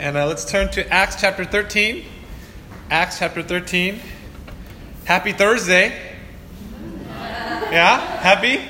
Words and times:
And 0.00 0.16
uh, 0.16 0.26
let's 0.26 0.46
turn 0.46 0.70
to 0.70 0.88
Acts 0.88 1.20
chapter 1.20 1.44
13. 1.44 2.06
Acts 2.90 3.18
chapter 3.18 3.42
13. 3.42 4.00
Happy 5.04 5.32
Thursday. 5.32 5.94
Yeah? 7.06 8.00
Happy? 8.00 8.62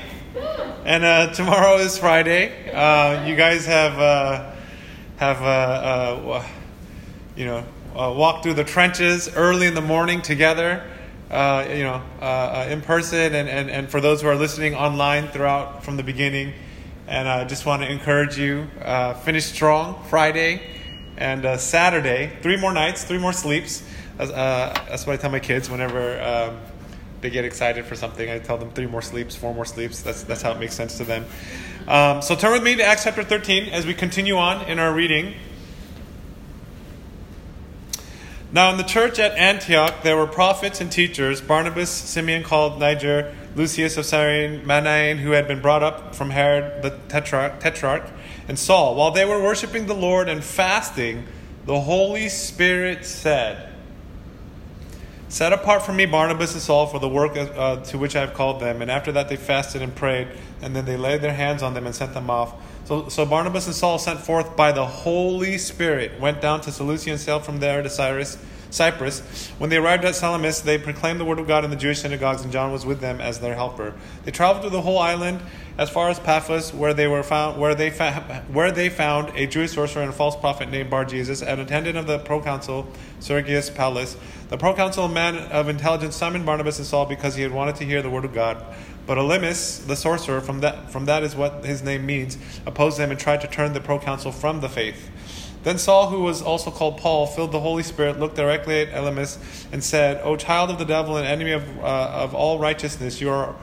And 0.83 1.05
uh, 1.05 1.31
tomorrow 1.31 1.77
is 1.77 1.97
Friday. 1.97 2.69
Uh, 2.69 3.25
you 3.25 3.37
guys 3.37 3.65
have, 3.65 3.97
uh, 3.97 4.51
have 5.19 5.41
uh, 5.41 6.31
uh, 6.31 6.45
you 7.37 7.45
know, 7.45 7.63
walked 7.95 8.43
through 8.43 8.55
the 8.55 8.65
trenches 8.65 9.33
early 9.33 9.67
in 9.67 9.73
the 9.73 9.79
morning 9.79 10.21
together. 10.21 10.85
You 11.29 11.83
know, 11.83 12.03
in 12.69 12.81
person, 12.81 13.33
and, 13.35 13.47
and, 13.47 13.69
and 13.71 13.89
for 13.89 14.01
those 14.01 14.21
who 14.21 14.27
are 14.27 14.35
listening 14.35 14.75
online 14.75 15.29
throughout 15.29 15.85
from 15.85 15.95
the 15.95 16.03
beginning. 16.03 16.51
And 17.07 17.25
I 17.25 17.45
just 17.45 17.65
want 17.65 17.83
to 17.83 17.89
encourage 17.89 18.37
you 18.37 18.67
finish 19.23 19.45
strong 19.45 20.03
Friday 20.09 20.80
and 21.21 21.45
uh, 21.45 21.57
Saturday. 21.57 22.31
Three 22.41 22.57
more 22.57 22.73
nights, 22.73 23.03
three 23.03 23.19
more 23.19 23.31
sleeps. 23.31 23.83
Uh, 24.19 24.73
that's 24.89 25.05
what 25.05 25.13
I 25.13 25.17
tell 25.17 25.29
my 25.29 25.39
kids 25.39 25.69
whenever 25.69 26.21
um, 26.21 26.57
they 27.21 27.29
get 27.29 27.45
excited 27.45 27.85
for 27.85 27.95
something. 27.95 28.29
I 28.29 28.39
tell 28.39 28.57
them 28.57 28.71
three 28.71 28.87
more 28.87 29.01
sleeps, 29.01 29.35
four 29.35 29.53
more 29.53 29.65
sleeps. 29.65 30.01
That's, 30.01 30.23
that's 30.23 30.41
how 30.41 30.51
it 30.51 30.59
makes 30.59 30.73
sense 30.73 30.97
to 30.97 31.03
them. 31.03 31.25
Um, 31.87 32.21
so 32.21 32.35
turn 32.35 32.51
with 32.51 32.63
me 32.63 32.75
to 32.75 32.83
Acts 32.83 33.03
chapter 33.03 33.23
13 33.23 33.69
as 33.69 33.85
we 33.85 33.93
continue 33.93 34.37
on 34.37 34.67
in 34.67 34.79
our 34.79 34.93
reading. 34.93 35.35
Now, 38.53 38.69
in 38.71 38.77
the 38.77 38.83
church 38.83 39.17
at 39.17 39.31
Antioch, 39.37 40.03
there 40.03 40.17
were 40.17 40.27
prophets 40.27 40.81
and 40.81 40.91
teachers 40.91 41.39
Barnabas, 41.39 41.89
Simeon 41.89 42.43
called 42.43 42.79
Niger, 42.79 43.33
Lucius 43.55 43.95
of 43.95 44.05
Cyrene, 44.05 44.65
Manaen, 44.65 45.17
who 45.17 45.31
had 45.31 45.47
been 45.47 45.61
brought 45.61 45.83
up 45.83 46.15
from 46.15 46.31
Herod 46.31 46.81
the 46.81 46.89
tetrarch, 47.07 47.61
tetrarch, 47.61 48.03
and 48.47 48.57
Saul. 48.57 48.95
While 48.95 49.11
they 49.11 49.25
were 49.25 49.41
worshiping 49.41 49.87
the 49.87 49.93
Lord 49.93 50.29
and 50.29 50.43
fasting, 50.43 51.25
the 51.65 51.79
Holy 51.79 52.29
Spirit 52.29 53.05
said, 53.05 53.71
Set 55.31 55.53
apart 55.53 55.83
for 55.83 55.93
me 55.93 56.05
Barnabas 56.05 56.51
and 56.51 56.61
Saul 56.61 56.87
for 56.87 56.99
the 56.99 57.07
work 57.07 57.37
uh, 57.37 57.77
to 57.77 57.97
which 57.97 58.17
I 58.17 58.19
have 58.19 58.33
called 58.33 58.59
them. 58.59 58.81
And 58.81 58.91
after 58.91 59.13
that, 59.13 59.29
they 59.29 59.37
fasted 59.37 59.81
and 59.81 59.95
prayed, 59.95 60.27
and 60.61 60.75
then 60.75 60.83
they 60.83 60.97
laid 60.97 61.21
their 61.21 61.33
hands 61.33 61.63
on 61.63 61.73
them 61.73 61.85
and 61.85 61.95
sent 61.95 62.13
them 62.13 62.29
off. 62.29 62.53
So, 62.83 63.07
so 63.07 63.25
Barnabas 63.25 63.65
and 63.65 63.73
Saul, 63.73 63.97
sent 63.97 64.19
forth 64.19 64.57
by 64.57 64.73
the 64.73 64.85
Holy 64.85 65.57
Spirit, 65.57 66.19
went 66.19 66.41
down 66.41 66.59
to 66.61 66.71
Seleucia 66.71 67.11
and 67.11 67.19
sailed 67.19 67.45
from 67.45 67.59
there 67.59 67.81
to 67.81 67.89
Cyrus, 67.89 68.37
Cyprus. 68.71 69.19
When 69.57 69.69
they 69.69 69.77
arrived 69.77 70.05
at 70.05 70.15
Salamis, 70.15 70.61
they 70.61 70.77
proclaimed 70.77 71.19
the 71.19 71.25
word 71.25 71.39
of 71.39 71.47
God 71.47 71.63
in 71.63 71.69
the 71.69 71.75
Jewish 71.75 71.99
synagogues, 71.99 72.41
and 72.41 72.51
John 72.51 72.71
was 72.71 72.85
with 72.85 73.01
them 73.01 73.21
as 73.21 73.39
their 73.39 73.53
helper. 73.53 73.93
They 74.23 74.31
traveled 74.31 74.63
through 74.63 74.71
the 74.71 74.81
whole 74.81 74.97
island 74.97 75.41
as 75.77 75.89
far 75.89 76.09
as 76.09 76.19
Paphos, 76.19 76.73
where 76.73 76.93
they 76.93 77.07
were 77.07 77.23
found, 77.23 77.59
where 77.59 77.75
they 77.75 77.91
where 78.51 78.71
they 78.71 78.89
found 78.89 79.35
a 79.35 79.45
Jewish 79.45 79.73
sorcerer 79.73 80.01
and 80.01 80.11
a 80.11 80.15
false 80.15 80.35
prophet 80.35 80.69
named 80.69 80.89
Bar 80.89 81.05
Jesus, 81.05 81.41
an 81.41 81.59
attendant 81.59 81.97
of 81.97 82.07
the 82.07 82.19
proconsul 82.19 82.87
Sergius 83.19 83.69
Paulus. 83.69 84.17
The 84.49 84.57
proconsul, 84.57 85.05
a 85.05 85.09
man 85.09 85.35
of 85.35 85.69
intelligence, 85.69 86.15
summoned 86.15 86.45
Barnabas 86.45 86.77
and 86.77 86.87
Saul 86.87 87.05
because 87.05 87.35
he 87.35 87.43
had 87.43 87.51
wanted 87.51 87.75
to 87.77 87.85
hear 87.85 88.01
the 88.01 88.09
word 88.09 88.25
of 88.25 88.33
God. 88.33 88.63
But 89.05 89.17
Elymas, 89.17 89.85
the 89.87 89.95
sorcerer, 89.95 90.41
from 90.41 90.61
that, 90.61 90.91
from 90.91 91.05
that 91.05 91.23
is 91.23 91.35
what 91.35 91.65
his 91.65 91.81
name 91.81 92.05
means, 92.05 92.37
opposed 92.65 92.97
them 92.97 93.11
and 93.11 93.19
tried 93.19 93.41
to 93.41 93.47
turn 93.47 93.73
the 93.73 93.81
proconsul 93.81 94.31
from 94.31 94.61
the 94.61 94.69
faith. 94.69 95.09
Then 95.63 95.77
Saul, 95.77 96.09
who 96.09 96.21
was 96.21 96.41
also 96.41 96.71
called 96.71 96.97
Paul, 96.97 97.27
filled 97.27 97.51
the 97.51 97.59
Holy 97.59 97.83
Spirit, 97.83 98.19
looked 98.19 98.35
directly 98.35 98.81
at 98.81 98.89
Elymas, 98.89 99.37
and 99.71 99.83
said, 99.83 100.19
O 100.23 100.35
child 100.35 100.71
of 100.71 100.79
the 100.79 100.85
devil 100.85 101.17
and 101.17 101.27
enemy 101.27 101.51
of, 101.51 101.63
uh, 101.79 102.11
of 102.13 102.33
all 102.33 102.57
righteousness, 102.57 103.21
you 103.21 103.29
are, 103.29 103.55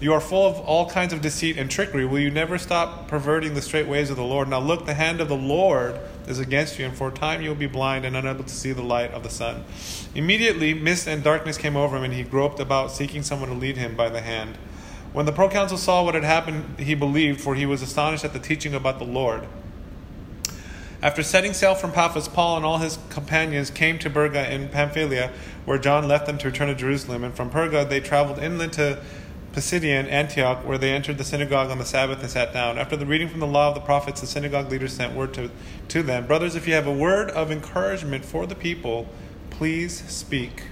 you 0.00 0.12
are 0.12 0.20
full 0.20 0.46
of 0.46 0.58
all 0.58 0.90
kinds 0.90 1.12
of 1.12 1.20
deceit 1.20 1.56
and 1.56 1.70
trickery. 1.70 2.04
Will 2.04 2.18
you 2.18 2.30
never 2.30 2.58
stop 2.58 3.06
perverting 3.06 3.54
the 3.54 3.62
straight 3.62 3.86
ways 3.86 4.10
of 4.10 4.16
the 4.16 4.24
Lord? 4.24 4.48
Now 4.48 4.58
look, 4.58 4.84
the 4.84 4.94
hand 4.94 5.20
of 5.20 5.28
the 5.28 5.36
Lord 5.36 5.96
is 6.26 6.40
against 6.40 6.78
you, 6.80 6.86
and 6.86 6.96
for 6.96 7.08
a 7.08 7.12
time 7.12 7.40
you 7.40 7.50
will 7.50 7.56
be 7.56 7.68
blind 7.68 8.04
and 8.04 8.16
unable 8.16 8.42
to 8.42 8.54
see 8.54 8.72
the 8.72 8.82
light 8.82 9.12
of 9.12 9.22
the 9.22 9.30
sun. 9.30 9.62
Immediately, 10.16 10.74
mist 10.74 11.06
and 11.06 11.22
darkness 11.22 11.56
came 11.56 11.76
over 11.76 11.96
him, 11.96 12.02
and 12.02 12.14
he 12.14 12.24
groped 12.24 12.58
about, 12.58 12.90
seeking 12.90 13.22
someone 13.22 13.48
to 13.48 13.54
lead 13.54 13.76
him 13.76 13.94
by 13.94 14.08
the 14.08 14.20
hand. 14.20 14.56
When 15.12 15.24
the 15.24 15.32
proconsul 15.32 15.78
saw 15.78 16.02
what 16.02 16.16
had 16.16 16.24
happened, 16.24 16.80
he 16.80 16.96
believed, 16.96 17.40
for 17.40 17.54
he 17.54 17.64
was 17.64 17.80
astonished 17.80 18.24
at 18.24 18.32
the 18.32 18.40
teaching 18.40 18.74
about 18.74 18.98
the 18.98 19.04
Lord. 19.04 19.46
After 21.04 21.22
setting 21.22 21.52
sail 21.52 21.74
from 21.74 21.92
Paphos, 21.92 22.28
Paul 22.28 22.56
and 22.56 22.64
all 22.64 22.78
his 22.78 22.98
companions 23.10 23.70
came 23.70 23.98
to 23.98 24.08
Perga 24.08 24.50
in 24.50 24.70
Pamphylia, 24.70 25.30
where 25.66 25.76
John 25.76 26.08
left 26.08 26.24
them 26.24 26.38
to 26.38 26.46
return 26.46 26.68
to 26.68 26.74
Jerusalem. 26.74 27.24
And 27.24 27.36
from 27.36 27.50
Perga 27.50 27.86
they 27.86 28.00
traveled 28.00 28.38
inland 28.38 28.72
to 28.72 29.02
Pisidian 29.52 30.08
Antioch, 30.08 30.66
where 30.66 30.78
they 30.78 30.94
entered 30.94 31.18
the 31.18 31.24
synagogue 31.24 31.70
on 31.70 31.76
the 31.76 31.84
Sabbath 31.84 32.22
and 32.22 32.30
sat 32.30 32.54
down. 32.54 32.78
After 32.78 32.96
the 32.96 33.04
reading 33.04 33.28
from 33.28 33.40
the 33.40 33.46
law 33.46 33.68
of 33.68 33.74
the 33.74 33.82
prophets, 33.82 34.22
the 34.22 34.26
synagogue 34.26 34.70
leaders 34.70 34.94
sent 34.94 35.14
word 35.14 35.34
to, 35.34 35.50
to 35.88 36.02
them 36.02 36.26
Brothers, 36.26 36.56
if 36.56 36.66
you 36.66 36.72
have 36.72 36.86
a 36.86 36.92
word 36.92 37.28
of 37.32 37.52
encouragement 37.52 38.24
for 38.24 38.46
the 38.46 38.54
people, 38.54 39.06
please 39.50 40.10
speak. 40.10 40.62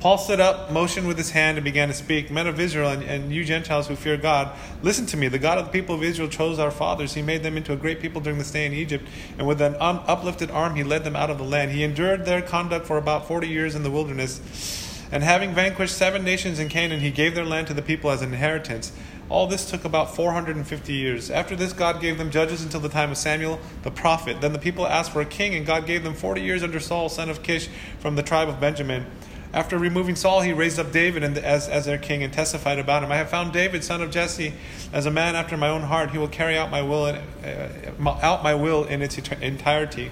Paul 0.00 0.16
stood 0.16 0.38
up, 0.38 0.70
motioned 0.70 1.08
with 1.08 1.18
his 1.18 1.32
hand, 1.32 1.58
and 1.58 1.64
began 1.64 1.88
to 1.88 1.94
speak. 1.94 2.30
Men 2.30 2.46
of 2.46 2.60
Israel, 2.60 2.90
and, 2.90 3.02
and, 3.02 3.32
you 3.32 3.44
Gentiles 3.44 3.88
who 3.88 3.96
fear 3.96 4.16
God, 4.16 4.56
listen 4.80 5.06
to 5.06 5.16
me. 5.16 5.26
The 5.26 5.40
God 5.40 5.58
of 5.58 5.64
the 5.64 5.72
people 5.72 5.96
of 5.96 6.04
Israel 6.04 6.28
chose 6.28 6.60
our 6.60 6.70
fathers. 6.70 7.14
He 7.14 7.22
made 7.22 7.42
them 7.42 7.56
into 7.56 7.72
a 7.72 7.76
great 7.76 8.00
people 8.00 8.20
during 8.20 8.38
the 8.38 8.44
stay 8.44 8.64
in 8.64 8.72
Egypt, 8.72 9.04
and 9.38 9.48
with 9.48 9.60
an 9.60 9.74
un- 9.80 10.00
uplifted 10.06 10.52
arm, 10.52 10.76
he 10.76 10.84
led 10.84 11.02
them 11.02 11.16
out 11.16 11.30
of 11.30 11.38
the 11.38 11.44
land. 11.44 11.72
He 11.72 11.82
endured 11.82 12.26
their 12.26 12.40
conduct 12.40 12.86
for 12.86 12.96
about 12.96 13.26
40 13.26 13.48
years 13.48 13.74
in 13.74 13.82
the 13.82 13.90
wilderness. 13.90 14.84
And 15.10 15.24
having 15.24 15.52
vanquished 15.52 15.96
seven 15.96 16.22
nations 16.22 16.60
in 16.60 16.68
Canaan, 16.68 17.00
he 17.00 17.10
gave 17.10 17.34
their 17.34 17.46
land 17.46 17.66
to 17.66 17.74
the 17.74 17.82
people 17.82 18.10
as 18.10 18.22
an 18.22 18.32
inheritance. 18.32 18.92
All 19.28 19.48
this 19.48 19.68
took 19.68 19.84
about 19.84 20.14
450 20.14 20.92
years. 20.92 21.30
After 21.30 21.56
this, 21.56 21.72
God 21.72 22.00
gave 22.00 22.18
them 22.18 22.30
judges 22.30 22.62
until 22.62 22.80
the 22.80 22.88
time 22.88 23.10
of 23.10 23.16
Samuel 23.16 23.58
the 23.82 23.90
prophet. 23.90 24.40
Then 24.40 24.52
the 24.52 24.58
people 24.58 24.86
asked 24.86 25.10
for 25.10 25.20
a 25.20 25.26
king, 25.26 25.54
and 25.56 25.66
God 25.66 25.86
gave 25.86 26.04
them 26.04 26.14
40 26.14 26.40
years 26.40 26.62
under 26.62 26.78
Saul, 26.78 27.08
son 27.08 27.28
of 27.28 27.42
Kish, 27.42 27.68
from 27.98 28.14
the 28.14 28.22
tribe 28.22 28.48
of 28.48 28.60
Benjamin. 28.60 29.06
After 29.52 29.78
removing 29.78 30.14
Saul, 30.14 30.42
he 30.42 30.52
raised 30.52 30.78
up 30.78 30.92
David 30.92 31.22
as, 31.38 31.68
as 31.68 31.86
their 31.86 31.96
king 31.96 32.22
and 32.22 32.32
testified 32.32 32.78
about 32.78 33.02
him. 33.02 33.10
I 33.10 33.16
have 33.16 33.30
found 33.30 33.52
David, 33.52 33.82
son 33.82 34.02
of 34.02 34.10
Jesse, 34.10 34.52
as 34.92 35.06
a 35.06 35.10
man 35.10 35.36
after 35.36 35.56
my 35.56 35.68
own 35.68 35.82
heart. 35.82 36.10
He 36.10 36.18
will 36.18 36.28
carry 36.28 36.58
out 36.58 36.70
my 36.70 36.82
will 36.82 37.06
in, 37.06 37.16
uh, 37.16 38.18
out 38.22 38.42
my 38.42 38.54
will 38.54 38.84
in 38.84 39.00
its 39.00 39.16
entirety. 39.16 40.10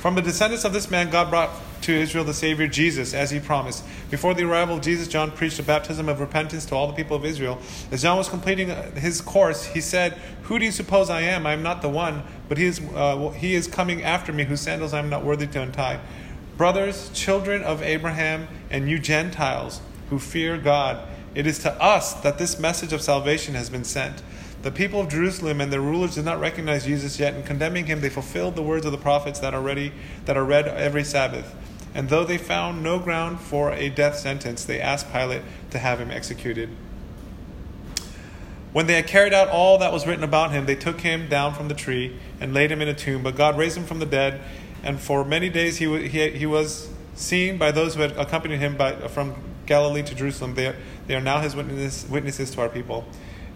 From 0.00 0.14
the 0.14 0.22
descendants 0.22 0.64
of 0.64 0.72
this 0.72 0.88
man, 0.88 1.10
God 1.10 1.30
brought 1.30 1.50
to 1.82 1.92
Israel 1.92 2.24
the 2.24 2.34
Savior 2.34 2.68
Jesus, 2.68 3.12
as 3.12 3.30
he 3.30 3.40
promised. 3.40 3.84
Before 4.10 4.34
the 4.34 4.44
arrival 4.44 4.76
of 4.76 4.82
Jesus, 4.82 5.08
John 5.08 5.30
preached 5.30 5.58
a 5.58 5.62
baptism 5.62 6.08
of 6.08 6.20
repentance 6.20 6.64
to 6.66 6.74
all 6.74 6.86
the 6.86 6.92
people 6.92 7.16
of 7.16 7.24
Israel. 7.24 7.58
As 7.90 8.02
John 8.02 8.16
was 8.16 8.28
completing 8.28 8.70
uh, 8.70 8.92
his 8.92 9.20
course, 9.20 9.64
he 9.64 9.80
said, 9.80 10.12
Who 10.44 10.58
do 10.58 10.64
you 10.64 10.70
suppose 10.70 11.10
I 11.10 11.22
am? 11.22 11.46
I 11.46 11.52
am 11.52 11.62
not 11.62 11.82
the 11.82 11.88
one, 11.88 12.22
but 12.48 12.56
he 12.56 12.66
is, 12.66 12.80
uh, 12.94 13.30
he 13.30 13.54
is 13.54 13.66
coming 13.66 14.04
after 14.04 14.32
me, 14.32 14.44
whose 14.44 14.60
sandals 14.60 14.92
I 14.92 15.00
am 15.00 15.10
not 15.10 15.24
worthy 15.24 15.46
to 15.48 15.62
untie. 15.62 16.00
Brothers, 16.56 17.10
children 17.12 17.62
of 17.62 17.82
Abraham, 17.82 18.48
and 18.70 18.88
you 18.88 18.98
Gentiles 18.98 19.80
who 20.08 20.18
fear 20.18 20.56
God, 20.56 21.06
it 21.34 21.46
is 21.46 21.58
to 21.60 21.72
us 21.82 22.14
that 22.14 22.38
this 22.38 22.58
message 22.58 22.92
of 22.92 23.02
salvation 23.02 23.54
has 23.54 23.68
been 23.68 23.84
sent. 23.84 24.22
The 24.62 24.70
people 24.70 25.00
of 25.00 25.08
Jerusalem 25.08 25.60
and 25.60 25.70
their 25.70 25.82
rulers 25.82 26.14
did 26.14 26.24
not 26.24 26.40
recognize 26.40 26.86
Jesus 26.86 27.20
yet. 27.20 27.34
and 27.34 27.44
condemning 27.44 27.86
him, 27.86 28.00
they 28.00 28.08
fulfilled 28.08 28.56
the 28.56 28.62
words 28.62 28.86
of 28.86 28.92
the 28.92 28.98
prophets 28.98 29.38
that 29.40 29.52
are, 29.52 29.60
ready, 29.60 29.92
that 30.24 30.36
are 30.36 30.44
read 30.44 30.66
every 30.66 31.04
Sabbath. 31.04 31.54
And 31.94 32.08
though 32.08 32.24
they 32.24 32.38
found 32.38 32.82
no 32.82 32.98
ground 32.98 33.40
for 33.40 33.72
a 33.72 33.90
death 33.90 34.18
sentence, 34.18 34.64
they 34.64 34.80
asked 34.80 35.12
Pilate 35.12 35.42
to 35.70 35.78
have 35.78 36.00
him 36.00 36.10
executed. 36.10 36.70
When 38.72 38.86
they 38.86 38.94
had 38.94 39.06
carried 39.06 39.32
out 39.32 39.48
all 39.48 39.78
that 39.78 39.92
was 39.92 40.06
written 40.06 40.24
about 40.24 40.52
him, 40.52 40.66
they 40.66 40.74
took 40.74 41.00
him 41.00 41.28
down 41.28 41.54
from 41.54 41.68
the 41.68 41.74
tree 41.74 42.18
and 42.40 42.52
laid 42.52 42.70
him 42.70 42.82
in 42.82 42.88
a 42.88 42.94
tomb. 42.94 43.22
But 43.22 43.36
God 43.36 43.56
raised 43.56 43.76
him 43.76 43.84
from 43.84 44.00
the 44.00 44.06
dead 44.06 44.40
and 44.86 45.00
for 45.00 45.24
many 45.24 45.48
days 45.48 45.78
he, 45.78 46.06
he, 46.06 46.30
he 46.30 46.46
was 46.46 46.88
seen 47.16 47.58
by 47.58 47.72
those 47.72 47.96
who 47.96 48.02
had 48.02 48.12
accompanied 48.12 48.58
him 48.58 48.76
by, 48.76 48.92
from 49.08 49.34
Galilee 49.66 50.04
to 50.04 50.14
Jerusalem. 50.14 50.54
They 50.54 50.68
are, 50.68 50.76
they 51.08 51.16
are 51.16 51.20
now 51.20 51.40
his 51.40 51.56
witness, 51.56 52.08
witnesses 52.08 52.52
to 52.52 52.60
our 52.60 52.68
people. 52.68 53.04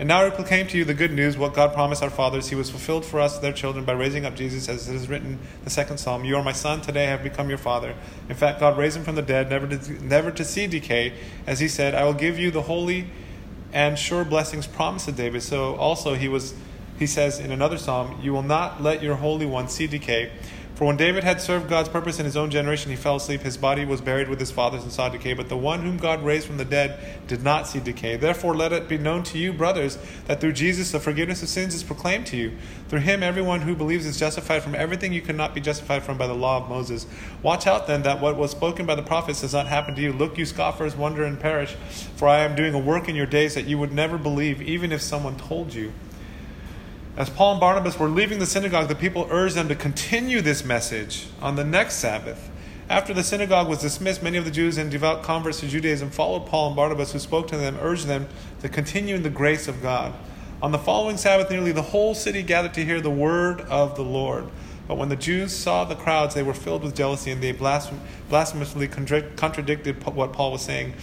And 0.00 0.08
now 0.08 0.24
we 0.24 0.30
proclaim 0.32 0.66
to 0.66 0.76
you 0.76 0.84
the 0.84 0.94
good 0.94 1.12
news, 1.12 1.38
what 1.38 1.54
God 1.54 1.72
promised 1.72 2.02
our 2.02 2.10
fathers. 2.10 2.48
He 2.48 2.56
was 2.56 2.68
fulfilled 2.68 3.04
for 3.04 3.20
us, 3.20 3.38
their 3.38 3.52
children, 3.52 3.84
by 3.84 3.92
raising 3.92 4.24
up 4.24 4.34
Jesus, 4.34 4.68
as 4.68 4.88
it 4.88 4.96
is 4.96 5.08
written 5.08 5.38
the 5.62 5.70
second 5.70 5.98
psalm 5.98 6.24
You 6.24 6.34
are 6.34 6.42
my 6.42 6.50
son, 6.50 6.80
today 6.80 7.06
I 7.06 7.10
have 7.10 7.22
become 7.22 7.48
your 7.48 7.58
father. 7.58 7.94
In 8.28 8.34
fact, 8.34 8.58
God 8.58 8.76
raised 8.76 8.96
him 8.96 9.04
from 9.04 9.14
the 9.14 9.22
dead, 9.22 9.50
never 9.50 9.68
to, 9.68 10.04
never 10.04 10.32
to 10.32 10.44
see 10.44 10.66
decay. 10.66 11.12
As 11.46 11.60
he 11.60 11.68
said, 11.68 11.94
I 11.94 12.06
will 12.06 12.14
give 12.14 12.40
you 12.40 12.50
the 12.50 12.62
holy 12.62 13.08
and 13.72 13.96
sure 13.96 14.24
blessings 14.24 14.66
promised 14.66 15.04
to 15.04 15.12
David. 15.12 15.44
So 15.44 15.76
also 15.76 16.14
he 16.14 16.26
was 16.26 16.54
he 17.00 17.06
says 17.06 17.40
in 17.40 17.50
another 17.50 17.78
psalm, 17.78 18.20
You 18.22 18.34
will 18.34 18.42
not 18.42 18.82
let 18.82 19.02
your 19.02 19.14
Holy 19.14 19.46
One 19.46 19.68
see 19.68 19.86
decay. 19.86 20.30
For 20.80 20.86
when 20.86 20.96
David 20.96 21.24
had 21.24 21.42
served 21.42 21.68
God's 21.68 21.90
purpose 21.90 22.18
in 22.20 22.24
his 22.24 22.38
own 22.38 22.50
generation, 22.50 22.90
he 22.90 22.96
fell 22.96 23.16
asleep. 23.16 23.42
His 23.42 23.58
body 23.58 23.84
was 23.84 24.00
buried 24.00 24.30
with 24.30 24.40
his 24.40 24.50
fathers 24.50 24.82
and 24.82 24.90
saw 24.90 25.10
decay. 25.10 25.34
But 25.34 25.50
the 25.50 25.56
one 25.58 25.82
whom 25.82 25.98
God 25.98 26.24
raised 26.24 26.46
from 26.46 26.56
the 26.56 26.64
dead 26.64 26.98
did 27.26 27.42
not 27.42 27.68
see 27.68 27.80
decay. 27.80 28.16
Therefore, 28.16 28.56
let 28.56 28.72
it 28.72 28.88
be 28.88 28.96
known 28.96 29.22
to 29.24 29.36
you, 29.36 29.52
brothers, 29.52 29.98
that 30.24 30.40
through 30.40 30.54
Jesus 30.54 30.90
the 30.90 30.98
forgiveness 30.98 31.42
of 31.42 31.50
sins 31.50 31.74
is 31.74 31.82
proclaimed 31.82 32.24
to 32.28 32.38
you. 32.38 32.56
Through 32.88 33.00
him, 33.00 33.22
everyone 33.22 33.60
who 33.60 33.76
believes 33.76 34.06
is 34.06 34.18
justified 34.18 34.62
from 34.62 34.74
everything 34.74 35.12
you 35.12 35.20
could 35.20 35.36
not 35.36 35.54
be 35.54 35.60
justified 35.60 36.02
from 36.02 36.16
by 36.16 36.26
the 36.26 36.32
law 36.32 36.56
of 36.56 36.70
Moses. 36.70 37.04
Watch 37.42 37.66
out 37.66 37.86
then 37.86 38.02
that 38.04 38.22
what 38.22 38.38
was 38.38 38.50
spoken 38.50 38.86
by 38.86 38.94
the 38.94 39.02
prophets 39.02 39.42
does 39.42 39.52
not 39.52 39.66
happen 39.66 39.94
to 39.96 40.00
you. 40.00 40.14
Look, 40.14 40.38
you 40.38 40.46
scoffers, 40.46 40.96
wonder 40.96 41.24
and 41.24 41.38
perish. 41.38 41.74
For 42.16 42.26
I 42.26 42.38
am 42.38 42.56
doing 42.56 42.72
a 42.72 42.78
work 42.78 43.06
in 43.06 43.14
your 43.14 43.26
days 43.26 43.54
that 43.54 43.66
you 43.66 43.76
would 43.76 43.92
never 43.92 44.16
believe, 44.16 44.62
even 44.62 44.92
if 44.92 45.02
someone 45.02 45.36
told 45.36 45.74
you. 45.74 45.92
As 47.16 47.28
Paul 47.28 47.52
and 47.52 47.60
Barnabas 47.60 47.98
were 47.98 48.08
leaving 48.08 48.38
the 48.38 48.46
synagogue, 48.46 48.88
the 48.88 48.94
people 48.94 49.26
urged 49.30 49.56
them 49.56 49.68
to 49.68 49.74
continue 49.74 50.40
this 50.40 50.64
message 50.64 51.26
on 51.42 51.56
the 51.56 51.64
next 51.64 51.96
Sabbath. 51.96 52.50
After 52.88 53.12
the 53.12 53.22
synagogue 53.22 53.68
was 53.68 53.80
dismissed, 53.80 54.22
many 54.22 54.38
of 54.38 54.44
the 54.44 54.50
Jews 54.50 54.78
and 54.78 54.90
devout 54.90 55.22
converts 55.22 55.60
to 55.60 55.68
Judaism 55.68 56.10
followed 56.10 56.46
Paul 56.46 56.68
and 56.68 56.76
Barnabas, 56.76 57.12
who 57.12 57.18
spoke 57.18 57.48
to 57.48 57.56
them, 57.56 57.76
urged 57.80 58.06
them 58.06 58.28
to 58.60 58.68
continue 58.68 59.14
in 59.14 59.22
the 59.22 59.30
grace 59.30 59.68
of 59.68 59.82
God. 59.82 60.14
On 60.62 60.72
the 60.72 60.78
following 60.78 61.16
Sabbath, 61.16 61.50
nearly 61.50 61.72
the 61.72 61.82
whole 61.82 62.14
city 62.14 62.42
gathered 62.42 62.74
to 62.74 62.84
hear 62.84 63.00
the 63.00 63.10
word 63.10 63.60
of 63.62 63.96
the 63.96 64.02
Lord. 64.02 64.46
But 64.86 64.96
when 64.96 65.08
the 65.08 65.16
Jews 65.16 65.54
saw 65.54 65.84
the 65.84 65.94
crowds, 65.94 66.34
they 66.34 66.42
were 66.42 66.54
filled 66.54 66.82
with 66.82 66.96
jealousy, 66.96 67.30
and 67.30 67.42
they 67.42 67.52
blasphemously 67.52 68.88
contradicted 68.88 70.04
what 70.04 70.32
Paul 70.32 70.52
was 70.52 70.62
saying. 70.62 70.94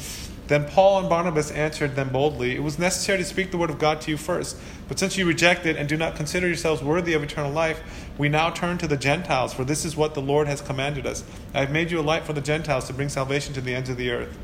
Then 0.47 0.65
Paul 0.65 0.99
and 0.99 1.09
Barnabas 1.09 1.51
answered 1.51 1.95
them 1.95 2.09
boldly 2.09 2.55
It 2.55 2.63
was 2.63 2.79
necessary 2.79 3.17
to 3.17 3.25
speak 3.25 3.51
the 3.51 3.57
word 3.57 3.69
of 3.69 3.79
God 3.79 4.01
to 4.01 4.11
you 4.11 4.17
first. 4.17 4.57
But 4.87 4.99
since 4.99 5.17
you 5.17 5.25
reject 5.25 5.65
it 5.65 5.75
and 5.75 5.89
do 5.89 5.97
not 5.97 6.15
consider 6.15 6.47
yourselves 6.47 6.81
worthy 6.81 7.13
of 7.13 7.21
eternal 7.21 7.51
life, 7.51 7.81
we 8.17 8.29
now 8.29 8.49
turn 8.49 8.77
to 8.77 8.87
the 8.87 8.97
Gentiles, 8.97 9.53
for 9.53 9.65
this 9.65 9.83
is 9.83 9.97
what 9.97 10.13
the 10.13 10.21
Lord 10.21 10.47
has 10.47 10.61
commanded 10.61 11.05
us. 11.05 11.23
I 11.53 11.59
have 11.59 11.71
made 11.71 11.91
you 11.91 11.99
a 11.99 12.01
light 12.01 12.23
for 12.23 12.33
the 12.33 12.41
Gentiles 12.41 12.85
to 12.87 12.93
bring 12.93 13.09
salvation 13.09 13.53
to 13.55 13.61
the 13.61 13.75
ends 13.75 13.89
of 13.89 13.97
the 13.97 14.11
earth. 14.11 14.37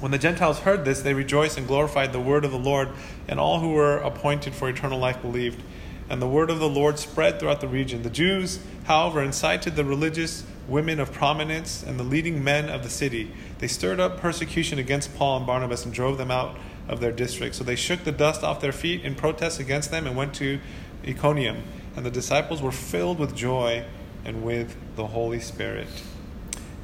When 0.00 0.10
the 0.10 0.18
Gentiles 0.18 0.58
heard 0.58 0.84
this, 0.84 1.00
they 1.00 1.14
rejoiced 1.14 1.56
and 1.56 1.66
glorified 1.66 2.12
the 2.12 2.20
word 2.20 2.44
of 2.44 2.50
the 2.50 2.58
Lord, 2.58 2.90
and 3.28 3.40
all 3.40 3.60
who 3.60 3.72
were 3.72 3.98
appointed 3.98 4.54
for 4.54 4.68
eternal 4.68 4.98
life 4.98 5.22
believed. 5.22 5.62
And 6.10 6.20
the 6.20 6.28
word 6.28 6.50
of 6.50 6.58
the 6.58 6.68
Lord 6.68 6.98
spread 6.98 7.40
throughout 7.40 7.60
the 7.60 7.68
region. 7.68 8.02
The 8.02 8.10
Jews, 8.10 8.60
however, 8.84 9.22
incited 9.22 9.74
the 9.74 9.84
religious 9.84 10.44
women 10.68 11.00
of 11.00 11.12
prominence 11.12 11.82
and 11.82 11.98
the 11.98 12.04
leading 12.04 12.42
men 12.44 12.68
of 12.68 12.82
the 12.82 12.90
city. 12.90 13.32
They 13.58 13.68
stirred 13.68 14.00
up 14.00 14.18
persecution 14.18 14.78
against 14.78 15.16
Paul 15.16 15.38
and 15.38 15.46
Barnabas 15.46 15.84
and 15.84 15.94
drove 15.94 16.18
them 16.18 16.30
out 16.30 16.56
of 16.88 17.00
their 17.00 17.12
district. 17.12 17.54
So 17.54 17.64
they 17.64 17.76
shook 17.76 18.04
the 18.04 18.12
dust 18.12 18.42
off 18.42 18.60
their 18.60 18.72
feet 18.72 19.04
in 19.04 19.14
protest 19.14 19.60
against 19.60 19.90
them 19.90 20.06
and 20.06 20.16
went 20.16 20.34
to 20.34 20.60
Iconium. 21.06 21.62
And 21.96 22.04
the 22.04 22.10
disciples 22.10 22.62
were 22.62 22.72
filled 22.72 23.18
with 23.18 23.34
joy 23.34 23.84
and 24.24 24.42
with 24.42 24.76
the 24.96 25.06
Holy 25.06 25.40
Spirit. 25.40 25.88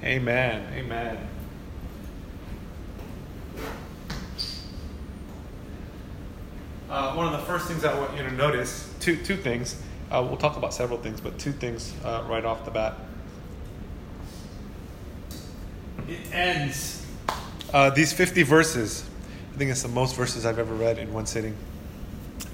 Amen. 0.03 0.67
Amen. 0.75 1.29
Uh, 6.89 7.15
one 7.15 7.33
of 7.33 7.33
the 7.33 7.47
first 7.47 7.69
things 7.69 7.85
I 7.85 7.99
want 7.99 8.15
you 8.17 8.23
to 8.23 8.31
notice, 8.33 8.93
two, 9.01 9.17
two 9.17 9.37
things. 9.37 9.81
Uh, 10.11 10.23
we'll 10.29 10.37
talk 10.37 10.59
about 10.59 10.75
several 10.75 10.99
things, 10.99 11.21
but 11.21 11.39
two 11.39 11.53
things 11.53 11.95
uh, 12.05 12.25
right 12.29 12.45
off 12.45 12.65
the 12.67 12.71
bat. 12.71 12.99
It 16.07 16.21
ends 16.33 17.07
uh, 17.73 17.91
these 17.91 18.13
50 18.13 18.43
verses. 18.43 19.09
I 19.53 19.59
think 19.59 19.71
it's 19.71 19.83
the 19.83 19.89
most 19.89 20.17
verses 20.17 20.47
I've 20.47 20.59
ever 20.59 20.75
read 20.75 20.99
in 20.99 21.13
one 21.13 21.27
sitting. 21.27 21.55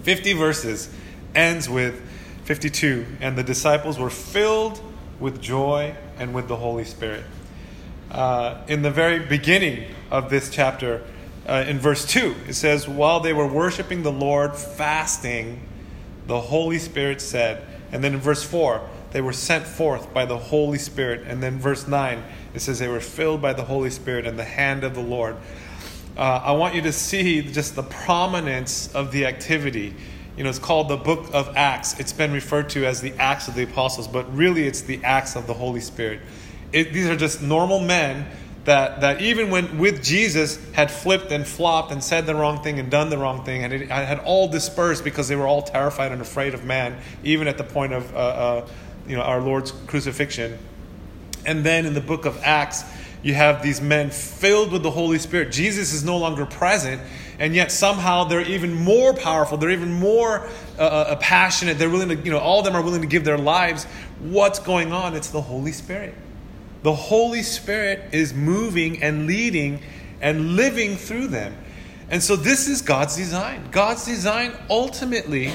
50 0.02 0.32
verses 0.32 0.92
ends 1.34 1.68
with 1.68 2.02
52. 2.44 3.06
And 3.20 3.38
the 3.38 3.44
disciples 3.44 3.98
were 3.98 4.10
filled 4.10 4.80
with 5.20 5.40
joy 5.40 5.94
and 6.18 6.34
with 6.34 6.48
the 6.48 6.56
Holy 6.56 6.84
Spirit. 6.84 7.24
Uh, 8.10 8.62
in 8.66 8.82
the 8.82 8.90
very 8.90 9.20
beginning 9.20 9.84
of 10.10 10.28
this 10.28 10.50
chapter, 10.50 11.04
uh, 11.46 11.64
in 11.68 11.78
verse 11.78 12.04
2, 12.04 12.34
it 12.48 12.54
says, 12.54 12.88
While 12.88 13.20
they 13.20 13.32
were 13.32 13.46
worshiping 13.46 14.02
the 14.02 14.12
Lord, 14.12 14.56
fasting, 14.56 15.60
the 16.26 16.40
Holy 16.40 16.78
Spirit 16.78 17.20
said, 17.20 17.64
and 17.92 18.02
then 18.02 18.14
in 18.14 18.20
verse 18.20 18.42
4, 18.42 18.86
they 19.12 19.20
were 19.20 19.32
sent 19.32 19.66
forth 19.66 20.12
by 20.12 20.26
the 20.26 20.36
Holy 20.36 20.78
Spirit. 20.78 21.26
And 21.26 21.42
then 21.42 21.58
verse 21.58 21.86
9, 21.86 22.22
it 22.54 22.60
says 22.60 22.78
they 22.78 22.88
were 22.88 23.00
filled 23.00 23.40
by 23.40 23.52
the 23.52 23.64
Holy 23.64 23.90
Spirit 23.90 24.26
and 24.26 24.38
the 24.38 24.44
hand 24.44 24.84
of 24.84 24.94
the 24.94 25.00
Lord. 25.00 25.36
Uh, 26.18 26.42
I 26.46 26.52
want 26.52 26.74
you 26.74 26.82
to 26.82 26.92
see 26.92 27.42
just 27.42 27.76
the 27.76 27.84
prominence 27.84 28.92
of 28.92 29.12
the 29.12 29.26
activity. 29.26 29.94
You 30.36 30.42
know, 30.42 30.50
it's 30.50 30.58
called 30.58 30.88
the 30.88 30.96
book 30.96 31.30
of 31.32 31.56
Acts. 31.56 31.98
It's 32.00 32.12
been 32.12 32.32
referred 32.32 32.70
to 32.70 32.84
as 32.86 33.00
the 33.00 33.12
Acts 33.20 33.46
of 33.46 33.54
the 33.54 33.62
Apostles, 33.62 34.08
but 34.08 34.34
really 34.36 34.66
it's 34.66 34.80
the 34.80 35.02
Acts 35.04 35.36
of 35.36 35.46
the 35.46 35.54
Holy 35.54 35.80
Spirit. 35.80 36.20
It, 36.72 36.92
these 36.92 37.06
are 37.06 37.14
just 37.14 37.40
normal 37.40 37.78
men 37.78 38.26
that, 38.64 39.00
that 39.00 39.22
even 39.22 39.50
when 39.50 39.78
with 39.78 40.02
Jesus 40.02 40.58
had 40.72 40.90
flipped 40.90 41.30
and 41.30 41.46
flopped 41.46 41.92
and 41.92 42.02
said 42.02 42.26
the 42.26 42.34
wrong 42.34 42.64
thing 42.64 42.80
and 42.80 42.90
done 42.90 43.10
the 43.10 43.18
wrong 43.18 43.44
thing, 43.44 43.62
and 43.62 43.72
it 43.72 43.88
had 43.88 44.18
all 44.18 44.48
dispersed 44.48 45.04
because 45.04 45.28
they 45.28 45.36
were 45.36 45.46
all 45.46 45.62
terrified 45.62 46.10
and 46.10 46.20
afraid 46.20 46.52
of 46.52 46.64
man, 46.64 46.98
even 47.22 47.46
at 47.46 47.58
the 47.58 47.64
point 47.64 47.92
of 47.92 48.12
uh, 48.12 48.18
uh, 48.18 48.68
you 49.06 49.14
know, 49.14 49.22
our 49.22 49.40
Lord's 49.40 49.70
crucifixion. 49.86 50.58
And 51.46 51.64
then 51.64 51.86
in 51.86 51.94
the 51.94 52.00
book 52.00 52.24
of 52.26 52.42
Acts, 52.42 52.82
you 53.22 53.34
have 53.34 53.62
these 53.62 53.80
men 53.80 54.10
filled 54.10 54.72
with 54.72 54.82
the 54.82 54.90
Holy 54.90 55.18
Spirit. 55.18 55.52
Jesus 55.52 55.92
is 55.92 56.04
no 56.04 56.18
longer 56.18 56.46
present, 56.46 57.00
and 57.38 57.54
yet 57.54 57.72
somehow 57.72 58.24
they're 58.24 58.48
even 58.48 58.72
more 58.72 59.14
powerful. 59.14 59.58
They're 59.58 59.70
even 59.70 59.92
more 59.92 60.48
uh, 60.78 60.82
uh, 60.82 61.16
passionate. 61.16 61.78
They're 61.78 61.90
willing 61.90 62.08
to, 62.08 62.16
you 62.16 62.30
know, 62.30 62.38
all 62.38 62.60
of 62.60 62.64
them 62.64 62.76
are 62.76 62.82
willing 62.82 63.02
to 63.02 63.08
give 63.08 63.24
their 63.24 63.38
lives. 63.38 63.84
What's 64.20 64.58
going 64.58 64.92
on? 64.92 65.14
It's 65.14 65.30
the 65.30 65.42
Holy 65.42 65.72
Spirit. 65.72 66.14
The 66.82 66.94
Holy 66.94 67.42
Spirit 67.42 68.12
is 68.12 68.32
moving 68.32 69.02
and 69.02 69.26
leading 69.26 69.80
and 70.20 70.56
living 70.56 70.96
through 70.96 71.28
them. 71.28 71.56
And 72.10 72.22
so 72.22 72.36
this 72.36 72.68
is 72.68 72.82
God's 72.82 73.16
design. 73.16 73.68
God's 73.70 74.04
design 74.04 74.52
ultimately 74.70 75.52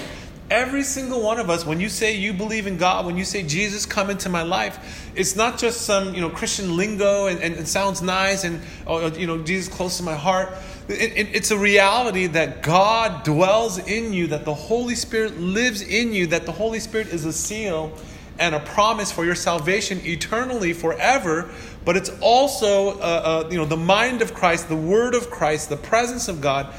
Every 0.53 0.83
single 0.83 1.19
one 1.19 1.39
of 1.39 1.49
us, 1.49 1.65
when 1.65 1.79
you 1.79 1.89
say 1.89 2.15
you 2.15 2.31
believe 2.31 2.67
in 2.67 2.77
God, 2.77 3.07
when 3.07 3.17
you 3.17 3.25
say 3.25 3.41
Jesus 3.41 3.87
come 3.87 4.11
into 4.11 4.29
my 4.29 4.43
life, 4.43 5.11
it's 5.15 5.35
not 5.35 5.57
just 5.57 5.81
some 5.81 6.13
you 6.13 6.21
know 6.21 6.29
Christian 6.29 6.77
lingo 6.77 7.25
and, 7.25 7.39
and 7.41 7.55
it 7.55 7.67
sounds 7.67 8.03
nice 8.03 8.43
and 8.43 8.61
oh, 8.85 9.11
you 9.13 9.25
know 9.25 9.41
Jesus 9.41 9.73
close 9.73 9.97
to 9.97 10.03
my 10.03 10.13
heart. 10.13 10.53
It, 10.87 11.17
it, 11.17 11.35
it's 11.35 11.49
a 11.49 11.57
reality 11.57 12.27
that 12.27 12.61
God 12.61 13.23
dwells 13.23 13.79
in 13.79 14.13
you, 14.13 14.27
that 14.27 14.45
the 14.45 14.53
Holy 14.53 14.93
Spirit 14.93 15.39
lives 15.39 15.81
in 15.81 16.13
you, 16.13 16.27
that 16.27 16.45
the 16.45 16.51
Holy 16.51 16.79
Spirit 16.79 17.07
is 17.07 17.25
a 17.25 17.33
seal 17.33 17.91
and 18.37 18.53
a 18.53 18.59
promise 18.59 19.11
for 19.11 19.25
your 19.25 19.33
salvation 19.33 20.01
eternally, 20.03 20.73
forever. 20.73 21.49
But 21.83 21.97
it's 21.97 22.11
also 22.21 22.99
uh, 22.99 23.45
uh, 23.45 23.49
you 23.49 23.57
know 23.57 23.65
the 23.65 23.75
mind 23.75 24.21
of 24.21 24.35
Christ, 24.35 24.69
the 24.69 24.75
Word 24.75 25.15
of 25.15 25.31
Christ, 25.31 25.69
the 25.69 25.77
presence 25.77 26.27
of 26.27 26.41
God 26.41 26.71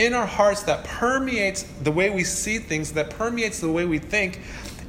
in 0.00 0.14
our 0.14 0.26
hearts 0.26 0.62
that 0.62 0.82
permeates 0.84 1.62
the 1.82 1.92
way 1.92 2.08
we 2.08 2.24
see 2.24 2.58
things, 2.58 2.92
that 2.92 3.10
permeates 3.10 3.60
the 3.60 3.70
way 3.70 3.84
we 3.84 3.98
think. 3.98 4.40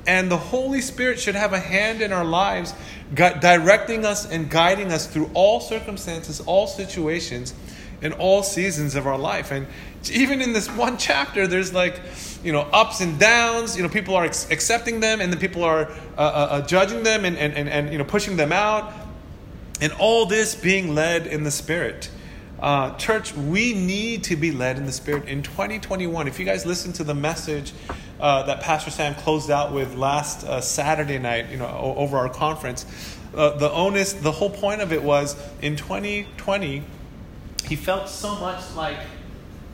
And 0.08 0.32
the 0.32 0.38
Holy 0.38 0.80
Spirit 0.80 1.20
should 1.20 1.36
have 1.36 1.52
a 1.52 1.60
hand 1.60 2.02
in 2.02 2.14
our 2.14 2.24
lives, 2.24 2.74
directing 3.14 4.06
us 4.06 4.32
and 4.32 4.50
guiding 4.50 4.92
us 4.92 5.06
through 5.06 5.30
all 5.34 5.60
circumstances, 5.60 6.40
all 6.42 6.66
situations, 6.66 7.54
in 8.02 8.14
all 8.14 8.42
seasons 8.42 8.96
of 8.96 9.06
our 9.06 9.18
life. 9.18 9.52
And 9.52 9.68
even 10.12 10.42
in 10.42 10.54
this 10.54 10.70
one 10.70 10.98
chapter, 10.98 11.46
there's 11.46 11.74
like, 11.74 12.00
you 12.42 12.52
know, 12.52 12.62
ups 12.62 13.02
and 13.02 13.20
downs. 13.20 13.76
You 13.76 13.84
know, 13.84 13.90
people 13.90 14.16
are 14.16 14.24
accepting 14.24 15.02
them, 15.02 15.20
and 15.20 15.32
then 15.32 15.40
people 15.40 15.64
are 15.64 15.92
uh, 15.92 15.92
uh, 16.18 16.22
uh, 16.22 16.62
judging 16.66 17.04
them 17.04 17.26
and, 17.26 17.38
and, 17.38 17.54
and, 17.54 17.70
and, 17.70 17.92
you 17.92 17.98
know, 17.98 18.06
pushing 18.06 18.38
them 18.38 18.52
out. 18.52 18.94
And 19.82 19.92
all 19.94 20.26
this 20.26 20.56
being 20.56 20.96
led 20.96 21.28
in 21.28 21.44
the 21.44 21.52
Spirit. 21.52 22.10
Uh, 22.62 22.96
church, 22.96 23.34
we 23.34 23.74
need 23.74 24.24
to 24.26 24.36
be 24.36 24.52
led 24.52 24.78
in 24.78 24.86
the 24.86 24.92
Spirit 24.92 25.28
in 25.28 25.42
2021. 25.42 26.28
If 26.28 26.40
you 26.40 26.46
guys 26.46 26.64
listen 26.64 26.94
to 26.94 27.04
the 27.04 27.16
message 27.16 27.74
uh, 28.20 28.44
that 28.44 28.62
Pastor 28.62 28.92
Sam 28.92 29.16
closed 29.16 29.50
out 29.50 29.74
with 29.74 29.96
last 29.96 30.46
uh, 30.46 30.62
Saturday 30.62 31.18
night, 31.18 31.50
you 31.50 31.58
know, 31.58 31.68
over 31.98 32.18
our 32.18 32.30
conference, 32.30 32.86
uh, 33.34 33.58
the 33.58 33.72
onus, 33.72 34.14
the 34.14 34.32
whole 34.32 34.52
point 34.52 34.82
of 34.82 34.94
it 34.94 35.02
was 35.02 35.36
in 35.64 35.76
2020, 35.76 36.84
he 37.66 37.76
felt 37.76 38.08
so 38.08 38.36
much 38.36 38.76
like 38.76 38.98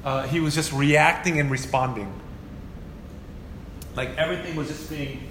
uh, 0.06 0.25
he 0.25 0.39
was 0.39 0.56
just 0.56 0.72
reacting 0.72 1.41
and 1.41 1.51
responding. 1.51 2.13
Like 3.98 4.15
everything 4.15 4.56
was 4.56 4.70
just 4.70 4.89
being, 4.89 5.27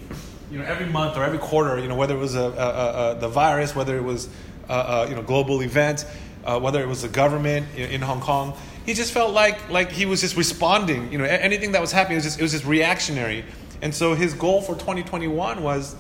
you 0.51 0.59
know, 0.59 0.65
every 0.67 0.87
month 0.87 1.17
or 1.17 1.25
every 1.25 1.39
quarter, 1.39 1.79
you 1.79 1.89
know, 1.89 1.95
whether 1.95 2.15
it 2.15 2.21
was 2.21 2.35
a, 2.35 2.41
a, 2.41 3.13
a, 3.13 3.15
the 3.19 3.29
virus, 3.29 3.75
whether 3.75 3.97
it 3.97 4.05
was 4.05 4.29
a, 4.69 5.07
you 5.09 5.15
know 5.15 5.23
global 5.23 5.63
event 5.63 6.05
uh, 6.47 6.59
whether 6.59 6.81
it 6.81 6.89
was 6.89 7.03
the 7.03 7.09
government 7.09 7.67
in, 7.77 7.91
in, 7.91 8.01
Hong 8.01 8.21
Kong. 8.21 8.57
He 8.87 8.95
just 8.95 9.13
felt 9.13 9.35
like 9.35 9.69
like 9.69 9.91
he 9.91 10.07
was 10.07 10.21
just 10.21 10.37
responding. 10.37 11.13
You 11.13 11.19
know, 11.19 11.25
anything 11.25 11.73
that 11.73 11.81
was 11.81 11.93
happening 11.93 12.17
was 12.17 12.25
just 12.25 12.39
it 12.39 12.43
was 12.43 12.53
just 12.53 12.65
reactionary. 12.65 13.45
And 13.83 13.95
so 13.95 14.15
his 14.15 14.33
goal 14.33 14.63
for 14.63 14.75
2021 14.75 15.63
was 15.63 15.97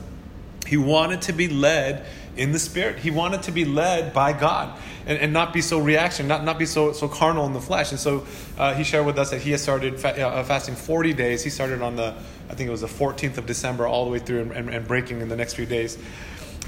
he 0.66 0.76
wanted 0.76 1.22
to 1.22 1.32
be 1.32 1.48
led 1.48 2.06
in 2.36 2.52
the 2.52 2.58
spirit. 2.58 2.98
He 2.98 3.10
wanted 3.10 3.42
to 3.44 3.52
be 3.52 3.64
led 3.64 4.12
by 4.12 4.32
God 4.32 4.78
and, 5.06 5.18
and 5.18 5.32
not 5.32 5.52
be 5.52 5.62
so 5.62 5.78
reaction, 5.78 6.28
not, 6.28 6.44
not 6.44 6.58
be 6.58 6.66
so, 6.66 6.92
so 6.92 7.08
carnal 7.08 7.46
in 7.46 7.52
the 7.52 7.60
flesh. 7.60 7.92
And 7.92 8.00
so 8.00 8.26
uh, 8.58 8.74
he 8.74 8.84
shared 8.84 9.06
with 9.06 9.18
us 9.18 9.30
that 9.30 9.40
he 9.40 9.52
has 9.52 9.62
started 9.62 9.98
fa- 9.98 10.20
uh, 10.20 10.44
fasting 10.44 10.74
40 10.74 11.14
days. 11.14 11.42
He 11.42 11.50
started 11.50 11.82
on 11.82 11.96
the, 11.96 12.14
I 12.50 12.54
think 12.54 12.68
it 12.68 12.70
was 12.70 12.82
the 12.82 12.86
14th 12.86 13.38
of 13.38 13.46
December 13.46 13.86
all 13.86 14.04
the 14.04 14.10
way 14.10 14.18
through 14.18 14.42
and, 14.42 14.52
and, 14.52 14.70
and 14.70 14.86
breaking 14.86 15.20
in 15.20 15.28
the 15.28 15.36
next 15.36 15.54
few 15.54 15.66
days. 15.66 15.98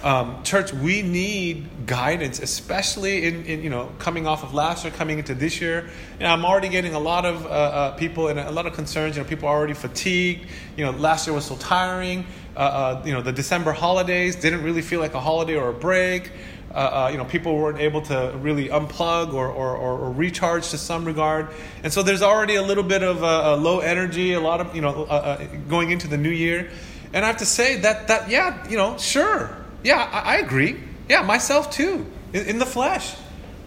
Um, 0.03 0.45
church, 0.45 0.73
we 0.73 1.03
need 1.03 1.87
guidance, 1.87 2.39
especially 2.39 3.25
in, 3.25 3.45
in, 3.47 3.63
you 3.63 3.71
know 3.71 3.91
coming 3.99 4.29
off 4.29 4.45
of 4.45 4.55
last 4.55 4.85
year, 4.85 4.93
coming 4.93 5.19
into 5.19 5.35
this 5.35 5.61
year. 5.61 5.89
You 6.19 6.25
know, 6.25 6.33
I'm 6.33 6.45
already 6.45 6.69
getting 6.69 6.95
a 6.95 7.01
lot 7.01 7.25
of 7.25 7.45
uh, 7.45 7.49
uh, 7.49 7.91
people 7.97 8.29
and 8.29 8.39
a 8.39 8.53
lot 8.53 8.67
of 8.67 8.75
concerns. 8.75 9.17
You 9.17 9.23
know, 9.23 9.29
people 9.29 9.49
are 9.49 9.57
already 9.57 9.75
fatigued. 9.75 10.47
You 10.77 10.85
know, 10.85 10.93
last 10.93 11.27
year 11.27 11.35
was 11.35 11.47
so 11.47 11.57
tiring. 11.57 12.27
Uh, 12.57 12.61
uh 12.61 13.03
you 13.05 13.13
know, 13.13 13.23
the 13.23 13.33
December 13.33 13.73
holidays 13.73 14.37
didn't 14.37 14.63
really 14.63 14.83
feel 14.83 15.01
like 15.01 15.15
a 15.15 15.21
holiday 15.21 15.57
or 15.57 15.71
a 15.71 15.75
break. 15.75 16.31
Uh, 16.73 17.07
uh, 17.07 17.09
you 17.11 17.19
know, 17.19 17.25
people 17.25 17.57
weren't 17.57 17.81
able 17.81 18.03
to 18.03 18.33
really 18.41 18.69
unplug 18.69 19.33
or, 19.33 19.49
or, 19.49 19.75
or, 19.75 19.99
or, 19.99 20.13
recharge 20.13 20.69
to 20.69 20.77
some 20.77 21.05
regard. 21.07 21.49
And 21.83 21.91
so 21.91 22.03
there's 22.03 22.21
already 22.21 22.57
a 22.57 22.63
little 22.63 22.85
bit 22.85 23.03
of 23.03 23.23
low 23.23 23.81
energy, 23.81 24.35
a 24.35 24.41
lot 24.41 24.61
of, 24.61 24.77
you 24.77 24.83
know, 24.83 25.49
going 25.67 25.91
into 25.91 26.09
the 26.09 26.19
new 26.19 26.31
year. 26.31 26.71
And 27.15 27.25
I 27.25 27.29
have 27.29 27.39
to 27.39 27.47
say 27.47 27.79
that, 27.79 28.09
that 28.09 28.29
yeah, 28.29 28.69
you 28.69 28.77
know, 28.77 28.99
sure. 28.99 29.58
Yeah, 29.83 29.97
I, 29.97 30.35
I 30.35 30.37
agree. 30.39 30.77
Yeah, 31.09 31.23
myself 31.23 31.71
too, 31.71 32.07
in, 32.33 32.47
in, 32.47 32.59
the 32.59 32.67
flesh, 32.67 33.15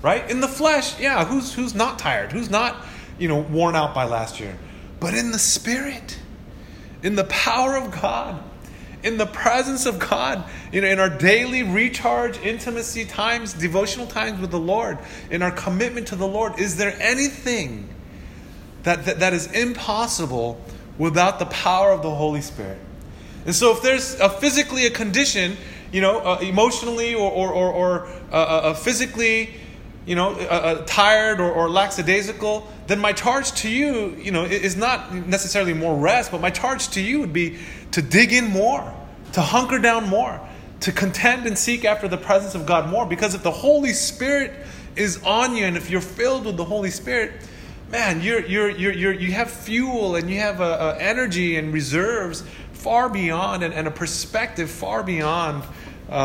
right? 0.02 0.30
In 0.30 0.42
the 0.42 0.48
flesh, 0.48 1.00
yeah, 1.00 1.26
who's, 1.26 1.54
who's 1.54 1.74
not 1.74 1.98
tired? 1.98 2.32
Who's 2.32 2.50
not, 2.50 2.86
you 3.18 3.28
know, 3.28 3.40
worn 3.40 3.76
out 3.76 3.96
by 3.96 4.04
last 4.04 4.40
year? 4.40 4.58
But 5.00 5.16
in 5.16 5.32
the 5.32 5.40
spirit, 5.40 6.20
in 7.02 7.16
the 7.16 7.24
power 7.24 7.76
of 7.78 7.92
God, 8.00 8.44
in 9.04 9.18
the 9.18 9.26
presence 9.26 9.86
of 9.86 9.98
God, 9.98 10.44
you 10.72 10.82
know, 10.82 10.88
in 10.88 11.00
our 11.00 11.10
daily 11.10 11.64
recharge, 11.64 12.38
intimacy 12.40 13.06
times, 13.06 13.54
devotional 13.54 14.06
times 14.06 14.40
with 14.40 14.52
the 14.52 14.60
Lord, 14.60 15.00
in 15.32 15.42
our 15.42 15.52
commitment 15.52 16.08
to 16.10 16.16
the 16.16 16.28
Lord, 16.28 16.60
is 16.60 16.78
there 16.78 16.96
anything 17.00 17.90
that, 18.84 19.06
that, 19.06 19.20
that 19.20 19.34
is 19.34 19.52
impossible 19.52 20.64
without 21.00 21.40
the 21.40 21.48
power 21.48 21.92
of 21.92 22.04
the 22.04 22.14
Holy 22.14 22.42
Spirit? 22.42 22.78
And 23.46 23.56
so, 23.56 23.72
if 23.72 23.82
there's 23.82 24.14
a 24.20 24.30
physically 24.30 24.86
a 24.86 24.92
condition, 24.92 25.58
you 25.92 26.02
know, 26.02 26.20
uh, 26.20 26.40
emotionally 26.42 27.14
or, 27.14 27.30
or, 27.30 27.52
or, 27.52 27.72
or 27.72 28.08
uh, 28.32 28.34
uh, 28.34 28.36
uh 28.36 28.74
physically, 28.74 29.54
you 30.06 30.16
know, 30.16 30.32
uh, 30.32 30.36
uh, 30.36 30.86
tired 30.86 31.40
or, 31.40 31.52
or 31.52 31.70
lackadaisical, 31.70 32.68
then 32.88 33.00
my 33.00 33.14
charge 33.14 33.52
to 33.52 33.70
you, 33.70 34.16
you 34.20 34.32
know, 34.32 34.44
is 34.44 34.76
not 34.76 35.14
necessarily 35.14 35.74
more 35.74 35.96
rest, 35.96 36.32
but 36.32 36.42
my 36.42 36.50
charge 36.50 36.90
to 36.90 37.02
you 37.02 37.20
would 37.20 37.34
be 37.34 37.58
to 37.92 38.02
dig 38.02 38.34
in 38.34 38.46
more, 38.46 38.94
to 39.34 39.42
hunker 39.42 39.80
down 39.80 40.10
more, 40.10 40.42
to 40.80 40.92
contend 40.92 41.46
and 41.46 41.58
seek 41.58 41.86
after 41.86 42.08
the 42.08 42.18
presence 42.18 42.56
of 42.56 42.66
God 42.66 42.90
more. 42.90 43.06
Because 43.06 43.36
if 43.36 43.44
the 43.44 43.52
Holy 43.52 43.94
Spirit 43.94 44.52
is 44.96 45.22
on 45.24 45.56
you 45.56 45.66
and 45.66 45.78
if 45.78 45.90
you're 45.90 46.02
filled 46.02 46.46
with 46.46 46.58
the 46.58 46.66
Holy 46.66 46.90
Spirit, 46.90 47.34
man, 47.92 48.22
you're, 48.22 48.46
you're, 48.46 48.70
you're, 48.70 48.94
you're, 48.94 49.14
you 49.14 49.32
have 49.34 49.52
fuel 49.52 50.16
and 50.16 50.30
you 50.30 50.40
have 50.40 50.62
a 50.62 50.98
energy 51.00 51.58
and 51.58 51.72
reserves 51.72 52.44
far 52.74 53.08
beyond 53.10 53.62
and, 53.62 53.74
and 53.74 53.88
a 53.88 53.92
perspective 53.92 54.70
far 54.70 55.04
beyond 55.04 55.64
uh, 56.12 56.14
uh, 56.14 56.18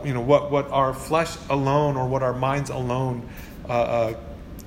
uh, 0.00 0.04
you 0.06 0.14
know, 0.14 0.22
what, 0.22 0.50
what 0.50 0.70
our 0.70 0.94
flesh 0.94 1.36
alone 1.50 1.98
or 1.98 2.08
what 2.08 2.22
our 2.22 2.32
minds 2.32 2.70
alone 2.70 3.28
uh, 3.68 3.72
uh, 3.72 4.14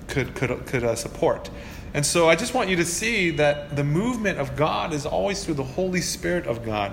could, 0.07 0.35
could, 0.35 0.65
could 0.67 0.97
support. 0.97 1.49
And 1.95 2.05
so 2.05 2.29
I 2.29 2.35
just 2.35 2.53
want 2.53 2.69
you 2.69 2.75
to 2.75 2.85
see 2.85 3.31
that 3.31 3.75
the 3.75 3.83
movement 3.83 4.39
of 4.39 4.55
God 4.55 4.93
is 4.93 5.07
always 5.07 5.43
through 5.43 5.55
the 5.55 5.63
Holy 5.63 6.01
Spirit 6.01 6.45
of 6.45 6.63
God. 6.63 6.91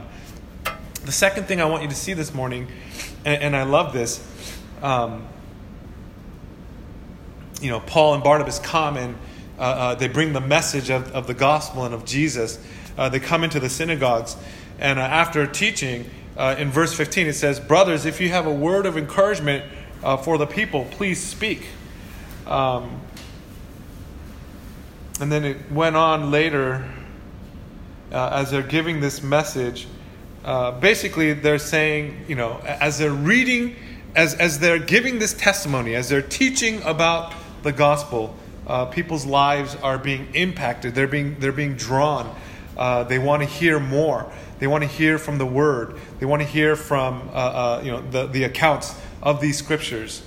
The 1.05 1.13
second 1.13 1.45
thing 1.45 1.61
I 1.61 1.67
want 1.67 1.83
you 1.83 1.89
to 1.91 1.95
see 1.95 2.15
this 2.15 2.33
morning, 2.33 2.67
and, 3.25 3.43
and 3.43 3.57
I 3.57 3.65
love 3.65 3.93
this, 3.93 4.27
um, 4.83 5.27
you 7.61 7.69
know, 7.69 7.81
Paul 7.81 8.15
and 8.15 8.23
Barnabas 8.23 8.59
come 8.59 8.97
and 8.97 9.17
uh, 9.59 9.63
uh, 9.63 9.95
they 9.95 10.09
bring 10.09 10.33
the 10.33 10.41
message 10.41 10.89
of, 10.89 11.13
of 11.13 11.27
the 11.27 11.35
gospel 11.35 11.85
and 11.85 11.95
of 11.95 12.07
Jesus. 12.07 12.59
Uh, 12.97 13.11
they 13.11 13.21
come 13.21 13.45
into 13.45 13.61
the 13.61 13.69
synagogues, 13.69 14.35
and 14.79 14.99
after 14.99 15.47
teaching, 15.47 16.09
uh, 16.41 16.57
in 16.59 16.71
verse 16.71 16.95
15 16.95 17.27
it 17.27 17.35
says, 17.35 17.61
Brothers, 17.61 18.07
if 18.07 18.19
you 18.19 18.31
have 18.31 18.47
a 18.47 18.53
word 18.53 18.87
of 18.87 18.97
encouragement 18.97 19.63
uh, 20.03 20.17
for 20.17 20.39
the 20.39 20.47
people, 20.47 20.87
please 20.93 21.23
speak. 21.23 21.67
Um, 22.47 23.03
and 25.21 25.31
then 25.31 25.45
it 25.45 25.71
went 25.71 25.97
on 25.97 26.31
later 26.31 26.91
uh, 28.11 28.31
as 28.33 28.51
they're 28.51 28.63
giving 28.63 29.01
this 29.01 29.23
message. 29.23 29.87
Uh, 30.43 30.71
basically, 30.71 31.35
they're 31.35 31.59
saying, 31.59 32.25
you 32.27 32.37
know, 32.37 32.59
as 32.65 32.97
they're 32.97 33.11
reading, 33.11 33.77
as, 34.17 34.33
as 34.35 34.61
they're 34.61 34.79
giving 34.79 35.19
this 35.19 35.35
testimony, 35.35 35.95
as 35.95 36.09
they're 36.09 36.23
teaching 36.23 36.83
about 36.85 37.35
the 37.63 37.73
gospel, 37.73 38.35
uh, 38.67 38.87
people's 38.87 39.27
lives 39.27 39.77
are 39.83 39.99
being 39.99 40.27
impacted. 40.33 40.95
They're 40.95 41.07
being, 41.07 41.39
they're 41.39 41.53
being 41.53 41.75
drawn. 41.75 42.35
Uh, 42.79 43.05
they 43.05 43.19
want 43.19 43.43
to 43.43 43.47
hear 43.47 43.79
more. 43.79 44.33
They 44.61 44.67
want 44.67 44.85
to 44.85 44.89
hear 44.89 45.19
from 45.19 45.39
the 45.39 45.47
Word. 45.47 45.99
They 46.21 46.27
want 46.27 46.43
to 46.43 46.49
hear 46.49 46.77
from 46.77 47.31
uh, 47.33 47.33
uh, 47.33 47.83
you 47.83 47.91
know 47.91 48.03
the, 48.03 48.27
the 48.27 48.45
accounts 48.45 48.95
of 49.23 49.41
these 49.41 49.59
scriptures. 49.59 50.23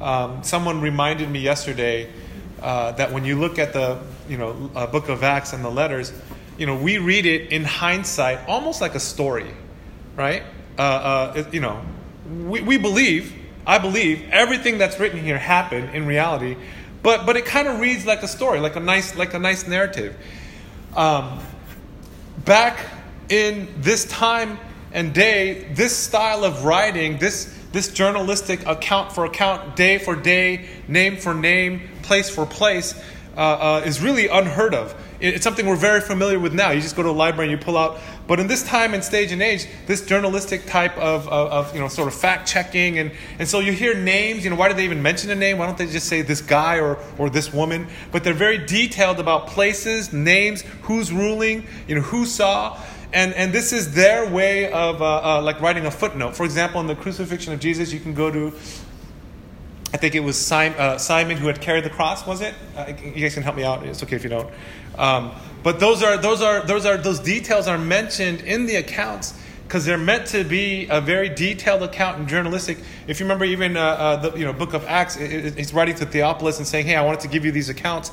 Um, 0.00 0.42
someone 0.42 0.80
reminded 0.80 1.30
me 1.30 1.38
yesterday 1.38 2.12
uh, 2.60 2.92
that 2.92 3.12
when 3.12 3.24
you 3.24 3.38
look 3.38 3.58
at 3.58 3.72
the 3.72 3.98
you 4.28 4.36
know 4.36 4.70
uh, 4.74 4.88
book 4.88 5.08
of 5.08 5.22
Acts 5.22 5.52
and 5.52 5.64
the 5.64 5.70
letters, 5.70 6.12
you 6.58 6.66
know 6.66 6.76
we 6.76 6.98
read 6.98 7.26
it 7.26 7.52
in 7.52 7.64
hindsight 7.64 8.40
almost 8.48 8.80
like 8.80 8.96
a 8.96 9.00
story, 9.00 9.50
right? 10.16 10.42
Uh, 10.76 10.82
uh, 10.82 11.32
it, 11.36 11.54
you 11.54 11.60
know, 11.60 11.80
we, 12.28 12.60
we 12.60 12.76
believe, 12.78 13.32
I 13.66 13.78
believe 13.78 14.28
everything 14.30 14.78
that's 14.78 14.98
written 14.98 15.22
here 15.22 15.38
happened 15.38 15.94
in 15.94 16.06
reality, 16.06 16.56
but 17.04 17.24
but 17.24 17.36
it 17.36 17.46
kind 17.46 17.68
of 17.68 17.78
reads 17.78 18.04
like 18.04 18.24
a 18.24 18.28
story, 18.28 18.58
like 18.58 18.74
a 18.74 18.80
nice 18.80 19.14
like 19.14 19.32
a 19.32 19.38
nice 19.38 19.68
narrative. 19.68 20.16
Um, 20.96 21.38
back 22.44 22.78
in 23.28 23.68
this 23.78 24.04
time 24.06 24.58
and 24.92 25.12
day, 25.12 25.66
this 25.74 25.96
style 25.96 26.44
of 26.44 26.64
writing, 26.64 27.18
this 27.18 27.52
this 27.72 27.92
journalistic 27.92 28.64
account 28.66 29.12
for 29.12 29.26
account, 29.26 29.76
day 29.76 29.98
for 29.98 30.16
day, 30.16 30.66
name 30.88 31.16
for 31.18 31.34
name, 31.34 31.82
place 32.02 32.30
for 32.30 32.46
place, 32.46 32.94
uh, 33.36 33.40
uh, 33.40 33.82
is 33.84 34.00
really 34.00 34.28
unheard 34.28 34.74
of. 34.74 34.94
It's 35.20 35.44
something 35.44 35.66
we're 35.66 35.76
very 35.76 36.00
familiar 36.00 36.38
with 36.38 36.54
now. 36.54 36.70
You 36.70 36.80
just 36.80 36.96
go 36.96 37.02
to 37.02 37.08
a 37.08 37.10
library 37.10 37.50
and 37.50 37.60
you 37.60 37.62
pull 37.62 37.76
out. 37.76 37.98
But 38.26 38.40
in 38.40 38.46
this 38.46 38.62
time 38.62 38.94
and 38.94 39.04
stage 39.04 39.30
and 39.32 39.42
age, 39.42 39.66
this 39.86 40.04
journalistic 40.04 40.66
type 40.66 40.96
of, 40.96 41.28
of, 41.28 41.48
of, 41.52 41.74
you 41.74 41.80
know 41.80 41.88
sort 41.88 42.08
of 42.08 42.14
fact 42.14 42.48
checking 42.48 42.98
and, 42.98 43.12
and 43.38 43.46
so 43.46 43.60
you 43.60 43.72
hear 43.72 43.94
names. 43.94 44.42
You 44.42 44.50
know 44.50 44.56
why 44.56 44.68
do 44.68 44.74
they 44.74 44.84
even 44.84 45.02
mention 45.02 45.30
a 45.30 45.34
name? 45.34 45.58
Why 45.58 45.66
don't 45.66 45.76
they 45.76 45.86
just 45.86 46.08
say 46.08 46.22
this 46.22 46.40
guy 46.40 46.80
or 46.80 46.98
or 47.18 47.28
this 47.28 47.52
woman? 47.52 47.88
But 48.10 48.24
they're 48.24 48.34
very 48.34 48.58
detailed 48.58 49.20
about 49.20 49.48
places, 49.48 50.12
names, 50.12 50.62
who's 50.82 51.12
ruling, 51.12 51.66
you 51.88 51.96
know 51.96 52.02
who 52.02 52.24
saw. 52.24 52.78
And, 53.16 53.32
and 53.32 53.50
this 53.50 53.72
is 53.72 53.94
their 53.94 54.28
way 54.28 54.70
of 54.70 55.00
uh, 55.00 55.38
uh, 55.38 55.42
like 55.42 55.62
writing 55.62 55.86
a 55.86 55.90
footnote. 55.90 56.36
For 56.36 56.44
example, 56.44 56.82
in 56.82 56.86
the 56.86 56.94
crucifixion 56.94 57.54
of 57.54 57.60
Jesus, 57.60 57.90
you 57.90 57.98
can 57.98 58.12
go 58.12 58.30
to 58.30 58.52
I 59.94 59.96
think 59.96 60.14
it 60.14 60.20
was 60.20 60.36
Simon, 60.36 60.78
uh, 60.78 60.98
Simon, 60.98 61.38
who 61.38 61.46
had 61.46 61.58
carried 61.62 61.84
the 61.84 61.90
cross. 61.90 62.26
Was 62.26 62.42
it? 62.42 62.52
Uh, 62.76 62.92
you 63.02 63.22
guys 63.22 63.32
can 63.32 63.42
help 63.42 63.56
me 63.56 63.64
out. 63.64 63.86
It's 63.86 64.02
okay 64.02 64.16
if 64.16 64.22
you 64.22 64.28
don't. 64.28 64.50
Um, 64.98 65.32
but 65.62 65.80
those 65.80 66.02
are 66.02 66.18
those 66.18 66.42
are 66.42 66.66
those 66.66 66.84
are 66.84 66.98
those 66.98 67.18
details 67.18 67.66
are 67.66 67.78
mentioned 67.78 68.42
in 68.42 68.66
the 68.66 68.76
accounts 68.76 69.32
because 69.62 69.86
they're 69.86 69.96
meant 69.96 70.26
to 70.26 70.44
be 70.44 70.86
a 70.90 71.00
very 71.00 71.30
detailed 71.30 71.82
account 71.82 72.18
and 72.18 72.28
journalistic. 72.28 72.76
If 73.06 73.18
you 73.18 73.24
remember, 73.24 73.46
even 73.46 73.78
uh, 73.78 73.80
uh, 73.80 74.16
the 74.16 74.38
you 74.38 74.44
know 74.44 74.52
book 74.52 74.74
of 74.74 74.84
Acts, 74.84 75.16
it, 75.16 75.32
it, 75.32 75.56
he's 75.56 75.72
writing 75.72 75.94
to 75.94 76.04
Theophilus 76.04 76.58
and 76.58 76.66
saying, 76.66 76.84
"Hey, 76.84 76.96
I 76.96 77.02
wanted 77.02 77.20
to 77.20 77.28
give 77.28 77.46
you 77.46 77.52
these 77.52 77.70
accounts." 77.70 78.12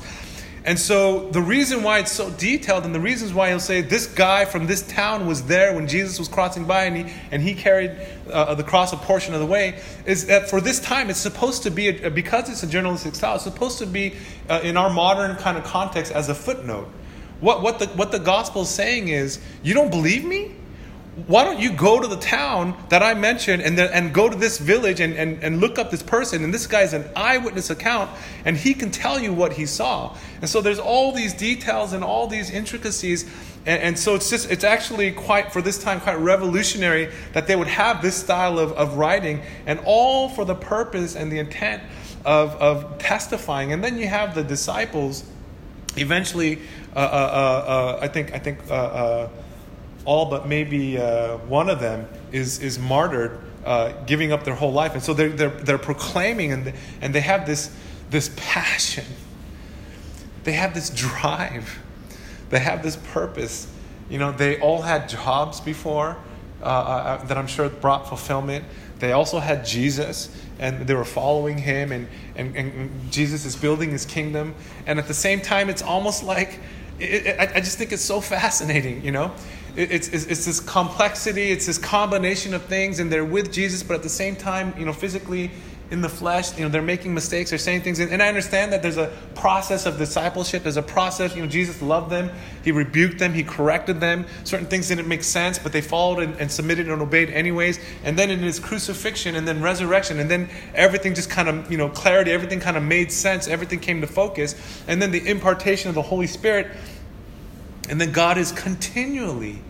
And 0.66 0.78
so 0.78 1.28
the 1.28 1.42
reason 1.42 1.82
why 1.82 1.98
it's 1.98 2.12
so 2.12 2.30
detailed 2.30 2.86
and 2.86 2.94
the 2.94 3.00
reasons 3.00 3.34
why 3.34 3.50
he'll 3.50 3.60
say 3.60 3.82
this 3.82 4.06
guy 4.06 4.46
from 4.46 4.66
this 4.66 4.80
town 4.86 5.26
was 5.26 5.42
there 5.42 5.74
when 5.74 5.86
Jesus 5.86 6.18
was 6.18 6.26
crossing 6.26 6.64
by 6.64 6.84
and 6.84 6.96
he, 6.96 7.14
and 7.30 7.42
he 7.42 7.54
carried 7.54 7.90
uh, 8.32 8.54
the 8.54 8.64
cross 8.64 8.94
a 8.94 8.96
portion 8.96 9.34
of 9.34 9.40
the 9.40 9.46
way 9.46 9.78
is 10.06 10.26
that 10.26 10.48
for 10.48 10.62
this 10.62 10.80
time 10.80 11.10
it's 11.10 11.18
supposed 11.18 11.64
to 11.64 11.70
be, 11.70 11.88
a, 11.88 12.10
because 12.10 12.48
it's 12.48 12.62
a 12.62 12.66
journalistic 12.66 13.14
style, 13.14 13.34
it's 13.34 13.44
supposed 13.44 13.78
to 13.78 13.86
be 13.86 14.14
uh, 14.48 14.60
in 14.62 14.78
our 14.78 14.88
modern 14.88 15.36
kind 15.36 15.58
of 15.58 15.64
context 15.64 16.10
as 16.12 16.30
a 16.30 16.34
footnote. 16.34 16.88
What, 17.40 17.60
what, 17.60 17.78
the, 17.78 17.86
what 17.88 18.10
the 18.10 18.18
gospel 18.18 18.62
is 18.62 18.70
saying 18.70 19.08
is, 19.08 19.40
you 19.62 19.74
don't 19.74 19.90
believe 19.90 20.24
me? 20.24 20.54
Why 21.26 21.44
don't 21.44 21.60
you 21.60 21.72
go 21.72 22.00
to 22.00 22.08
the 22.08 22.16
town 22.16 22.76
that 22.88 23.02
I 23.02 23.14
mentioned 23.14 23.62
and, 23.62 23.78
the, 23.78 23.94
and 23.94 24.12
go 24.12 24.28
to 24.28 24.36
this 24.36 24.58
village 24.58 24.98
and, 24.98 25.14
and, 25.14 25.42
and 25.44 25.60
look 25.60 25.78
up 25.78 25.92
this 25.92 26.02
person? 26.02 26.42
And 26.42 26.52
this 26.52 26.66
guy's 26.66 26.92
an 26.92 27.08
eyewitness 27.14 27.70
account, 27.70 28.10
and 28.44 28.56
he 28.56 28.74
can 28.74 28.90
tell 28.90 29.20
you 29.20 29.32
what 29.32 29.52
he 29.52 29.64
saw. 29.64 30.16
And 30.40 30.50
so 30.50 30.60
there's 30.60 30.80
all 30.80 31.12
these 31.12 31.32
details 31.32 31.92
and 31.92 32.02
all 32.02 32.26
these 32.26 32.50
intricacies. 32.50 33.24
And, 33.64 33.80
and 33.82 33.98
so 33.98 34.16
it's 34.16 34.28
just, 34.28 34.50
it's 34.50 34.64
actually 34.64 35.12
quite, 35.12 35.52
for 35.52 35.62
this 35.62 35.80
time, 35.80 36.00
quite 36.00 36.18
revolutionary 36.18 37.12
that 37.32 37.46
they 37.46 37.54
would 37.54 37.68
have 37.68 38.02
this 38.02 38.16
style 38.16 38.58
of, 38.58 38.72
of 38.72 38.96
writing, 38.96 39.42
and 39.66 39.80
all 39.84 40.28
for 40.28 40.44
the 40.44 40.56
purpose 40.56 41.14
and 41.14 41.30
the 41.30 41.38
intent 41.38 41.80
of, 42.24 42.56
of 42.56 42.98
testifying. 42.98 43.72
And 43.72 43.84
then 43.84 43.98
you 43.98 44.08
have 44.08 44.34
the 44.34 44.42
disciples 44.42 45.22
eventually, 45.96 46.58
uh, 46.96 46.98
uh, 46.98 47.02
uh, 47.02 47.70
uh 47.70 47.98
I 48.02 48.08
think, 48.08 48.32
I 48.32 48.40
think, 48.40 48.58
uh, 48.68 48.74
uh, 48.74 49.28
all 50.04 50.26
but 50.26 50.46
maybe 50.46 50.98
uh, 50.98 51.38
one 51.48 51.68
of 51.68 51.80
them 51.80 52.06
is, 52.32 52.58
is 52.60 52.78
martyred, 52.78 53.38
uh, 53.64 53.92
giving 54.06 54.32
up 54.32 54.44
their 54.44 54.54
whole 54.54 54.72
life. 54.72 54.94
And 54.94 55.02
so 55.02 55.14
they're, 55.14 55.30
they're, 55.30 55.48
they're 55.50 55.78
proclaiming 55.78 56.52
and, 56.52 56.72
and 57.00 57.14
they 57.14 57.20
have 57.20 57.46
this, 57.46 57.70
this 58.10 58.30
passion. 58.36 59.06
They 60.44 60.52
have 60.52 60.74
this 60.74 60.90
drive. 60.90 61.78
They 62.50 62.58
have 62.58 62.82
this 62.82 62.96
purpose. 62.96 63.66
You 64.10 64.18
know, 64.18 64.32
they 64.32 64.60
all 64.60 64.82
had 64.82 65.08
jobs 65.08 65.60
before. 65.60 66.16
uh, 66.64 66.66
uh, 66.66 67.24
that 67.26 67.36
I'm 67.36 67.46
sure 67.46 67.68
brought 67.68 68.08
fulfillment. 68.08 68.64
They 68.98 69.12
also 69.12 69.38
had 69.38 69.66
Jesus, 69.66 70.34
and 70.58 70.86
they 70.86 70.94
were 70.94 71.04
following 71.04 71.58
him, 71.58 71.92
and, 71.92 72.08
and, 72.36 72.56
and 72.56 73.12
Jesus 73.12 73.44
is 73.44 73.54
building 73.54 73.90
his 73.90 74.06
kingdom. 74.06 74.54
And 74.86 74.98
at 74.98 75.06
the 75.06 75.14
same 75.14 75.40
time, 75.40 75.68
it's 75.68 75.82
almost 75.82 76.24
like, 76.24 76.60
it, 76.98 77.26
it, 77.26 77.50
I 77.54 77.60
just 77.60 77.76
think 77.76 77.92
it's 77.92 78.02
so 78.04 78.20
fascinating, 78.20 79.04
you 79.04 79.12
know? 79.12 79.32
It, 79.76 79.90
it's, 79.90 80.08
it's, 80.08 80.26
it's 80.26 80.44
this 80.44 80.60
complexity, 80.60 81.50
it's 81.50 81.66
this 81.66 81.78
combination 81.78 82.54
of 82.54 82.62
things, 82.64 83.00
and 83.00 83.10
they're 83.10 83.24
with 83.24 83.52
Jesus, 83.52 83.82
but 83.82 83.94
at 83.94 84.02
the 84.02 84.08
same 84.08 84.36
time, 84.36 84.74
you 84.78 84.84
know, 84.84 84.92
physically 84.92 85.50
in 85.90 86.00
the 86.00 86.08
flesh, 86.08 86.56
you 86.56 86.64
know, 86.64 86.70
they're 86.70 86.82
making 86.82 87.12
mistakes, 87.12 87.50
they're 87.50 87.58
saying 87.58 87.82
things. 87.82 88.00
And 88.00 88.22
I 88.22 88.28
understand 88.28 88.72
that 88.72 88.82
there's 88.82 88.96
a 88.96 89.12
process 89.34 89.84
of 89.84 89.98
discipleship. 89.98 90.62
There's 90.62 90.78
a 90.78 90.82
process, 90.82 91.36
you 91.36 91.42
know, 91.42 91.48
Jesus 91.48 91.82
loved 91.82 92.10
them. 92.10 92.30
He 92.64 92.72
rebuked 92.72 93.18
them. 93.18 93.34
He 93.34 93.44
corrected 93.44 94.00
them. 94.00 94.26
Certain 94.44 94.66
things 94.66 94.88
didn't 94.88 95.06
make 95.06 95.22
sense, 95.22 95.58
but 95.58 95.72
they 95.72 95.82
followed 95.82 96.22
and, 96.22 96.34
and 96.40 96.50
submitted 96.50 96.88
and 96.88 97.02
obeyed 97.02 97.30
anyways. 97.30 97.78
And 98.02 98.18
then 98.18 98.30
in 98.30 98.40
his 98.40 98.58
crucifixion 98.58 99.36
and 99.36 99.46
then 99.46 99.60
resurrection, 99.60 100.18
and 100.18 100.30
then 100.30 100.48
everything 100.74 101.14
just 101.14 101.28
kind 101.28 101.48
of, 101.48 101.70
you 101.70 101.76
know, 101.76 101.90
clarity, 101.90 102.32
everything 102.32 102.60
kind 102.60 102.76
of 102.78 102.82
made 102.82 103.12
sense. 103.12 103.46
Everything 103.46 103.78
came 103.78 104.00
to 104.00 104.06
focus. 104.06 104.54
And 104.88 105.02
then 105.02 105.10
the 105.10 105.28
impartation 105.28 105.90
of 105.90 105.94
the 105.94 106.02
Holy 106.02 106.26
Spirit. 106.26 106.72
And 107.88 108.00
then 108.00 108.12
God 108.12 108.38
is 108.38 108.52
continually 108.52 109.60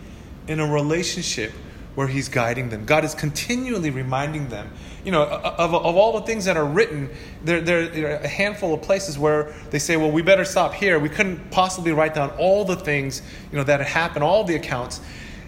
in 0.47 0.59
a 0.59 0.71
relationship 0.71 1.51
where 1.95 2.07
he's 2.07 2.27
guiding 2.27 2.69
them. 2.69 2.85
God 2.85 3.05
is 3.05 3.15
continually 3.15 3.89
reminding 3.89 4.49
them. 4.49 4.69
You 5.05 5.11
know, 5.11 5.23
of, 5.23 5.73
of 5.73 5.95
all 5.95 6.19
the 6.19 6.25
things 6.25 6.45
that 6.45 6.57
are 6.57 6.65
written, 6.65 7.09
there, 7.43 7.61
there, 7.61 8.11
are 8.11 8.15
a 8.17 8.27
handful 8.27 8.73
of 8.73 8.81
places 8.81 9.17
where 9.17 9.53
they 9.69 9.79
say, 9.79 9.95
well, 9.95 10.11
we 10.11 10.21
better 10.21 10.43
stop 10.43 10.73
here. 10.73 10.99
We 10.99 11.09
couldn't 11.09 11.51
possibly 11.51 11.93
write 11.93 12.13
down 12.13 12.31
all 12.31 12.65
the 12.65 12.75
things, 12.75 13.21
you 13.51 13.57
know, 13.57 13.63
that 13.63 13.79
had 13.79 13.87
happened, 13.87 14.23
all 14.23 14.43
the 14.43 14.55
accounts. 14.55 14.99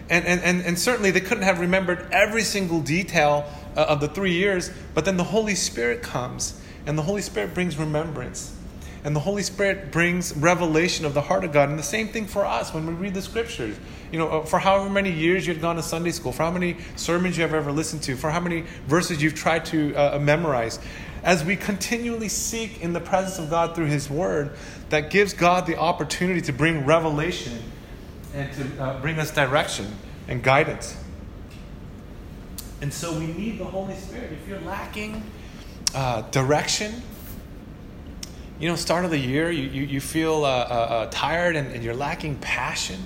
And, 0.08 0.24
and, 0.24 0.40
and, 0.40 0.62
and 0.62 0.78
certainly 0.78 1.10
they 1.10 1.20
couldn't 1.20 1.44
have 1.44 1.60
remembered 1.60 2.08
every 2.12 2.42
single 2.42 2.80
detail 2.80 3.44
uh, 3.76 3.84
of 3.84 4.00
the 4.00 4.08
three 4.08 4.32
years, 4.32 4.70
but 4.94 5.04
then 5.04 5.18
the 5.18 5.24
Holy 5.24 5.54
Spirit 5.54 6.02
comes, 6.02 6.58
and 6.86 6.96
the 6.96 7.02
Holy 7.02 7.20
Spirit 7.20 7.52
brings 7.52 7.76
remembrance 7.76 8.57
and 9.08 9.16
the 9.16 9.20
Holy 9.20 9.42
Spirit 9.42 9.90
brings 9.90 10.36
revelation 10.36 11.06
of 11.06 11.14
the 11.14 11.22
heart 11.22 11.42
of 11.42 11.50
God. 11.50 11.70
And 11.70 11.78
the 11.78 11.82
same 11.82 12.08
thing 12.08 12.26
for 12.26 12.44
us 12.44 12.74
when 12.74 12.86
we 12.86 12.92
read 12.92 13.14
the 13.14 13.22
scriptures. 13.22 13.74
You 14.12 14.18
know, 14.18 14.28
uh, 14.28 14.44
for 14.44 14.58
however 14.58 14.90
many 14.90 15.10
years 15.10 15.46
you've 15.46 15.62
gone 15.62 15.76
to 15.76 15.82
Sunday 15.82 16.10
school, 16.10 16.30
for 16.30 16.42
how 16.42 16.50
many 16.50 16.76
sermons 16.94 17.34
you 17.38 17.42
have 17.42 17.54
ever 17.54 17.72
listened 17.72 18.02
to, 18.02 18.16
for 18.16 18.28
how 18.28 18.40
many 18.40 18.66
verses 18.86 19.22
you've 19.22 19.34
tried 19.34 19.64
to 19.64 19.94
uh, 19.94 20.16
uh, 20.16 20.18
memorize, 20.18 20.78
as 21.22 21.42
we 21.42 21.56
continually 21.56 22.28
seek 22.28 22.82
in 22.82 22.92
the 22.92 23.00
presence 23.00 23.38
of 23.38 23.48
God 23.48 23.74
through 23.74 23.86
His 23.86 24.10
Word, 24.10 24.50
that 24.90 25.08
gives 25.08 25.32
God 25.32 25.64
the 25.64 25.78
opportunity 25.78 26.42
to 26.42 26.52
bring 26.52 26.84
revelation 26.84 27.62
and 28.34 28.52
to 28.52 28.82
uh, 28.82 29.00
bring 29.00 29.18
us 29.18 29.30
direction 29.30 29.86
and 30.28 30.42
guidance. 30.42 30.94
And 32.82 32.92
so 32.92 33.18
we 33.18 33.28
need 33.28 33.56
the 33.56 33.64
Holy 33.64 33.94
Spirit. 33.94 34.32
If 34.34 34.46
you're 34.46 34.60
lacking 34.60 35.22
uh, 35.94 36.28
direction, 36.30 37.02
you 38.58 38.68
know, 38.68 38.76
start 38.76 39.04
of 39.04 39.10
the 39.10 39.18
year, 39.18 39.50
you, 39.50 39.68
you, 39.68 39.82
you 39.84 40.00
feel 40.00 40.44
uh, 40.44 40.48
uh, 40.48 40.50
uh, 40.50 41.08
tired 41.10 41.54
and, 41.54 41.72
and, 41.72 41.84
you're 41.84 41.94
lacking 41.94 42.36
passion. 42.36 43.00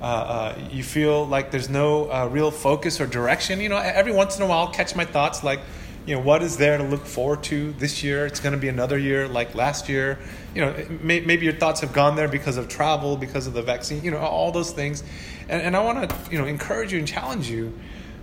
Uh, 0.00 0.04
uh, 0.04 0.58
you 0.70 0.82
feel 0.82 1.26
like 1.26 1.50
there's 1.50 1.70
no 1.70 2.10
uh, 2.10 2.26
real 2.26 2.50
focus 2.50 3.00
or 3.00 3.06
direction. 3.06 3.60
You 3.60 3.70
know, 3.70 3.78
every 3.78 4.12
once 4.12 4.36
in 4.36 4.42
a 4.42 4.46
while, 4.46 4.66
I'll 4.66 4.72
catch 4.72 4.94
my 4.94 5.04
thoughts 5.04 5.42
like, 5.42 5.60
you 6.06 6.14
know, 6.14 6.20
what 6.20 6.42
is 6.42 6.56
there 6.56 6.76
to 6.76 6.84
look 6.84 7.06
forward 7.06 7.42
to 7.44 7.72
this 7.72 8.02
year? 8.02 8.26
It's 8.26 8.40
going 8.40 8.54
to 8.54 8.58
be 8.58 8.68
another 8.68 8.98
year 8.98 9.28
like 9.28 9.54
last 9.54 9.88
year. 9.88 10.18
You 10.54 10.62
know, 10.62 10.86
may, 11.02 11.20
maybe 11.20 11.44
your 11.44 11.54
thoughts 11.54 11.80
have 11.80 11.92
gone 11.92 12.16
there 12.16 12.28
because 12.28 12.56
of 12.56 12.68
travel, 12.68 13.16
because 13.16 13.46
of 13.46 13.52
the 13.52 13.62
vaccine, 13.62 14.02
you 14.02 14.10
know, 14.10 14.18
all 14.18 14.52
those 14.52 14.72
things. 14.72 15.04
And, 15.48 15.62
and 15.62 15.76
I 15.76 15.82
want 15.82 16.08
to, 16.08 16.16
you 16.30 16.38
know, 16.38 16.46
encourage 16.46 16.92
you 16.92 16.98
and 16.98 17.08
challenge 17.08 17.48
you 17.48 17.72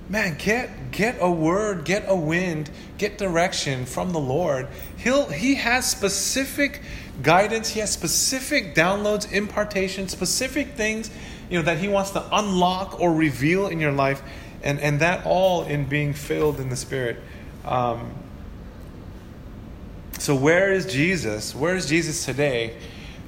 man 0.10 0.38
get 0.38 0.92
get 0.92 1.18
a 1.20 1.30
word 1.30 1.84
get 1.84 2.06
a 2.08 2.16
wind 2.16 2.70
get 2.98 3.18
direction 3.18 3.86
from 3.86 4.12
the 4.12 4.20
lord. 4.20 4.68
He'll 4.98 5.30
he 5.30 5.56
has 5.56 5.90
specific 5.90 6.82
guidance. 7.22 7.70
He 7.70 7.80
has 7.80 7.92
specific 7.92 8.76
downloads 8.76 9.32
impartation 9.32 10.08
specific 10.08 10.70
things 10.70 11.10
you 11.50 11.58
know 11.58 11.66
that 11.66 11.80
he 11.80 11.88
wants 11.88 12.12
to 12.12 12.24
unlock 12.32 13.00
or 13.00 13.14
reveal 13.14 13.68
in 13.68 13.80
your 13.80 13.92
life 13.92 14.22
and 14.64 14.80
and 14.80 15.00
that 15.02 15.26
all 15.26 15.64
in 15.64 15.86
being 15.86 16.14
filled 16.14 16.60
in 16.60 16.70
the 16.70 16.76
spirit. 16.76 17.18
Um, 17.66 18.14
so 20.20 20.36
where 20.36 20.72
is 20.72 20.86
jesus? 20.86 21.54
Where 21.54 21.76
is 21.76 21.86
jesus 21.86 22.26
today? 22.26 22.76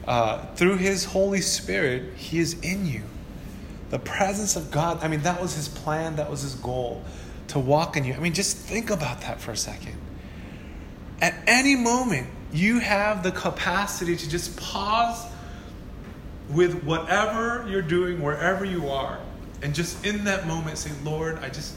Uh, 0.07 0.45
through 0.55 0.77
his 0.77 1.05
holy 1.05 1.41
spirit 1.41 2.15
he 2.15 2.39
is 2.39 2.59
in 2.61 2.87
you 2.87 3.03
the 3.89 3.99
presence 3.99 4.55
of 4.55 4.71
God, 4.71 5.03
I 5.03 5.07
mean, 5.07 5.21
that 5.21 5.41
was 5.41 5.55
his 5.55 5.67
plan, 5.67 6.17
that 6.17 6.29
was 6.29 6.41
his 6.41 6.55
goal 6.55 7.03
to 7.49 7.59
walk 7.59 7.97
in 7.97 8.03
you. 8.03 8.13
I 8.13 8.19
mean, 8.19 8.33
just 8.33 8.57
think 8.57 8.89
about 8.89 9.21
that 9.21 9.41
for 9.41 9.51
a 9.51 9.57
second. 9.57 9.97
At 11.21 11.35
any 11.47 11.75
moment, 11.75 12.27
you 12.53 12.79
have 12.79 13.23
the 13.23 13.31
capacity 13.31 14.15
to 14.15 14.29
just 14.29 14.55
pause 14.57 15.25
with 16.49 16.83
whatever 16.83 17.67
you're 17.69 17.81
doing, 17.81 18.21
wherever 18.21 18.65
you 18.65 18.89
are, 18.89 19.19
and 19.61 19.75
just 19.75 20.05
in 20.05 20.23
that 20.23 20.47
moment 20.47 20.77
say, 20.77 20.91
Lord, 21.03 21.39
I 21.39 21.49
just, 21.49 21.75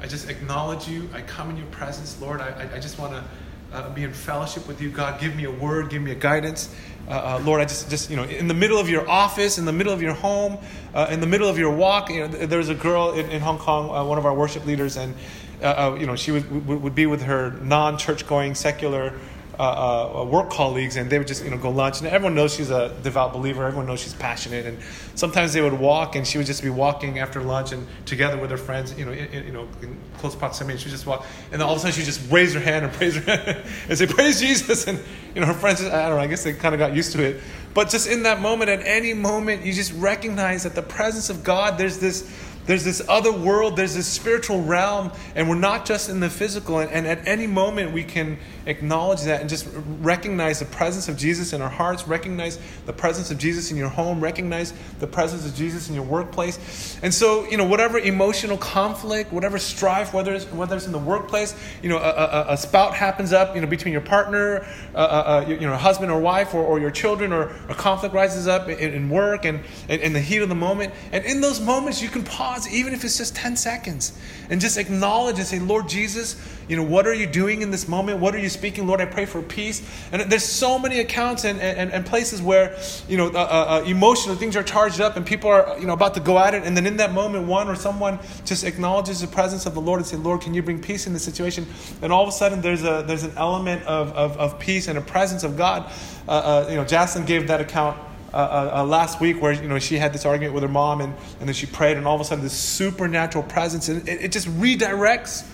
I 0.00 0.06
just 0.06 0.28
acknowledge 0.28 0.88
you. 0.88 1.08
I 1.14 1.22
come 1.22 1.50
in 1.50 1.56
your 1.56 1.66
presence, 1.66 2.20
Lord. 2.20 2.40
I, 2.40 2.68
I, 2.74 2.78
just 2.78 2.98
want 2.98 3.12
to 3.14 3.24
uh, 3.72 3.88
be 3.90 4.04
in 4.04 4.12
fellowship 4.12 4.66
with 4.68 4.80
you. 4.80 4.90
God, 4.90 5.20
give 5.20 5.34
me 5.34 5.44
a 5.44 5.50
word, 5.50 5.90
give 5.90 6.02
me 6.02 6.10
a 6.10 6.16
guidance. 6.16 6.74
Uh, 7.08 7.10
uh, 7.10 7.42
Lord, 7.44 7.60
I 7.60 7.64
just, 7.64 7.90
just, 7.90 8.10
you 8.10 8.16
know, 8.16 8.24
in 8.24 8.46
the 8.46 8.54
middle 8.54 8.78
of 8.78 8.88
your 8.88 9.08
office, 9.08 9.58
in 9.58 9.64
the 9.64 9.72
middle 9.72 9.92
of 9.92 10.00
your 10.00 10.14
home, 10.14 10.58
uh, 10.94 11.08
in 11.10 11.20
the 11.20 11.26
middle 11.26 11.48
of 11.48 11.58
your 11.58 11.74
walk, 11.74 12.10
you 12.10 12.20
know, 12.20 12.28
there 12.28 12.58
was 12.58 12.68
a 12.68 12.74
girl 12.74 13.12
in, 13.12 13.28
in 13.30 13.40
Hong 13.40 13.58
Kong, 13.58 13.90
uh, 13.90 14.04
one 14.04 14.18
of 14.18 14.26
our 14.26 14.34
worship 14.34 14.64
leaders, 14.66 14.96
and, 14.96 15.14
uh, 15.62 15.96
you 15.98 16.06
know, 16.06 16.16
she 16.16 16.30
would, 16.30 16.66
would 16.66 16.94
be 16.94 17.06
with 17.06 17.22
her 17.22 17.50
non 17.62 17.98
church 17.98 18.26
going 18.26 18.54
secular 18.54 19.18
uh, 19.62 20.22
uh, 20.22 20.24
work 20.24 20.50
colleagues, 20.50 20.96
and 20.96 21.08
they 21.08 21.18
would 21.18 21.28
just 21.28 21.44
you 21.44 21.50
know 21.50 21.56
go 21.56 21.70
lunch. 21.70 22.00
And 22.00 22.08
everyone 22.08 22.34
knows 22.34 22.54
she's 22.54 22.70
a 22.70 22.92
devout 23.02 23.32
believer. 23.32 23.64
Everyone 23.64 23.86
knows 23.86 24.00
she's 24.00 24.14
passionate, 24.14 24.66
and 24.66 24.78
sometimes 25.14 25.52
they 25.52 25.62
would 25.62 25.78
walk, 25.78 26.16
and 26.16 26.26
she 26.26 26.36
would 26.36 26.48
just 26.48 26.64
be 26.64 26.68
walking 26.70 27.20
after 27.20 27.40
lunch 27.40 27.70
and 27.70 27.86
together 28.04 28.36
with 28.36 28.50
her 28.50 28.56
friends, 28.56 28.98
you 28.98 29.04
know, 29.04 29.12
in, 29.12 29.46
you 29.46 29.52
know, 29.52 29.68
in 29.80 29.96
close 30.18 30.34
proximity. 30.34 30.78
She 30.78 30.86
would 30.86 30.90
just 30.92 31.06
walk, 31.06 31.24
and 31.52 31.60
then 31.60 31.68
all 31.68 31.74
of 31.74 31.78
a 31.78 31.80
sudden 31.80 31.94
she 31.94 32.04
just 32.04 32.28
raise 32.30 32.54
her 32.54 32.60
hand 32.60 32.84
and 32.84 32.94
praise 32.98 33.14
her 33.14 33.36
hand 33.36 33.62
and 33.88 33.96
say, 33.96 34.06
"Praise 34.06 34.40
Jesus!" 34.40 34.88
And 34.88 34.98
you 35.34 35.40
know, 35.40 35.46
her 35.46 35.54
friends, 35.54 35.80
I 35.80 36.08
don't 36.08 36.16
know, 36.16 36.18
I 36.18 36.26
guess 36.26 36.42
they 36.42 36.54
kind 36.54 36.74
of 36.74 36.80
got 36.80 36.96
used 36.96 37.12
to 37.12 37.22
it. 37.22 37.40
But 37.72 37.88
just 37.88 38.08
in 38.08 38.24
that 38.24 38.40
moment, 38.40 38.68
at 38.68 38.84
any 38.84 39.14
moment, 39.14 39.64
you 39.64 39.72
just 39.72 39.92
recognize 39.94 40.64
that 40.64 40.74
the 40.74 40.82
presence 40.82 41.30
of 41.30 41.44
God. 41.44 41.78
There's 41.78 41.98
this 41.98 42.28
there's 42.66 42.84
this 42.84 43.02
other 43.08 43.32
world, 43.32 43.76
there's 43.76 43.94
this 43.94 44.06
spiritual 44.06 44.62
realm, 44.62 45.10
and 45.34 45.48
we're 45.48 45.56
not 45.56 45.84
just 45.84 46.08
in 46.08 46.20
the 46.20 46.30
physical. 46.30 46.78
And, 46.78 46.90
and, 46.90 47.06
at 47.06 47.26
any 47.26 47.46
moment, 47.46 47.92
we 47.92 48.04
can 48.04 48.38
acknowledge 48.66 49.22
that 49.22 49.40
and 49.40 49.50
just 49.50 49.68
recognize 50.00 50.60
the 50.60 50.64
presence 50.66 51.08
of 51.08 51.16
Jesus 51.16 51.52
in 51.52 51.60
our 51.60 51.68
hearts, 51.68 52.06
recognize 52.06 52.58
the 52.86 52.92
presence 52.92 53.30
of 53.30 53.38
Jesus 53.38 53.70
in 53.70 53.76
your 53.76 53.88
home, 53.88 54.20
recognize 54.20 54.72
the 55.00 55.06
presence 55.06 55.44
of 55.44 55.54
Jesus 55.56 55.88
in 55.88 55.94
your 55.94 56.04
workplace. 56.04 56.98
And 57.02 57.12
so, 57.12 57.48
you 57.48 57.56
know, 57.56 57.64
whatever 57.64 57.98
emotional 57.98 58.56
conflict, 58.56 59.32
whatever 59.32 59.58
strife, 59.58 60.14
whether 60.14 60.34
it's, 60.34 60.44
whether 60.52 60.76
it's 60.76 60.86
in 60.86 60.92
the 60.92 60.98
workplace, 60.98 61.56
you 61.82 61.88
know, 61.88 61.98
a, 61.98 62.00
a, 62.00 62.52
a 62.52 62.56
spout 62.56 62.94
happens 62.94 63.32
up, 63.32 63.54
you 63.56 63.60
know, 63.60 63.66
between 63.66 63.92
your 63.92 64.00
partner, 64.00 64.64
uh, 64.94 64.98
uh, 64.98 65.44
you 65.48 65.60
know, 65.60 65.76
husband 65.76 66.12
or 66.12 66.20
wife, 66.20 66.54
or, 66.54 66.62
or 66.62 66.78
your 66.78 66.90
children, 66.90 67.32
or 67.32 67.48
a 67.68 67.74
conflict 67.74 68.14
rises 68.14 68.46
up 68.46 68.68
in, 68.68 68.94
in 68.94 69.10
work 69.10 69.44
and 69.44 69.60
in 69.88 70.12
the 70.12 70.20
heat 70.20 70.38
of 70.38 70.48
the 70.48 70.54
moment. 70.54 70.94
And 71.10 71.24
in 71.24 71.40
those 71.40 71.60
moments, 71.60 72.00
you 72.00 72.08
can 72.08 72.22
pause 72.22 72.51
pause, 72.52 72.72
even 72.72 72.92
if 72.92 73.04
it's 73.04 73.16
just 73.16 73.34
10 73.34 73.56
seconds, 73.56 74.12
and 74.50 74.60
just 74.60 74.76
acknowledge 74.76 75.38
and 75.38 75.46
say, 75.46 75.58
Lord 75.58 75.88
Jesus, 75.88 76.36
you 76.68 76.76
know, 76.76 76.82
what 76.82 77.06
are 77.06 77.14
you 77.14 77.26
doing 77.26 77.62
in 77.62 77.70
this 77.70 77.88
moment? 77.88 78.20
What 78.20 78.34
are 78.34 78.38
you 78.38 78.48
speaking? 78.48 78.86
Lord, 78.86 79.00
I 79.00 79.06
pray 79.06 79.24
for 79.24 79.42
peace. 79.42 79.82
And 80.12 80.30
there's 80.30 80.44
so 80.44 80.78
many 80.78 81.00
accounts 81.00 81.44
and, 81.44 81.60
and, 81.60 81.92
and 81.92 82.06
places 82.06 82.40
where, 82.40 82.78
you 83.08 83.16
know, 83.16 83.28
uh, 83.28 83.30
uh, 83.30 83.82
uh, 83.82 83.84
emotional 83.86 84.36
things 84.36 84.56
are 84.56 84.62
charged 84.62 85.00
up 85.00 85.16
and 85.16 85.26
people 85.26 85.50
are, 85.50 85.76
you 85.78 85.86
know, 85.86 85.92
about 85.92 86.14
to 86.14 86.20
go 86.20 86.38
at 86.38 86.54
it. 86.54 86.64
And 86.64 86.76
then 86.76 86.86
in 86.86 86.98
that 86.98 87.12
moment, 87.12 87.46
one 87.46 87.68
or 87.68 87.74
someone 87.74 88.18
just 88.44 88.64
acknowledges 88.64 89.20
the 89.20 89.26
presence 89.26 89.66
of 89.66 89.74
the 89.74 89.80
Lord 89.80 90.00
and 90.00 90.06
say, 90.06 90.16
Lord, 90.16 90.40
can 90.40 90.54
you 90.54 90.62
bring 90.62 90.80
peace 90.80 91.06
in 91.06 91.12
this 91.12 91.24
situation? 91.24 91.66
And 92.00 92.12
all 92.12 92.22
of 92.22 92.28
a 92.28 92.32
sudden, 92.32 92.60
there's, 92.60 92.84
a, 92.84 93.04
there's 93.06 93.24
an 93.24 93.32
element 93.36 93.82
of, 93.84 94.12
of, 94.12 94.36
of 94.36 94.58
peace 94.58 94.88
and 94.88 94.98
a 94.98 95.02
presence 95.02 95.44
of 95.44 95.56
God. 95.56 95.90
Uh, 96.28 96.32
uh 96.32 96.66
you 96.68 96.76
know, 96.76 96.84
Jaslyn 96.84 97.26
gave 97.26 97.48
that 97.48 97.60
account 97.60 97.98
uh, 98.32 98.36
uh, 98.36 98.70
uh, 98.76 98.84
last 98.84 99.20
week 99.20 99.42
where 99.42 99.52
you 99.52 99.68
know 99.68 99.78
she 99.78 99.96
had 99.96 100.12
this 100.12 100.24
argument 100.24 100.54
with 100.54 100.62
her 100.62 100.68
mom 100.68 101.00
and, 101.00 101.14
and 101.38 101.48
then 101.48 101.54
she 101.54 101.66
prayed 101.66 101.96
and 101.96 102.06
all 102.06 102.14
of 102.14 102.20
a 102.20 102.24
sudden 102.24 102.42
this 102.42 102.54
supernatural 102.54 103.44
presence 103.44 103.88
and 103.88 104.08
it, 104.08 104.22
it 104.22 104.32
just 104.32 104.48
redirects 104.48 105.46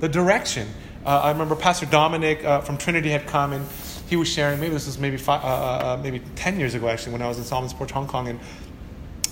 the 0.00 0.08
direction. 0.08 0.68
Uh, 1.04 1.20
I 1.20 1.30
remember 1.30 1.56
Pastor 1.56 1.86
Dominic 1.86 2.42
from 2.64 2.76
Trinity 2.76 3.10
had 3.10 3.26
come 3.26 3.52
and 3.52 3.66
he 4.08 4.16
was 4.16 4.28
sharing. 4.28 4.60
Maybe 4.60 4.74
this 4.74 4.86
was 4.86 4.98
maybe 4.98 5.16
five, 5.16 6.02
maybe 6.02 6.20
ten 6.36 6.58
years 6.58 6.74
ago 6.74 6.88
actually 6.88 7.12
when 7.12 7.22
I 7.22 7.28
was 7.28 7.38
in 7.38 7.44
Solomon's 7.44 7.72
Porch, 7.72 7.90
Hong 7.92 8.06
Kong, 8.06 8.28
and 8.28 8.40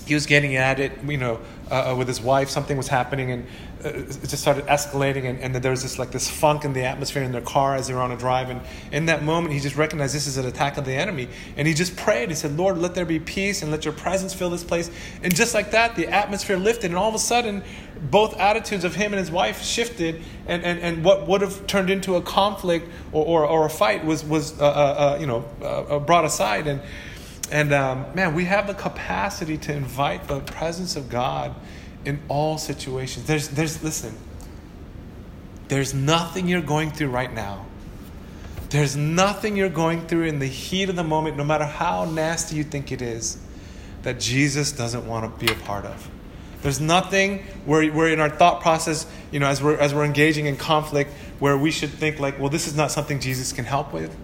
he 0.09 0.15
was 0.15 0.25
getting 0.25 0.55
at 0.55 0.79
it, 0.79 0.91
you 1.07 1.17
know, 1.17 1.39
uh, 1.69 1.95
with 1.97 2.07
his 2.07 2.21
wife. 2.21 2.49
Something 2.49 2.77
was 2.77 2.87
happening, 2.87 3.31
and 3.31 3.47
uh, 3.83 3.89
it 3.89 4.27
just 4.27 4.39
started 4.39 4.65
escalating. 4.65 5.29
And, 5.29 5.39
and 5.39 5.55
there 5.55 5.71
was 5.71 5.83
this 5.83 5.99
like 5.99 6.11
this 6.11 6.29
funk 6.29 6.65
in 6.65 6.73
the 6.73 6.83
atmosphere 6.83 7.23
in 7.23 7.31
their 7.31 7.41
car 7.41 7.75
as 7.75 7.87
they 7.87 7.93
were 7.93 8.01
on 8.01 8.11
a 8.11 8.17
drive. 8.17 8.49
And 8.49 8.61
in 8.91 9.05
that 9.07 9.23
moment, 9.23 9.53
he 9.53 9.59
just 9.59 9.75
recognized 9.75 10.15
this 10.15 10.27
is 10.27 10.37
an 10.37 10.45
attack 10.45 10.77
of 10.77 10.85
the 10.85 10.93
enemy, 10.93 11.29
and 11.57 11.67
he 11.67 11.73
just 11.73 11.95
prayed. 11.95 12.29
He 12.29 12.35
said, 12.35 12.57
"Lord, 12.57 12.77
let 12.77 12.95
there 12.95 13.05
be 13.05 13.19
peace, 13.19 13.61
and 13.61 13.71
let 13.71 13.85
Your 13.85 13.93
presence 13.93 14.33
fill 14.33 14.49
this 14.49 14.63
place." 14.63 14.89
And 15.23 15.35
just 15.35 15.53
like 15.53 15.71
that, 15.71 15.95
the 15.95 16.07
atmosphere 16.07 16.57
lifted, 16.57 16.91
and 16.91 16.97
all 16.97 17.09
of 17.09 17.15
a 17.15 17.19
sudden, 17.19 17.63
both 18.09 18.37
attitudes 18.37 18.83
of 18.83 18.95
him 18.95 19.13
and 19.13 19.19
his 19.19 19.31
wife 19.31 19.63
shifted, 19.63 20.21
and, 20.47 20.63
and, 20.63 20.79
and 20.79 21.03
what 21.03 21.27
would 21.27 21.41
have 21.41 21.67
turned 21.67 21.89
into 21.89 22.15
a 22.15 22.21
conflict 22.21 22.89
or, 23.11 23.25
or, 23.25 23.45
or 23.45 23.65
a 23.65 23.69
fight 23.69 24.05
was 24.05 24.23
was 24.23 24.59
uh, 24.59 24.65
uh, 24.65 24.67
uh 24.67 25.17
you 25.19 25.27
know 25.27 25.45
uh, 25.63 25.99
brought 25.99 26.25
aside 26.25 26.67
and. 26.67 26.81
And 27.51 27.73
um, 27.73 28.05
man, 28.13 28.35
we 28.35 28.45
have 28.45 28.67
the 28.67 28.73
capacity 28.73 29.57
to 29.57 29.73
invite 29.73 30.27
the 30.27 30.39
presence 30.39 30.95
of 30.95 31.09
God 31.09 31.55
in 32.05 32.19
all 32.27 32.57
situations. 32.57 33.25
There's, 33.25 33.49
there's, 33.49 33.83
listen, 33.83 34.15
there's 35.67 35.93
nothing 35.93 36.47
you're 36.47 36.61
going 36.61 36.91
through 36.91 37.09
right 37.09 37.33
now. 37.33 37.65
There's 38.69 38.95
nothing 38.95 39.57
you're 39.57 39.69
going 39.69 40.05
through 40.07 40.25
in 40.25 40.37
the 40.37 40.45
heat 40.45 40.89
of 40.89 40.95
the 40.95 41.03
moment, 41.03 41.37
no 41.37 41.43
matter 41.43 41.65
how 41.65 42.05
nasty 42.05 42.55
you 42.55 42.63
think 42.63 42.91
it 42.91 43.01
is, 43.01 43.39
that 44.03 44.19
Jesus 44.19 44.71
doesn't 44.71 45.07
want 45.07 45.25
to 45.25 45.45
be 45.45 45.51
a 45.51 45.55
part 45.55 45.85
of. 45.85 46.09
There's 46.61 46.79
nothing 46.79 47.39
where 47.65 47.91
we're 47.91 48.09
in 48.09 48.19
our 48.19 48.29
thought 48.29 48.61
process, 48.61 49.07
you 49.31 49.39
know, 49.39 49.47
as 49.47 49.63
we're, 49.63 49.77
as 49.77 49.95
we're 49.95 50.05
engaging 50.05 50.45
in 50.45 50.55
conflict, 50.55 51.09
where 51.39 51.57
we 51.57 51.71
should 51.71 51.89
think 51.89 52.19
like, 52.19 52.37
well, 52.37 52.49
this 52.49 52.67
is 52.67 52.75
not 52.75 52.91
something 52.91 53.19
Jesus 53.19 53.53
can 53.53 53.65
help 53.65 53.91
with 53.91 54.15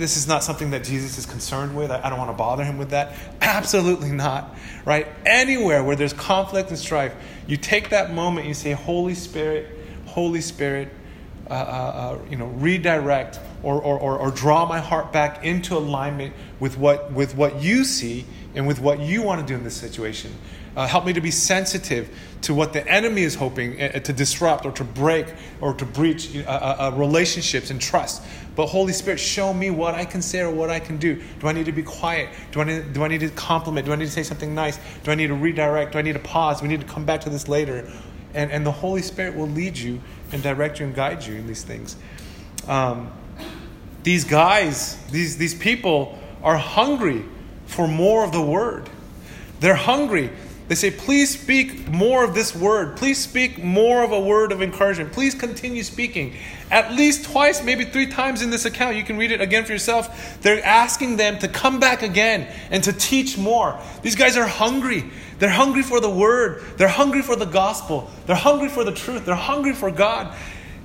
this 0.00 0.16
is 0.16 0.26
not 0.26 0.42
something 0.42 0.70
that 0.70 0.82
Jesus 0.82 1.18
is 1.18 1.26
concerned 1.26 1.76
with. 1.76 1.90
I, 1.90 2.00
I 2.02 2.10
don't 2.10 2.18
want 2.18 2.30
to 2.30 2.36
bother 2.36 2.64
him 2.64 2.78
with 2.78 2.90
that. 2.90 3.14
Absolutely 3.40 4.10
not. 4.10 4.56
Right? 4.84 5.06
Anywhere 5.24 5.84
where 5.84 5.96
there's 5.96 6.12
conflict 6.12 6.70
and 6.70 6.78
strife, 6.78 7.14
you 7.46 7.56
take 7.56 7.90
that 7.90 8.12
moment, 8.12 8.40
and 8.40 8.48
you 8.48 8.54
say, 8.54 8.72
Holy 8.72 9.14
Spirit, 9.14 9.68
Holy 10.06 10.40
Spirit, 10.40 10.88
uh, 11.48 11.52
uh, 11.52 11.56
uh, 11.56 12.18
you 12.30 12.36
know, 12.36 12.46
redirect 12.46 13.40
or, 13.64 13.82
or, 13.82 13.98
or, 13.98 14.16
or, 14.18 14.30
draw 14.30 14.66
my 14.66 14.78
heart 14.78 15.12
back 15.12 15.44
into 15.44 15.76
alignment 15.76 16.32
with 16.60 16.78
what, 16.78 17.10
with 17.12 17.34
what 17.34 17.60
you 17.60 17.82
see 17.82 18.24
and 18.54 18.68
with 18.68 18.80
what 18.80 19.00
you 19.00 19.22
want 19.22 19.40
to 19.40 19.46
do 19.46 19.56
in 19.56 19.64
this 19.64 19.76
situation. 19.76 20.32
Uh, 20.76 20.86
help 20.86 21.04
me 21.04 21.12
to 21.12 21.20
be 21.20 21.30
sensitive 21.30 22.08
to 22.42 22.54
what 22.54 22.72
the 22.72 22.86
enemy 22.88 23.22
is 23.22 23.34
hoping 23.34 23.80
uh, 23.80 23.98
to 23.98 24.12
disrupt 24.12 24.64
or 24.64 24.72
to 24.72 24.84
break 24.84 25.26
or 25.60 25.74
to 25.74 25.84
breach 25.84 26.36
uh, 26.36 26.40
uh, 26.40 26.76
uh, 26.92 26.96
relationships 26.96 27.70
and 27.70 27.80
trust. 27.80 28.22
But 28.56 28.66
Holy 28.66 28.92
Spirit, 28.92 29.18
show 29.18 29.52
me 29.52 29.70
what 29.70 29.94
I 29.94 30.04
can 30.04 30.22
say 30.22 30.40
or 30.40 30.50
what 30.50 30.70
I 30.70 30.80
can 30.80 30.96
do. 30.96 31.22
Do 31.40 31.48
I 31.48 31.52
need 31.52 31.66
to 31.66 31.72
be 31.72 31.82
quiet? 31.82 32.30
Do 32.52 32.60
I 32.60 32.64
need, 32.64 32.92
do 32.92 33.02
I 33.02 33.08
need 33.08 33.20
to 33.20 33.30
compliment? 33.30 33.86
Do 33.86 33.92
I 33.92 33.96
need 33.96 34.06
to 34.06 34.10
say 34.10 34.22
something 34.22 34.54
nice? 34.54 34.78
Do 35.02 35.10
I 35.10 35.14
need 35.14 35.28
to 35.28 35.34
redirect? 35.34 35.92
Do 35.92 35.98
I 35.98 36.02
need 36.02 36.14
to 36.14 36.18
pause? 36.18 36.62
We 36.62 36.68
need 36.68 36.80
to 36.80 36.86
come 36.86 37.04
back 37.04 37.20
to 37.22 37.30
this 37.30 37.48
later? 37.48 37.90
And, 38.34 38.50
and 38.50 38.64
the 38.64 38.72
Holy 38.72 39.02
Spirit 39.02 39.34
will 39.34 39.48
lead 39.48 39.76
you 39.76 40.00
and 40.32 40.42
direct 40.42 40.78
you 40.78 40.86
and 40.86 40.94
guide 40.94 41.24
you 41.24 41.34
in 41.34 41.46
these 41.46 41.62
things. 41.62 41.96
Um, 42.68 43.10
these 44.02 44.24
guys, 44.24 44.96
these, 45.10 45.36
these 45.36 45.54
people 45.54 46.18
are 46.42 46.56
hungry 46.56 47.24
for 47.66 47.86
more 47.86 48.24
of 48.24 48.32
the 48.32 48.40
word. 48.40 48.88
They're 49.60 49.74
hungry. 49.74 50.30
They 50.70 50.76
say, 50.76 50.92
please 50.92 51.36
speak 51.36 51.88
more 51.88 52.22
of 52.22 52.32
this 52.32 52.54
word. 52.54 52.96
Please 52.96 53.18
speak 53.18 53.58
more 53.58 54.04
of 54.04 54.12
a 54.12 54.20
word 54.20 54.52
of 54.52 54.62
encouragement. 54.62 55.10
Please 55.10 55.34
continue 55.34 55.82
speaking. 55.82 56.36
At 56.70 56.92
least 56.92 57.24
twice, 57.24 57.60
maybe 57.60 57.84
three 57.84 58.06
times 58.06 58.40
in 58.40 58.50
this 58.50 58.66
account. 58.66 58.94
You 58.94 59.02
can 59.02 59.18
read 59.18 59.32
it 59.32 59.40
again 59.40 59.64
for 59.64 59.72
yourself. 59.72 60.40
They're 60.42 60.64
asking 60.64 61.16
them 61.16 61.40
to 61.40 61.48
come 61.48 61.80
back 61.80 62.02
again 62.02 62.46
and 62.70 62.84
to 62.84 62.92
teach 62.92 63.36
more. 63.36 63.80
These 64.02 64.14
guys 64.14 64.36
are 64.36 64.46
hungry. 64.46 65.10
They're 65.40 65.48
hungry 65.48 65.82
for 65.82 65.98
the 65.98 66.08
word. 66.08 66.62
They're 66.76 66.86
hungry 66.86 67.22
for 67.22 67.34
the 67.34 67.46
gospel. 67.46 68.08
They're 68.26 68.36
hungry 68.36 68.68
for 68.68 68.84
the 68.84 68.92
truth. 68.92 69.24
They're 69.24 69.34
hungry 69.34 69.72
for 69.72 69.90
God. 69.90 70.36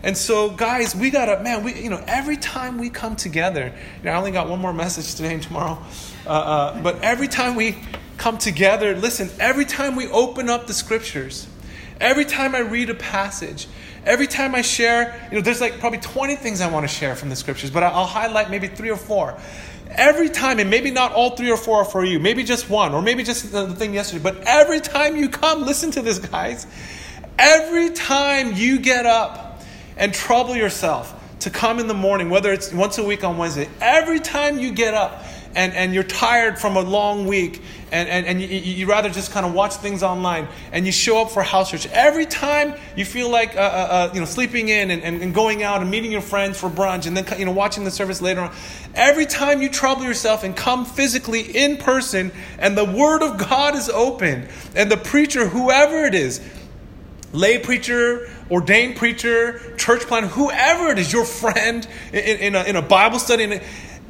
And 0.06 0.16
so, 0.16 0.52
guys, 0.52 0.96
we 0.96 1.10
gotta, 1.10 1.42
man, 1.42 1.64
we, 1.64 1.74
you 1.74 1.90
know, 1.90 2.02
every 2.06 2.38
time 2.38 2.78
we 2.78 2.92
come 2.92 3.16
together, 3.16 3.74
you 3.98 4.04
know, 4.04 4.12
I 4.12 4.16
only 4.18 4.30
got 4.30 4.48
one 4.48 4.60
more 4.60 4.72
message 4.72 5.16
today 5.16 5.34
and 5.34 5.42
tomorrow, 5.42 5.80
uh, 6.28 6.30
uh, 6.30 6.82
but 6.84 7.02
every 7.02 7.28
time 7.28 7.56
we 7.56 7.76
come 8.18 8.38
together, 8.38 8.96
listen, 8.96 9.32
every 9.40 9.66
time 9.66 9.96
we 9.96 10.08
open 10.10 10.48
up 10.48 10.68
the 10.68 10.76
scriptures, 10.76 11.48
every 12.00 12.24
time 12.24 12.54
I 12.54 12.60
read 12.60 12.92
a 12.92 12.94
passage, 12.94 13.68
every 14.06 14.28
time 14.28 14.54
I 14.54 14.62
share, 14.62 15.28
you 15.32 15.38
know, 15.38 15.42
there's 15.42 15.60
like 15.60 15.80
probably 15.80 15.98
20 16.02 16.36
things 16.36 16.62
I 16.62 16.70
want 16.70 16.88
to 16.88 16.94
share 16.94 17.16
from 17.16 17.30
the 17.30 17.36
scriptures, 17.36 17.72
but 17.72 17.82
I'll 17.82 18.06
highlight 18.06 18.52
maybe 18.52 18.68
three 18.68 18.92
or 18.92 18.98
four. 18.98 19.36
Every 19.90 20.30
time, 20.30 20.60
and 20.60 20.70
maybe 20.70 20.92
not 20.92 21.14
all 21.14 21.36
three 21.36 21.50
or 21.50 21.58
four 21.58 21.78
are 21.78 21.86
for 21.86 22.06
you, 22.06 22.20
maybe 22.20 22.44
just 22.44 22.70
one, 22.70 22.94
or 22.94 23.02
maybe 23.02 23.24
just 23.24 23.52
the 23.52 23.74
thing 23.74 23.96
yesterday, 23.96 24.22
but 24.22 24.38
every 24.46 24.82
time 24.82 25.16
you 25.16 25.30
come, 25.30 25.64
listen 25.64 25.90
to 25.92 26.04
this, 26.04 26.20
guys. 26.20 26.68
Every 27.40 27.90
time 27.90 28.54
you 28.54 28.78
get 28.78 29.08
up 29.08 29.45
and 29.98 30.14
trouble 30.14 30.56
yourself 30.56 31.14
to 31.42 31.50
come 31.50 31.80
in 31.80 31.88
the 31.88 31.94
morning, 31.94 32.30
whether 32.30 32.52
it's 32.52 32.72
once 32.72 32.98
a 32.98 33.04
week 33.04 33.24
on 33.24 33.38
Wednesday, 33.38 33.70
every 33.80 34.20
time 34.20 34.60
you 34.60 34.72
get 34.72 34.94
up, 34.94 35.24
and, 35.56 35.74
and 35.74 35.94
you're 35.94 36.04
tired 36.04 36.60
from 36.60 36.76
a 36.76 36.82
long 36.82 37.26
week 37.26 37.62
and, 37.92 38.10
and, 38.10 38.26
and 38.26 38.42
you, 38.42 38.48
you 38.48 38.88
rather 38.88 39.10
just 39.10 39.32
kind 39.32 39.46
of 39.46 39.54
watch 39.54 39.76
things 39.76 40.04
online 40.04 40.48
and 40.74 40.86
you 40.86 40.92
show 40.92 41.22
up 41.22 41.32
for 41.32 41.42
house 41.42 41.72
church 41.72 41.88
every 41.88 42.26
time 42.26 42.76
you 42.96 43.06
feel 43.06 43.30
like 43.30 43.56
uh, 43.56 43.60
uh, 43.60 43.62
uh, 43.64 44.12
you 44.14 44.20
know 44.20 44.26
sleeping 44.26 44.70
in 44.70 44.92
and, 44.92 45.02
and, 45.02 45.22
and, 45.22 45.34
going 45.34 45.64
out 45.64 45.82
and 45.82 45.90
meeting 45.90 46.12
your 46.12 46.22
friends 46.22 46.60
for 46.60 46.70
brunch 46.70 47.08
and 47.08 47.16
then 47.16 47.40
you 47.40 47.46
know 47.46 47.52
watching 47.52 47.86
the 47.86 47.92
service 47.92 48.22
later 48.22 48.42
on 48.42 48.54
every 48.94 49.26
time 49.26 49.62
you 49.62 49.70
trouble 49.70 50.04
yourself 50.04 50.44
and 50.44 50.56
come 50.56 50.86
physically 50.86 51.42
in 51.42 51.78
person 51.78 52.32
and 52.60 52.78
the 52.78 52.86
word 52.86 53.24
of 53.24 53.38
god 53.38 53.76
is 53.76 53.90
open 53.90 54.48
and 54.76 54.92
the 54.92 54.98
preacher 54.98 55.48
whoever 55.48 56.04
it 56.06 56.14
is 56.14 56.42
lay 57.36 57.60
preacher 57.60 58.30
ordained 58.50 58.96
preacher 58.96 59.76
church 59.78 60.02
planter 60.04 60.28
whoever 60.30 60.90
it 60.90 61.00
is 61.00 61.12
your 61.12 61.26
friend 61.26 61.88
in, 62.14 62.38
in, 62.40 62.56
a, 62.56 62.64
in 62.64 62.76
a 62.76 62.82
bible 62.82 63.20
study 63.20 63.60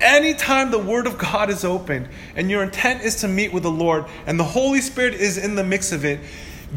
Anytime 0.02 0.72
the 0.72 0.80
Word 0.80 1.08
of 1.08 1.18
God 1.18 1.50
is 1.50 1.64
opened 1.64 2.10
and 2.36 2.52
your 2.52 2.64
intent 2.64 3.04
is 3.04 3.22
to 3.22 3.30
meet 3.30 3.54
with 3.54 3.64
the 3.64 3.72
Lord 3.72 4.06
and 4.28 4.38
the 4.38 4.44
Holy 4.44 4.82
Spirit 4.82 5.14
is 5.14 5.38
in 5.38 5.56
the 5.56 5.64
mix 5.64 5.94
of 5.94 6.04
it, 6.04 6.20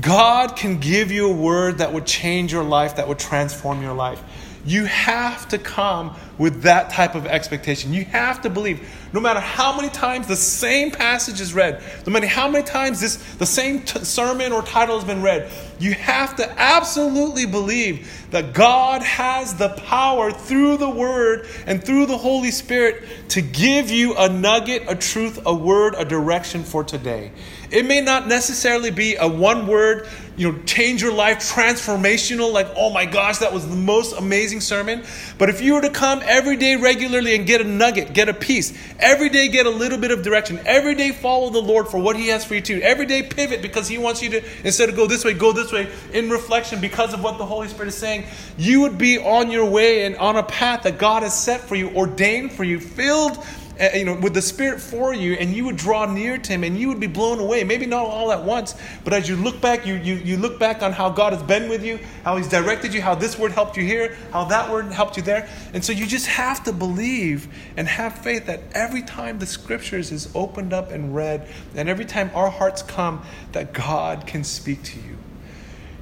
God 0.01 0.55
can 0.55 0.79
give 0.79 1.11
you 1.11 1.29
a 1.29 1.35
word 1.35 1.79
that 1.79 1.93
would 1.93 2.07
change 2.07 2.53
your 2.53 2.63
life, 2.63 2.97
that 2.97 3.09
would 3.09 3.19
transform 3.19 3.83
your 3.83 3.95
life. 3.95 4.23
You 4.65 4.85
have 4.85 5.49
to 5.49 5.59
come 5.59 6.15
with 6.37 6.63
that 6.63 6.91
type 6.91 7.15
of 7.15 7.27
expectation. 7.27 7.93
You 7.93 8.05
have 8.05 8.43
to 8.43 8.51
believe, 8.51 8.89
no 9.13 9.19
matter 9.19 9.41
how 9.41 9.75
many 9.75 9.89
times 9.89 10.27
the 10.27 10.37
same 10.37 10.91
passage 10.91 11.41
is 11.41 11.55
read, 11.55 11.83
no 12.07 12.13
matter 12.13 12.27
how 12.27 12.49
many 12.49 12.65
times 12.65 13.01
this, 13.01 13.17
the 13.37 13.47
same 13.47 13.81
t- 13.81 14.05
sermon 14.05 14.53
or 14.53 14.63
title 14.63 14.97
has 14.97 15.05
been 15.05 15.23
read, 15.23 15.51
you 15.79 15.93
have 15.95 16.37
to 16.37 16.61
absolutely 16.61 17.47
believe 17.47 18.18
that 18.31 18.53
God 18.53 19.03
has 19.03 19.55
the 19.55 19.71
power 19.71 20.31
through 20.31 20.77
the 20.77 20.91
Word 20.91 21.47
and 21.67 21.83
through 21.83 22.07
the 22.07 22.19
Holy 22.19 22.51
Spirit 22.51 23.05
to 23.31 23.43
give 23.43 23.91
you 23.91 24.17
a 24.17 24.29
nugget, 24.29 24.85
a 24.89 24.95
truth, 24.95 25.41
a 25.47 25.55
word, 25.55 25.95
a 25.97 26.05
direction 26.05 26.63
for 26.63 26.85
today. 26.85 27.33
It 27.71 27.85
may 27.85 28.01
not 28.01 28.27
necessarily 28.27 28.91
be 28.91 29.17
a 29.17 29.29
one 29.29 29.67
word, 29.67 30.09
you 30.39 30.53
know, 30.53 30.59
change 30.63 31.03
your 31.03 31.13
life, 31.13 31.39
transformational, 31.39 32.51
like, 32.51 32.69
oh 32.77 32.91
my 32.91 33.05
gosh, 33.05 33.39
that 33.39 33.53
was 33.53 33.69
the 33.69 33.77
most 33.77 34.17
amazing 34.17 34.61
sermon. 34.61 35.05
But 35.37 35.51
if 35.51 35.61
you 35.61 35.75
were 35.75 35.83
to 35.83 35.91
come 35.91 36.23
every 36.25 36.57
day 36.57 36.77
regularly 36.77 37.35
and 37.35 37.47
get 37.47 37.61
a 37.61 37.65
nugget, 37.65 38.15
get 38.15 38.31
a 38.31 38.35
piece, 38.35 38.73
every 38.99 39.29
day 39.29 39.49
get 39.49 39.67
a 39.67 39.71
little 39.71 39.99
bit 39.99 40.13
of 40.13 40.23
direction, 40.23 40.61
every 40.65 40.95
day 40.95 41.11
follow 41.11 41.51
the 41.51 41.61
Lord 41.61 41.89
for 41.89 41.99
what 41.99 42.17
He 42.17 42.29
has 42.29 42.45
for 42.45 42.55
you 42.55 42.63
to, 42.63 42.81
every 42.81 43.05
day 43.05 43.23
pivot 43.23 43.61
because 43.61 43.87
He 43.87 43.99
wants 43.99 44.23
you 44.23 44.31
to, 44.31 44.45
instead 44.65 44.89
of 44.89 44.97
go 44.97 45.07
this 45.07 45.25
way, 45.25 45.35
go 45.35 45.53
this 45.53 45.71
way 45.71 45.93
in 46.15 46.31
reflection 46.31 46.81
because 46.81 47.13
of 47.13 47.23
what 47.23 47.37
the 47.37 47.45
Holy 47.45 47.69
Spirit 47.69 47.89
is 47.89 47.97
saying, 47.97 48.18
you 48.57 48.81
would 48.83 48.99
be 48.99 49.19
on 49.19 49.51
your 49.51 49.69
way 49.69 50.05
and 50.05 50.17
on 50.17 50.37
a 50.37 50.43
path 50.43 50.83
that 50.83 50.99
God 50.99 51.23
has 51.23 51.39
set 51.39 51.61
for 51.61 51.75
you, 51.75 51.91
ordained 51.91 52.53
for 52.53 52.65
you, 52.65 52.81
filled 52.81 53.45
uh, 53.81 53.91
you 53.95 54.05
know, 54.05 54.15
with 54.15 54.35
the 54.35 54.43
Spirit 54.43 54.81
for 54.81 55.15
you, 55.15 55.35
and 55.35 55.55
you 55.55 55.65
would 55.65 55.77
draw 55.77 56.05
near 56.05 56.37
to 56.37 56.53
Him, 56.53 56.65
and 56.65 56.79
you 56.79 56.89
would 56.89 57.01
be 57.01 57.07
blown 57.07 57.39
away. 57.39 57.63
Maybe 57.65 57.87
not 57.87 58.07
all 58.07 58.33
at 58.33 58.43
once, 58.43 58.75
but 59.05 59.13
as 59.13 59.29
you 59.29 59.37
look 59.37 59.61
back, 59.61 59.87
you, 59.87 59.95
you, 59.95 60.15
you 60.15 60.37
look 60.37 60.59
back 60.59 60.83
on 60.83 60.93
how 60.93 61.11
God 61.11 61.33
has 61.33 61.43
been 61.43 61.69
with 61.69 61.85
you, 61.85 62.01
how 62.25 62.37
He's 62.37 62.49
directed 62.49 62.93
you, 62.93 63.01
how 63.01 63.15
this 63.15 63.39
word 63.39 63.53
helped 63.53 63.77
you 63.77 63.85
here, 63.85 64.17
how 64.33 64.45
that 64.45 64.71
word 64.71 64.87
helped 64.87 65.17
you 65.17 65.23
there. 65.23 65.49
And 65.73 65.85
so 65.85 65.93
you 65.93 66.07
just 66.07 66.27
have 66.27 66.65
to 66.65 66.73
believe 66.73 67.49
and 67.77 67.87
have 67.87 68.19
faith 68.19 68.47
that 68.47 68.63
every 68.73 69.03
time 69.03 69.39
the 69.39 69.47
Scriptures 69.47 70.11
is 70.11 70.31
opened 70.35 70.73
up 70.73 70.91
and 70.91 71.15
read, 71.15 71.49
and 71.75 71.89
every 71.89 72.05
time 72.05 72.31
our 72.35 72.51
hearts 72.51 72.83
come, 72.83 73.25
that 73.53 73.73
God 73.73 74.27
can 74.27 74.43
speak 74.45 74.83
to 74.85 74.99
you. 74.99 75.18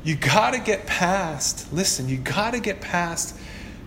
You 0.07 0.15
got 0.15 0.53
to 0.53 0.61
get 0.61 0.87
past, 0.87 1.73
listen, 1.73 2.09
you 2.09 2.17
got 2.17 2.53
to 2.53 2.61
get 2.61 2.81
past 2.81 3.37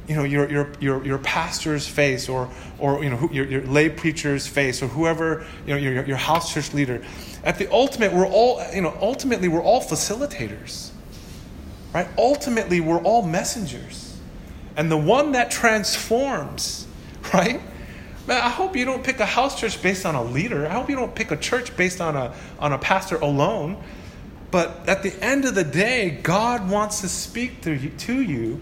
you 0.10 0.16
know, 0.16 0.24
your, 0.24 0.50
your, 0.50 0.72
your, 0.80 1.06
your 1.06 1.18
pastor's 1.20 1.88
face 1.88 2.28
or, 2.28 2.50
or 2.80 3.04
you 3.04 3.12
know, 3.12 3.30
your, 3.32 3.46
your 3.46 3.62
lay 3.68 3.90
preacher's 3.90 4.48
face 4.48 4.82
or 4.82 4.88
whoever, 4.88 5.46
you 5.68 5.76
know, 5.76 5.80
your, 5.80 6.04
your 6.04 6.18
house 6.18 6.52
church 6.52 6.74
leader. 6.74 7.06
At 7.44 7.60
the 7.60 7.72
ultimate, 7.72 8.12
we're 8.12 8.28
all, 8.28 8.60
you 8.74 8.82
know, 8.82 8.98
ultimately, 9.00 9.48
we're 9.48 9.62
all 9.62 9.82
facilitators, 9.82 10.90
right? 11.94 12.08
Ultimately, 12.18 12.82
we're 12.82 13.02
all 13.02 13.22
messengers. 13.22 14.20
And 14.76 14.90
the 14.90 14.98
one 14.98 15.34
that 15.34 15.52
transforms, 15.52 16.88
right? 17.34 17.62
Man, 18.26 18.42
I 18.42 18.50
hope 18.50 18.76
you 18.76 18.86
don't 18.86 19.04
pick 19.04 19.20
a 19.20 19.28
house 19.28 19.60
church 19.60 19.82
based 19.82 20.08
on 20.08 20.16
a 20.16 20.24
leader. 20.24 20.66
I 20.66 20.72
hope 20.72 20.90
you 20.90 20.96
don't 20.96 21.14
pick 21.14 21.30
a 21.30 21.38
church 21.38 21.78
based 21.78 22.02
on 22.02 22.16
a, 22.16 22.34
on 22.58 22.74
a 22.74 22.80
pastor 22.80 23.18
alone. 23.18 23.82
But 24.52 24.88
at 24.88 25.04
the 25.04 25.14
end 25.24 25.46
of 25.46 25.56
the 25.56 25.64
day, 25.64 26.10
God 26.24 26.70
wants 26.70 27.02
to 27.02 27.10
speak 27.10 27.62
through 27.62 27.76
you, 27.76 27.90
to 27.90 28.22
you 28.22 28.62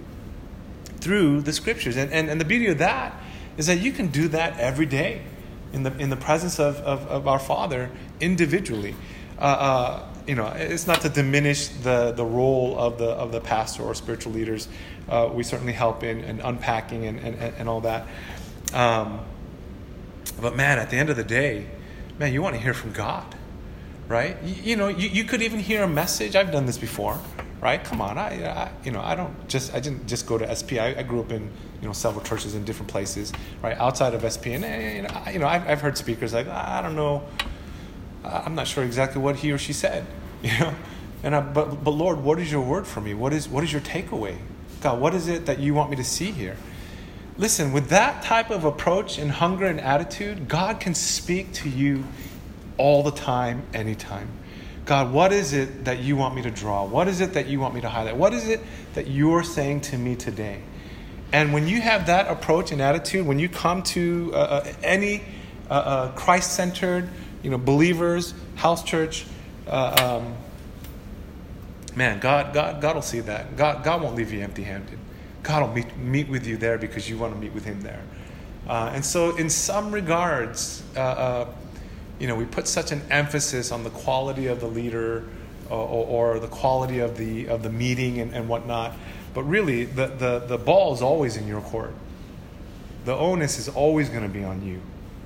through 1.00 1.42
the 1.42 1.54
scriptures. 1.54 1.96
And, 1.96 2.12
and, 2.12 2.30
and 2.30 2.42
the 2.42 2.46
beauty 2.46 2.68
of 2.68 2.80
that 2.80 3.14
is 3.58 3.68
that 3.68 3.80
you 3.80 3.92
can 3.92 4.08
do 4.08 4.28
that 4.30 4.60
every 4.60 4.86
day 4.86 5.22
in 5.74 5.84
the, 5.84 5.98
in 5.98 6.10
the 6.10 6.18
presence 6.18 6.60
of, 6.60 6.78
of, 6.78 7.08
of 7.08 7.28
our 7.28 7.40
Father 7.40 7.90
individually. 8.20 8.96
Uh, 9.40 9.42
uh, 9.42 10.14
you 10.28 10.36
know, 10.36 10.48
it's 10.48 10.88
not 10.88 11.02
to 11.02 11.10
diminish 11.10 11.68
the, 11.68 12.12
the 12.12 12.26
role 12.26 12.78
of 12.78 12.98
the, 12.98 13.10
of 13.10 13.32
the 13.32 13.40
pastor 13.40 13.84
or 13.84 13.96
spiritual 13.96 14.34
leaders. 14.34 14.68
Uh, 15.08 15.30
we 15.32 15.44
certainly 15.44 15.74
help 15.74 16.04
in, 16.04 16.20
in 16.20 16.42
unpacking 16.42 17.06
and, 17.06 17.20
and, 17.20 17.36
and 17.38 17.70
all 17.70 17.82
that. 17.82 18.08
Um, 18.74 19.22
but 20.42 20.56
man, 20.56 20.80
at 20.80 20.90
the 20.90 20.98
end 20.98 21.10
of 21.10 21.16
the 21.16 21.24
day, 21.24 21.68
man, 22.20 22.34
you 22.34 22.42
want 22.42 22.56
to 22.56 22.62
hear 22.62 22.74
from 22.74 22.92
God, 22.92 23.37
right? 24.08 24.38
You, 24.44 24.56
you 24.64 24.76
know, 24.76 24.88
you, 24.88 25.10
you 25.10 25.24
could 25.24 25.42
even 25.42 25.60
hear 25.60 25.84
a 25.84 25.88
message. 25.88 26.36
I've 26.36 26.52
done 26.52 26.66
this 26.66 26.78
before, 26.78 27.20
right? 27.62 27.84
Come 27.84 28.02
on, 28.02 28.18
I, 28.18 28.46
I 28.46 28.72
you 28.84 28.92
know, 28.92 29.02
I 29.02 29.16
don't 29.16 29.48
just, 29.48 29.74
I 29.74 29.80
didn't 29.80 30.08
just 30.08 30.26
go 30.28 30.38
to 30.38 30.56
SP. 30.56 30.80
I, 30.80 30.96
I 30.98 31.04
grew 31.04 31.20
up 31.20 31.32
in, 31.32 31.50
you 31.82 31.88
know, 31.88 31.94
several 31.94 32.24
churches 32.24 32.56
in 32.56 32.64
different 32.66 32.90
places, 32.90 33.34
right? 33.62 33.78
Outside 33.78 34.14
of 34.14 34.22
SP, 34.26 34.48
and 34.58 34.64
eh, 34.64 34.96
you 34.96 35.02
know, 35.04 35.32
you 35.34 35.40
know 35.40 35.48
I've, 35.48 35.68
I've 35.68 35.82
heard 35.82 35.98
speakers 35.98 36.34
like, 36.34 36.48
I 36.48 36.82
don't 36.82 36.96
know, 36.96 37.24
I'm 38.24 38.56
not 38.56 38.68
sure 38.68 38.84
exactly 38.84 39.22
what 39.22 39.38
he 39.38 39.52
or 39.52 39.58
she 39.58 39.74
said, 39.74 40.06
you 40.42 40.58
know, 40.60 40.74
and 41.24 41.36
I, 41.36 41.42
but 41.42 41.84
but 41.84 41.92
Lord, 41.92 42.24
what 42.24 42.40
is 42.40 42.52
your 42.52 42.62
word 42.62 42.86
for 42.88 43.02
me? 43.02 43.14
What 43.14 43.34
is 43.34 43.50
what 43.50 43.64
is 43.64 43.72
your 43.72 43.82
takeaway? 43.82 44.38
God, 44.82 45.02
what 45.02 45.16
is 45.16 45.28
it 45.28 45.48
that 45.48 45.60
you 45.60 45.74
want 45.74 45.90
me 45.90 45.96
to 45.96 46.04
see 46.04 46.32
here? 46.32 46.56
Listen, 47.38 47.72
with 47.72 47.90
that 47.90 48.24
type 48.24 48.50
of 48.50 48.64
approach 48.64 49.18
and 49.18 49.32
hunger 49.32 49.66
and 49.66 49.80
attitude, 49.80 50.48
God 50.48 50.80
can 50.80 50.96
speak 50.96 51.54
to 51.54 51.70
you 51.70 52.04
all 52.78 53.04
the 53.04 53.12
time, 53.12 53.64
anytime. 53.74 54.30
God, 54.86 55.12
what 55.12 55.34
is 55.34 55.52
it 55.52 55.86
that 55.86 56.00
you 56.00 56.16
want 56.16 56.36
me 56.36 56.42
to 56.44 56.52
draw? 56.52 56.86
What 56.86 57.10
is 57.10 57.20
it 57.20 57.34
that 57.34 57.48
you 57.48 57.60
want 57.60 57.76
me 57.76 57.82
to 57.82 57.90
highlight? 57.90 58.16
What 58.16 58.34
is 58.34 58.48
it 58.48 58.62
that 58.94 59.08
you're 59.08 59.44
saying 59.44 59.82
to 59.82 59.98
me 59.98 60.16
today? 60.16 60.62
And 61.34 61.54
when 61.54 61.68
you 61.68 61.82
have 61.82 62.08
that 62.08 62.28
approach 62.28 62.72
and 62.72 62.82
attitude, 62.82 63.28
when 63.28 63.38
you 63.38 63.50
come 63.50 63.84
to 63.84 64.32
uh, 64.34 64.38
uh 64.38 64.74
any 64.82 65.24
uh, 65.70 65.74
uh, 65.74 66.12
Christ 66.14 66.54
centered, 66.54 67.10
you 67.44 67.50
know, 67.50 67.58
believers, 67.58 68.34
house 68.56 68.82
church, 68.82 69.26
uh, 69.68 70.22
um, 70.22 70.36
man, 71.96 72.20
God, 72.20 72.54
God, 72.54 72.82
God 72.82 72.96
will 72.96 73.02
see 73.02 73.20
that. 73.20 73.58
God, 73.58 73.84
God 73.84 74.02
won't 74.02 74.16
leave 74.16 74.32
you 74.32 74.42
empty 74.42 74.64
handed. 74.64 74.98
God 75.44 75.68
will 75.68 75.76
meet, 75.76 75.98
meet 75.98 76.30
with 76.30 76.48
you 76.48 76.56
there 76.56 76.78
because 76.78 77.10
you 77.10 77.18
want 77.18 77.34
to 77.34 77.40
meet 77.40 77.54
with 77.54 77.66
Him 77.66 77.82
there. 77.82 78.04
Uh, 78.68 78.92
and 78.94 79.04
so, 79.04 79.36
in 79.36 79.50
some 79.50 79.92
regards, 79.92 80.84
you 82.20 82.28
know, 82.28 82.36
we 82.36 82.46
put 82.46 82.68
such 82.68 82.92
an 82.92 83.02
emphasis 83.10 83.72
on 83.72 83.84
the 83.84 83.90
quality 83.90 84.48
of 84.48 84.60
the 84.60 84.68
leader 84.68 85.24
or, 85.70 85.88
or, 85.88 86.36
or 86.36 86.40
the 86.40 86.48
quality 86.48 87.00
of 87.00 87.18
the, 87.18 87.48
of 87.48 87.64
the 87.64 87.70
meeting 87.70 88.20
and, 88.20 88.34
and 88.34 88.50
whatnot. 88.50 88.94
But 89.34 89.44
really, 89.44 89.86
the, 89.86 90.08
the, 90.08 90.40
the 90.40 90.58
ball 90.58 90.94
is 90.94 91.02
always 91.02 91.38
in 91.38 91.48
your 91.48 91.62
court. 91.62 91.94
The 93.06 93.16
onus 93.16 93.60
is 93.60 93.70
always 93.70 94.10
going 94.10 94.24
to 94.24 94.30
be 94.30 94.44
on 94.44 94.66
you 94.66 94.82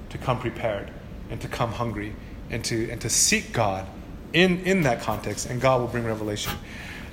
to 0.09 0.17
come 0.17 0.39
prepared 0.39 0.91
and 1.29 1.39
to 1.41 1.47
come 1.47 1.71
hungry 1.71 2.15
and 2.49 2.63
to, 2.65 2.89
and 2.89 2.99
to 3.01 3.09
seek 3.09 3.53
God 3.53 3.87
in, 4.33 4.59
in 4.65 4.83
that 4.83 5.01
context, 5.01 5.49
and 5.49 5.59
God 5.59 5.81
will 5.81 5.87
bring 5.87 6.05
revelation. 6.05 6.53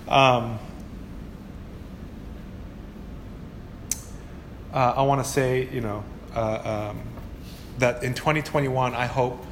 Um, 0.09 0.59
uh, 4.73 4.95
I 4.97 5.03
want 5.03 5.25
to 5.25 5.31
say, 5.31 5.69
you 5.73 5.81
know, 5.81 6.05
uh, 6.35 6.91
um, 6.91 7.01
that 7.79 8.03
in 8.03 8.15
2021, 8.15 8.95
I 8.95 9.07
hope 9.07 9.45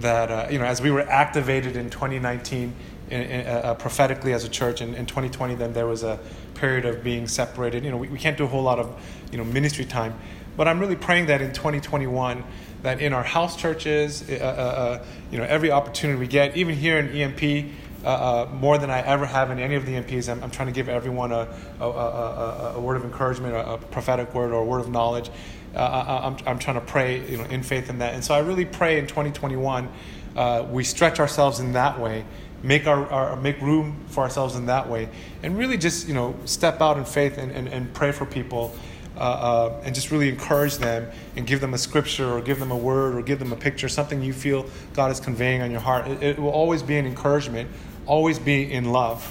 that 0.00 0.30
uh, 0.30 0.46
you 0.50 0.58
know 0.58 0.64
as 0.64 0.80
we 0.80 0.90
were 0.90 1.02
activated 1.02 1.76
in 1.76 1.90
2019 1.90 2.74
in, 3.08 3.22
in, 3.22 3.46
uh, 3.46 3.74
prophetically 3.74 4.32
as 4.32 4.44
a 4.44 4.48
church 4.48 4.80
and 4.80 4.94
in 4.94 5.06
2020 5.06 5.54
then 5.54 5.72
there 5.72 5.86
was 5.86 6.02
a 6.02 6.18
period 6.54 6.84
of 6.84 7.02
being 7.02 7.26
separated 7.26 7.84
you 7.84 7.90
know 7.90 7.96
we, 7.96 8.08
we 8.08 8.18
can't 8.18 8.36
do 8.36 8.44
a 8.44 8.48
whole 8.48 8.62
lot 8.62 8.78
of 8.78 9.00
you 9.32 9.38
know 9.38 9.44
ministry 9.44 9.84
time 9.84 10.18
but 10.56 10.68
i'm 10.68 10.78
really 10.78 10.96
praying 10.96 11.26
that 11.26 11.40
in 11.40 11.52
2021 11.52 12.44
that 12.82 13.00
in 13.00 13.12
our 13.12 13.22
house 13.22 13.56
churches 13.56 14.28
uh, 14.28 14.34
uh, 14.34 14.36
uh 14.36 15.04
you 15.30 15.38
know 15.38 15.44
every 15.44 15.70
opportunity 15.70 16.18
we 16.18 16.26
get 16.26 16.56
even 16.56 16.74
here 16.74 16.98
in 16.98 17.08
emp 17.08 17.72
uh, 18.04 18.46
more 18.52 18.78
than 18.78 18.88
I 18.88 19.00
ever 19.00 19.26
have 19.26 19.50
in 19.50 19.58
any 19.58 19.74
of 19.74 19.84
the 19.84 19.94
EMPs. 19.94 20.28
I'm, 20.28 20.40
I'm 20.44 20.50
trying 20.52 20.68
to 20.68 20.72
give 20.72 20.88
everyone 20.88 21.32
a, 21.32 21.48
a, 21.80 21.84
a, 21.84 22.72
a, 22.76 22.80
word 22.80 22.96
of 22.96 23.02
encouragement, 23.02 23.56
a, 23.56 23.78
prophetic 23.78 24.32
word, 24.32 24.52
or 24.52 24.62
a 24.62 24.64
word 24.64 24.78
of 24.78 24.88
knowledge 24.88 25.28
uh, 25.76 26.20
I'm, 26.24 26.36
I'm 26.46 26.58
trying 26.58 26.76
to 26.76 26.86
pray 26.86 27.28
you 27.28 27.38
know, 27.38 27.44
in 27.44 27.62
faith 27.62 27.90
in 27.90 27.98
that. 27.98 28.14
And 28.14 28.24
so 28.24 28.34
I 28.34 28.38
really 28.38 28.64
pray 28.64 28.98
in 28.98 29.06
2021 29.06 29.88
uh, 30.36 30.66
we 30.70 30.84
stretch 30.84 31.18
ourselves 31.18 31.60
in 31.60 31.72
that 31.72 31.98
way, 31.98 32.24
make, 32.62 32.86
our, 32.86 33.06
our, 33.06 33.36
make 33.36 33.58
room 33.60 34.04
for 34.08 34.22
ourselves 34.22 34.54
in 34.54 34.66
that 34.66 34.88
way, 34.88 35.08
and 35.42 35.56
really 35.56 35.78
just 35.78 36.06
you 36.06 36.14
know, 36.14 36.36
step 36.44 36.80
out 36.82 36.98
in 36.98 37.04
faith 37.04 37.38
and, 37.38 37.50
and, 37.50 37.68
and 37.68 37.92
pray 37.94 38.12
for 38.12 38.26
people. 38.26 38.74
Uh, 39.16 39.20
uh, 39.20 39.82
and 39.82 39.94
just 39.94 40.10
really 40.10 40.28
encourage 40.28 40.76
them 40.76 41.10
and 41.36 41.46
give 41.46 41.62
them 41.62 41.72
a 41.72 41.78
scripture 41.78 42.30
or 42.30 42.42
give 42.42 42.58
them 42.58 42.70
a 42.70 42.76
word 42.76 43.14
or 43.14 43.22
give 43.22 43.38
them 43.38 43.50
a 43.50 43.56
picture, 43.56 43.88
something 43.88 44.22
you 44.22 44.34
feel 44.34 44.66
God 44.92 45.10
is 45.10 45.20
conveying 45.20 45.62
on 45.62 45.70
your 45.70 45.80
heart. 45.80 46.06
It, 46.06 46.22
it 46.22 46.38
will 46.38 46.50
always 46.50 46.82
be 46.82 46.98
an 46.98 47.06
encouragement, 47.06 47.70
always 48.04 48.38
be 48.38 48.70
in 48.70 48.92
love. 48.92 49.26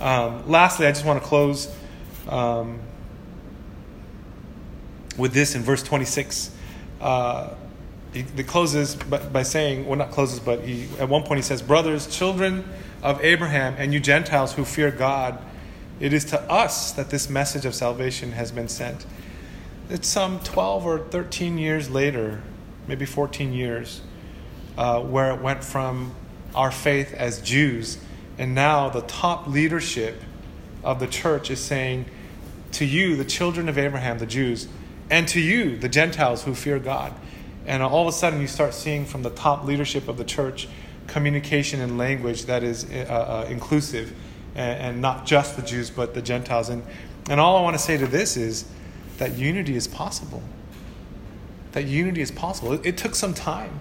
Um, 0.00 0.50
lastly, 0.50 0.88
I 0.88 0.90
just 0.90 1.04
want 1.04 1.22
to 1.22 1.28
close 1.28 1.72
um, 2.28 2.80
with 5.16 5.32
this 5.32 5.54
in 5.54 5.62
verse 5.62 5.82
26. 5.82 6.50
Uh, 7.00 7.54
he, 8.12 8.22
he 8.22 8.42
closes 8.44 8.94
by, 8.94 9.18
by, 9.18 9.42
saying, 9.42 9.86
well, 9.86 9.98
not 9.98 10.10
closes, 10.10 10.40
but 10.40 10.62
he, 10.62 10.88
at 10.98 11.08
one 11.08 11.22
point 11.22 11.38
he 11.38 11.42
says, 11.42 11.62
Brothers, 11.62 12.06
children 12.06 12.64
of 13.02 13.22
Abraham, 13.22 13.74
and 13.76 13.92
you 13.92 14.00
Gentiles 14.00 14.54
who 14.54 14.64
fear 14.64 14.90
God, 14.90 15.38
it 16.00 16.12
is 16.12 16.24
to 16.26 16.40
us 16.50 16.92
that 16.92 17.10
this 17.10 17.28
message 17.28 17.66
of 17.66 17.74
salvation 17.74 18.32
has 18.32 18.50
been 18.50 18.68
sent. 18.68 19.04
It's 19.90 20.08
some 20.08 20.40
12 20.40 20.86
or 20.86 20.98
13 20.98 21.58
years 21.58 21.90
later, 21.90 22.42
maybe 22.88 23.04
14 23.04 23.52
years, 23.52 24.00
uh, 24.78 25.00
where 25.00 25.32
it 25.32 25.40
went 25.40 25.62
from 25.62 26.14
our 26.54 26.70
faith 26.70 27.12
as 27.12 27.40
Jews, 27.42 27.98
and 28.38 28.54
now 28.54 28.88
the 28.88 29.02
top 29.02 29.46
leadership 29.46 30.22
of 30.82 31.00
the 31.00 31.06
church 31.06 31.50
is 31.50 31.60
saying, 31.60 32.06
To 32.72 32.84
you, 32.84 33.16
the 33.16 33.24
children 33.24 33.68
of 33.68 33.78
Abraham, 33.78 34.18
the 34.18 34.26
Jews, 34.26 34.68
and 35.10 35.28
to 35.28 35.40
you, 35.40 35.76
the 35.76 35.88
Gentiles 35.88 36.44
who 36.44 36.54
fear 36.54 36.78
God. 36.78 37.14
And 37.66 37.82
all 37.82 38.02
of 38.02 38.08
a 38.08 38.16
sudden, 38.16 38.40
you 38.40 38.46
start 38.46 38.74
seeing 38.74 39.04
from 39.04 39.22
the 39.22 39.30
top 39.30 39.64
leadership 39.64 40.08
of 40.08 40.16
the 40.16 40.24
church 40.24 40.68
communication 41.06 41.80
and 41.80 41.98
language 41.98 42.46
that 42.46 42.62
is 42.62 42.84
uh, 42.90 43.44
uh, 43.44 43.46
inclusive 43.48 44.14
and, 44.54 44.80
and, 44.80 45.00
not 45.00 45.26
just 45.26 45.56
the 45.56 45.62
Jews, 45.62 45.90
but 45.90 46.14
the 46.14 46.22
Gentiles. 46.22 46.68
And, 46.68 46.82
and 47.28 47.40
all 47.40 47.56
I 47.56 47.62
want 47.62 47.74
to 47.74 47.82
say 47.82 47.96
to 47.96 48.06
this 48.06 48.36
is 48.36 48.64
that 49.18 49.36
unity 49.36 49.76
is 49.76 49.86
possible. 49.86 50.42
That 51.72 51.84
unity 51.86 52.20
is 52.20 52.30
possible. 52.30 52.72
It, 52.72 52.86
it 52.86 52.96
took 52.96 53.14
some 53.14 53.34
time. 53.34 53.80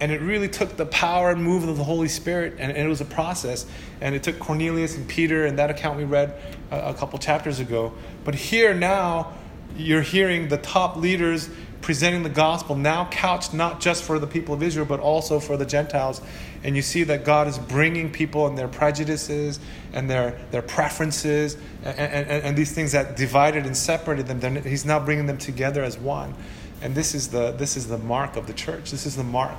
And 0.00 0.10
it 0.10 0.20
really 0.20 0.48
took 0.48 0.76
the 0.76 0.86
power 0.86 1.30
and 1.30 1.42
move 1.42 1.68
of 1.68 1.76
the 1.76 1.84
Holy 1.84 2.08
Spirit, 2.08 2.54
and, 2.58 2.76
it 2.76 2.88
was 2.88 3.00
a 3.00 3.04
process. 3.04 3.66
And 4.00 4.16
it 4.16 4.24
took 4.24 4.38
Cornelius 4.40 4.96
and 4.96 5.06
Peter, 5.06 5.46
and 5.46 5.58
that 5.58 5.70
account 5.70 5.96
we 5.96 6.04
read 6.04 6.34
a, 6.72 6.90
a 6.90 6.94
couple 6.94 7.20
chapters 7.20 7.60
ago. 7.60 7.92
But 8.24 8.34
here 8.34 8.74
now, 8.74 9.32
you're 9.76 10.02
hearing 10.02 10.48
the 10.48 10.58
top 10.58 10.96
leaders 10.96 11.48
presenting 11.80 12.22
the 12.22 12.30
gospel 12.30 12.76
now 12.76 13.08
couched 13.10 13.52
not 13.52 13.80
just 13.80 14.04
for 14.04 14.18
the 14.18 14.26
people 14.26 14.54
of 14.54 14.62
Israel, 14.62 14.86
but 14.86 15.00
also 15.00 15.40
for 15.40 15.56
the 15.56 15.66
Gentiles. 15.66 16.20
And 16.64 16.76
you 16.76 16.82
see 16.82 17.02
that 17.04 17.24
God 17.24 17.48
is 17.48 17.58
bringing 17.58 18.10
people 18.10 18.46
and 18.46 18.56
their 18.56 18.68
prejudices 18.68 19.58
and 19.92 20.08
their, 20.08 20.38
their 20.52 20.62
preferences 20.62 21.56
and, 21.82 21.98
and, 21.98 22.44
and 22.44 22.56
these 22.56 22.72
things 22.72 22.92
that 22.92 23.16
divided 23.16 23.66
and 23.66 23.76
separated 23.76 24.28
them. 24.28 24.62
He's 24.62 24.84
now 24.84 25.00
bringing 25.00 25.26
them 25.26 25.38
together 25.38 25.82
as 25.82 25.98
one. 25.98 26.34
And 26.80 26.94
this 26.94 27.14
is, 27.14 27.28
the, 27.28 27.52
this 27.52 27.76
is 27.76 27.88
the 27.88 27.98
mark 27.98 28.36
of 28.36 28.46
the 28.46 28.52
church. 28.52 28.90
This 28.90 29.06
is 29.06 29.16
the 29.16 29.24
mark 29.24 29.58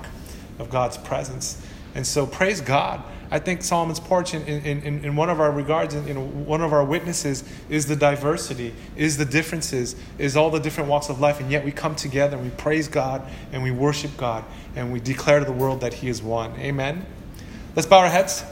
of 0.59 0.69
God's 0.69 0.97
presence. 0.97 1.61
And 1.95 2.05
so 2.05 2.25
praise 2.25 2.61
God 2.61 3.03
I 3.33 3.39
think 3.39 3.63
Solomon's 3.63 3.99
porch, 3.99 4.35
in, 4.35 4.43
in, 4.43 4.83
in, 4.83 5.05
in 5.05 5.15
one 5.15 5.27
of 5.27 5.39
our 5.39 5.51
regards, 5.51 5.95
in, 5.95 6.07
in 6.07 6.45
one 6.45 6.61
of 6.61 6.71
our 6.71 6.85
witnesses, 6.85 7.43
is 7.67 7.87
the 7.87 7.95
diversity, 7.95 8.75
is 8.95 9.17
the 9.17 9.25
differences, 9.25 9.95
is 10.19 10.37
all 10.37 10.51
the 10.51 10.59
different 10.59 10.87
walks 10.87 11.09
of 11.09 11.19
life. 11.19 11.39
And 11.39 11.49
yet 11.49 11.65
we 11.65 11.71
come 11.71 11.95
together 11.95 12.37
and 12.37 12.45
we 12.45 12.51
praise 12.51 12.87
God 12.87 13.27
and 13.51 13.63
we 13.63 13.71
worship 13.71 14.15
God 14.17 14.45
and 14.75 14.93
we 14.93 14.99
declare 14.99 15.39
to 15.39 15.45
the 15.45 15.51
world 15.51 15.81
that 15.81 15.95
He 15.95 16.09
is 16.09 16.21
one. 16.21 16.51
Amen. 16.59 17.07
Let's 17.75 17.87
bow 17.87 18.01
our 18.01 18.07
heads. 18.07 18.43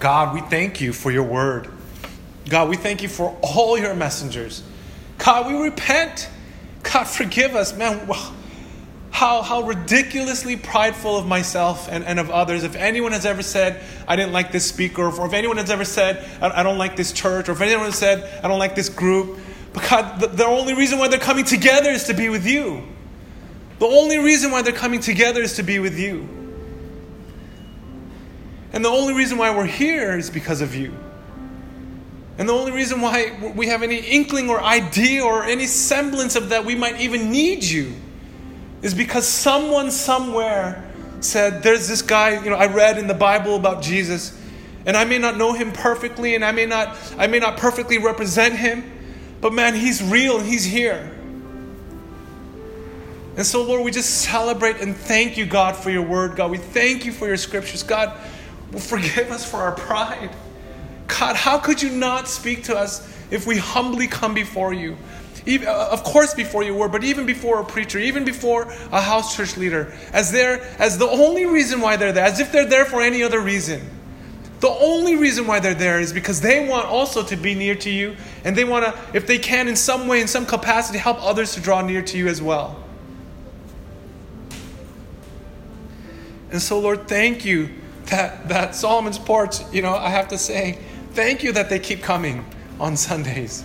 God, 0.00 0.34
we 0.34 0.40
thank 0.40 0.80
you 0.80 0.92
for 0.92 1.12
your 1.12 1.22
word. 1.22 1.70
God, 2.48 2.68
we 2.68 2.76
thank 2.76 3.00
you 3.00 3.08
for 3.08 3.38
all 3.42 3.78
your 3.78 3.94
messengers. 3.94 4.64
God, 5.24 5.46
we 5.46 5.54
repent 5.54 6.28
God, 6.84 7.04
forgive 7.04 7.56
us, 7.56 7.76
man. 7.76 8.08
How, 9.10 9.42
how 9.42 9.62
ridiculously 9.62 10.56
prideful 10.56 11.16
of 11.16 11.26
myself 11.26 11.88
and, 11.90 12.04
and 12.04 12.20
of 12.20 12.30
others. 12.30 12.62
If 12.62 12.76
anyone 12.76 13.12
has 13.12 13.24
ever 13.24 13.42
said, 13.42 13.82
I 14.06 14.16
didn't 14.16 14.32
like 14.32 14.52
this 14.52 14.66
speaker, 14.66 15.04
or 15.04 15.26
if 15.26 15.32
anyone 15.32 15.56
has 15.56 15.70
ever 15.70 15.84
said, 15.84 16.28
I, 16.40 16.62
don't 16.62 16.78
like 16.78 16.96
this 16.96 17.12
church, 17.12 17.48
or 17.48 17.52
if 17.52 17.60
anyone 17.60 17.86
has 17.86 17.96
said, 17.96 18.44
I 18.44 18.48
don't 18.48 18.58
like 18.58 18.74
this 18.74 18.88
group, 18.88 19.38
But 19.72 19.88
God, 19.88 20.20
the, 20.20 20.26
the 20.28 20.44
only 20.44 20.74
reason 20.74 20.98
why 20.98 21.08
they're 21.08 21.18
coming 21.18 21.44
together 21.44 21.90
is 21.90 22.04
to 22.04 22.14
be 22.14 22.28
with 22.28 22.46
you. 22.46 22.82
The 23.78 23.86
only 23.86 24.18
reason 24.18 24.50
why 24.50 24.62
they're 24.62 24.72
coming 24.72 25.00
together 25.00 25.40
is 25.40 25.56
to 25.56 25.62
be 25.62 25.78
with 25.78 25.98
you. 25.98 26.28
And 28.72 28.84
the 28.84 28.88
only 28.88 29.14
reason 29.14 29.38
why 29.38 29.56
we're 29.56 29.66
here 29.66 30.18
is 30.18 30.28
because 30.28 30.60
of 30.60 30.74
you. 30.74 30.94
And 32.36 32.48
the 32.48 32.52
only 32.52 32.72
reason 32.72 33.00
why 33.00 33.52
we 33.54 33.68
have 33.68 33.82
any 33.82 33.98
inkling 33.98 34.50
or 34.50 34.60
idea 34.60 35.22
or 35.22 35.44
any 35.44 35.66
semblance 35.66 36.34
of 36.34 36.48
that 36.48 36.64
we 36.64 36.74
might 36.74 37.00
even 37.00 37.30
need 37.30 37.62
you 37.62 37.92
is 38.82 38.92
because 38.92 39.26
someone 39.26 39.90
somewhere 39.90 40.84
said, 41.20 41.62
There's 41.62 41.86
this 41.86 42.02
guy, 42.02 42.42
you 42.42 42.50
know, 42.50 42.56
I 42.56 42.66
read 42.66 42.98
in 42.98 43.06
the 43.06 43.14
Bible 43.14 43.54
about 43.56 43.82
Jesus, 43.82 44.38
and 44.84 44.96
I 44.96 45.04
may 45.04 45.18
not 45.18 45.36
know 45.36 45.52
him 45.52 45.72
perfectly, 45.72 46.34
and 46.34 46.44
I 46.44 46.50
may 46.50 46.66
not, 46.66 46.96
I 47.16 47.28
may 47.28 47.38
not 47.38 47.56
perfectly 47.56 47.98
represent 47.98 48.56
him, 48.56 48.90
but 49.40 49.52
man, 49.52 49.74
he's 49.74 50.02
real 50.02 50.38
and 50.38 50.46
he's 50.46 50.64
here. 50.64 51.10
And 53.36 53.44
so, 53.44 53.62
Lord, 53.62 53.84
we 53.84 53.90
just 53.90 54.22
celebrate 54.22 54.80
and 54.80 54.96
thank 54.96 55.36
you, 55.36 55.46
God, 55.46 55.76
for 55.76 55.90
your 55.90 56.02
word, 56.02 56.36
God. 56.36 56.50
We 56.50 56.58
thank 56.58 57.04
you 57.04 57.12
for 57.12 57.26
your 57.26 57.36
scriptures. 57.36 57.82
God, 57.82 58.16
forgive 58.78 59.30
us 59.30 59.48
for 59.48 59.58
our 59.58 59.72
pride. 59.72 60.30
God, 61.18 61.36
how 61.36 61.58
could 61.58 61.80
you 61.80 61.90
not 61.90 62.28
speak 62.28 62.64
to 62.64 62.76
us 62.76 63.08
if 63.30 63.46
we 63.46 63.56
humbly 63.56 64.06
come 64.06 64.34
before 64.34 64.72
you? 64.72 64.96
Even, 65.46 65.68
uh, 65.68 65.88
of 65.90 66.02
course, 66.02 66.34
before 66.34 66.62
you 66.62 66.74
were, 66.74 66.88
but 66.88 67.04
even 67.04 67.26
before 67.26 67.60
a 67.60 67.64
preacher, 67.64 67.98
even 67.98 68.24
before 68.24 68.62
a 68.90 69.00
house 69.00 69.36
church 69.36 69.56
leader, 69.56 69.92
as 70.12 70.32
there, 70.32 70.62
as 70.78 70.98
the 70.98 71.06
only 71.06 71.44
reason 71.44 71.80
why 71.80 71.96
they're 71.96 72.12
there, 72.12 72.24
as 72.24 72.40
if 72.40 72.50
they're 72.50 72.64
there 72.64 72.84
for 72.84 73.02
any 73.02 73.22
other 73.22 73.40
reason. 73.40 73.82
The 74.60 74.70
only 74.70 75.16
reason 75.16 75.46
why 75.46 75.60
they're 75.60 75.74
there 75.74 76.00
is 76.00 76.12
because 76.12 76.40
they 76.40 76.66
want 76.66 76.86
also 76.86 77.22
to 77.22 77.36
be 77.36 77.54
near 77.54 77.74
to 77.76 77.90
you, 77.90 78.16
and 78.44 78.56
they 78.56 78.64
want 78.64 78.86
to, 78.86 78.98
if 79.12 79.26
they 79.26 79.38
can, 79.38 79.68
in 79.68 79.76
some 79.76 80.08
way, 80.08 80.22
in 80.22 80.28
some 80.28 80.46
capacity, 80.46 80.98
help 80.98 81.22
others 81.22 81.54
to 81.54 81.60
draw 81.60 81.82
near 81.82 82.00
to 82.02 82.16
you 82.16 82.26
as 82.28 82.40
well. 82.40 82.82
And 86.50 86.62
so, 86.62 86.80
Lord, 86.80 87.06
thank 87.06 87.44
you 87.44 87.68
that, 88.06 88.48
that 88.48 88.74
Solomon's 88.74 89.18
Porch, 89.18 89.56
you 89.72 89.82
know, 89.82 89.94
I 89.94 90.08
have 90.08 90.28
to 90.28 90.38
say, 90.38 90.78
thank 91.14 91.42
you 91.42 91.52
that 91.52 91.70
they 91.70 91.78
keep 91.78 92.02
coming 92.02 92.44
on 92.80 92.96
Sundays. 92.96 93.64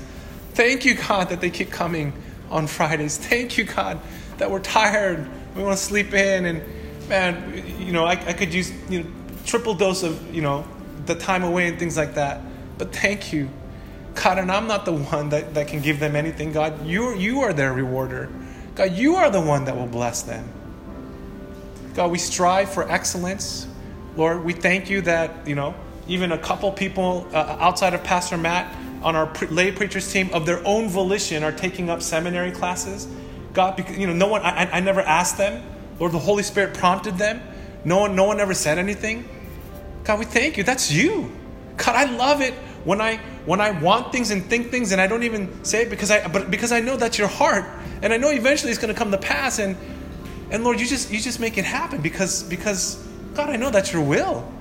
Thank 0.53 0.85
you, 0.85 0.95
God, 0.95 1.29
that 1.29 1.41
they 1.41 1.49
keep 1.49 1.71
coming 1.71 2.13
on 2.49 2.67
Fridays. 2.67 3.17
Thank 3.17 3.57
you, 3.57 3.63
God, 3.63 3.99
that 4.37 4.49
we're 4.51 4.59
tired. 4.59 5.27
We 5.55 5.63
want 5.63 5.77
to 5.77 5.83
sleep 5.83 6.13
in. 6.13 6.45
And 6.45 7.09
man, 7.09 7.63
you 7.79 7.91
know, 7.91 8.05
I, 8.05 8.11
I 8.11 8.33
could 8.33 8.53
use, 8.53 8.71
you 8.89 9.03
know, 9.03 9.09
triple 9.45 9.73
dose 9.73 10.03
of, 10.03 10.33
you 10.33 10.41
know, 10.41 10.65
the 11.05 11.15
time 11.15 11.43
away 11.43 11.67
and 11.67 11.79
things 11.79 11.97
like 11.97 12.15
that. 12.15 12.41
But 12.77 12.93
thank 12.95 13.33
you, 13.33 13.49
God. 14.13 14.37
And 14.37 14.51
I'm 14.51 14.67
not 14.67 14.85
the 14.85 14.93
one 14.93 15.29
that, 15.29 15.55
that 15.55 15.67
can 15.67 15.81
give 15.81 15.99
them 15.99 16.15
anything, 16.15 16.51
God. 16.51 16.85
You, 16.85 17.15
you 17.15 17.41
are 17.41 17.53
their 17.53 17.73
rewarder. 17.73 18.29
God, 18.75 18.93
you 18.93 19.15
are 19.15 19.29
the 19.29 19.41
one 19.41 19.65
that 19.65 19.75
will 19.75 19.87
bless 19.87 20.21
them. 20.21 20.47
God, 21.95 22.11
we 22.11 22.19
strive 22.19 22.71
for 22.71 22.89
excellence. 22.89 23.67
Lord, 24.15 24.43
we 24.43 24.53
thank 24.53 24.89
you 24.89 25.01
that, 25.01 25.47
you 25.47 25.55
know, 25.55 25.73
even 26.09 26.31
a 26.31 26.37
couple 26.37 26.71
people 26.71 27.27
uh, 27.33 27.57
outside 27.59 27.93
of 27.93 28.03
Pastor 28.03 28.37
Matt 28.37 28.75
on 29.01 29.15
our 29.15 29.27
pre- 29.27 29.47
lay 29.47 29.71
preachers 29.71 30.11
team 30.11 30.29
of 30.33 30.45
their 30.45 30.65
own 30.65 30.89
volition 30.89 31.43
are 31.43 31.51
taking 31.51 31.89
up 31.89 32.01
seminary 32.01 32.51
classes. 32.51 33.07
God, 33.53 33.75
because, 33.75 33.97
you 33.97 34.07
know, 34.07 34.13
no 34.13 34.27
one, 34.27 34.41
I, 34.41 34.69
I 34.71 34.79
never 34.79 35.01
asked 35.01 35.37
them. 35.37 35.63
Lord, 35.99 36.11
the 36.11 36.19
Holy 36.19 36.43
Spirit 36.43 36.73
prompted 36.73 37.17
them. 37.17 37.41
No 37.85 37.99
one, 37.99 38.15
no 38.15 38.25
one 38.25 38.39
ever 38.39 38.53
said 38.53 38.77
anything. 38.77 39.27
God, 40.03 40.19
we 40.19 40.25
thank 40.25 40.57
you. 40.57 40.63
That's 40.63 40.91
you. 40.91 41.31
God, 41.77 41.95
I 41.95 42.05
love 42.15 42.41
it 42.41 42.53
when 42.83 43.01
I 43.01 43.17
when 43.45 43.61
I 43.61 43.71
want 43.71 44.11
things 44.11 44.31
and 44.31 44.43
think 44.45 44.69
things 44.69 44.91
and 44.91 45.01
I 45.01 45.07
don't 45.07 45.23
even 45.23 45.63
say 45.63 45.83
it 45.83 45.89
because 45.89 46.11
I 46.11 46.27
but 46.27 46.49
because 46.49 46.71
I 46.71 46.79
know 46.79 46.97
that's 46.97 47.17
your 47.17 47.27
heart 47.27 47.65
and 48.01 48.13
I 48.13 48.17
know 48.17 48.29
eventually 48.29 48.71
it's 48.71 48.81
going 48.81 48.93
to 48.93 48.97
come 48.97 49.11
to 49.11 49.17
pass 49.17 49.59
and 49.59 49.77
and 50.51 50.63
Lord, 50.63 50.79
you 50.79 50.87
just 50.87 51.11
you 51.11 51.19
just 51.19 51.39
make 51.39 51.57
it 51.57 51.65
happen 51.65 52.01
because 52.01 52.43
because 52.43 52.95
God, 53.33 53.49
I 53.49 53.55
know 53.55 53.69
that's 53.69 53.93
your 53.93 54.01
will. 54.01 54.51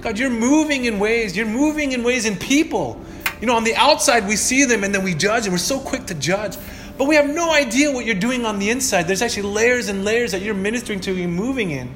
God, 0.00 0.18
you're 0.18 0.30
moving 0.30 0.84
in 0.84 0.98
ways. 0.98 1.36
You're 1.36 1.46
moving 1.46 1.92
in 1.92 2.02
ways 2.02 2.26
in 2.26 2.36
people. 2.36 3.00
You 3.40 3.46
know, 3.46 3.56
on 3.56 3.64
the 3.64 3.74
outside 3.74 4.26
we 4.26 4.36
see 4.36 4.64
them 4.64 4.84
and 4.84 4.94
then 4.94 5.02
we 5.02 5.14
judge 5.14 5.44
and 5.44 5.52
we're 5.52 5.58
so 5.58 5.78
quick 5.78 6.06
to 6.06 6.14
judge. 6.14 6.56
But 6.96 7.06
we 7.06 7.16
have 7.16 7.28
no 7.28 7.52
idea 7.52 7.92
what 7.92 8.06
you're 8.06 8.14
doing 8.14 8.46
on 8.46 8.58
the 8.58 8.70
inside. 8.70 9.02
There's 9.04 9.22
actually 9.22 9.42
layers 9.42 9.88
and 9.88 10.04
layers 10.04 10.32
that 10.32 10.40
you're 10.40 10.54
ministering 10.54 11.00
to 11.00 11.22
and 11.22 11.34
moving 11.34 11.70
in. 11.70 11.94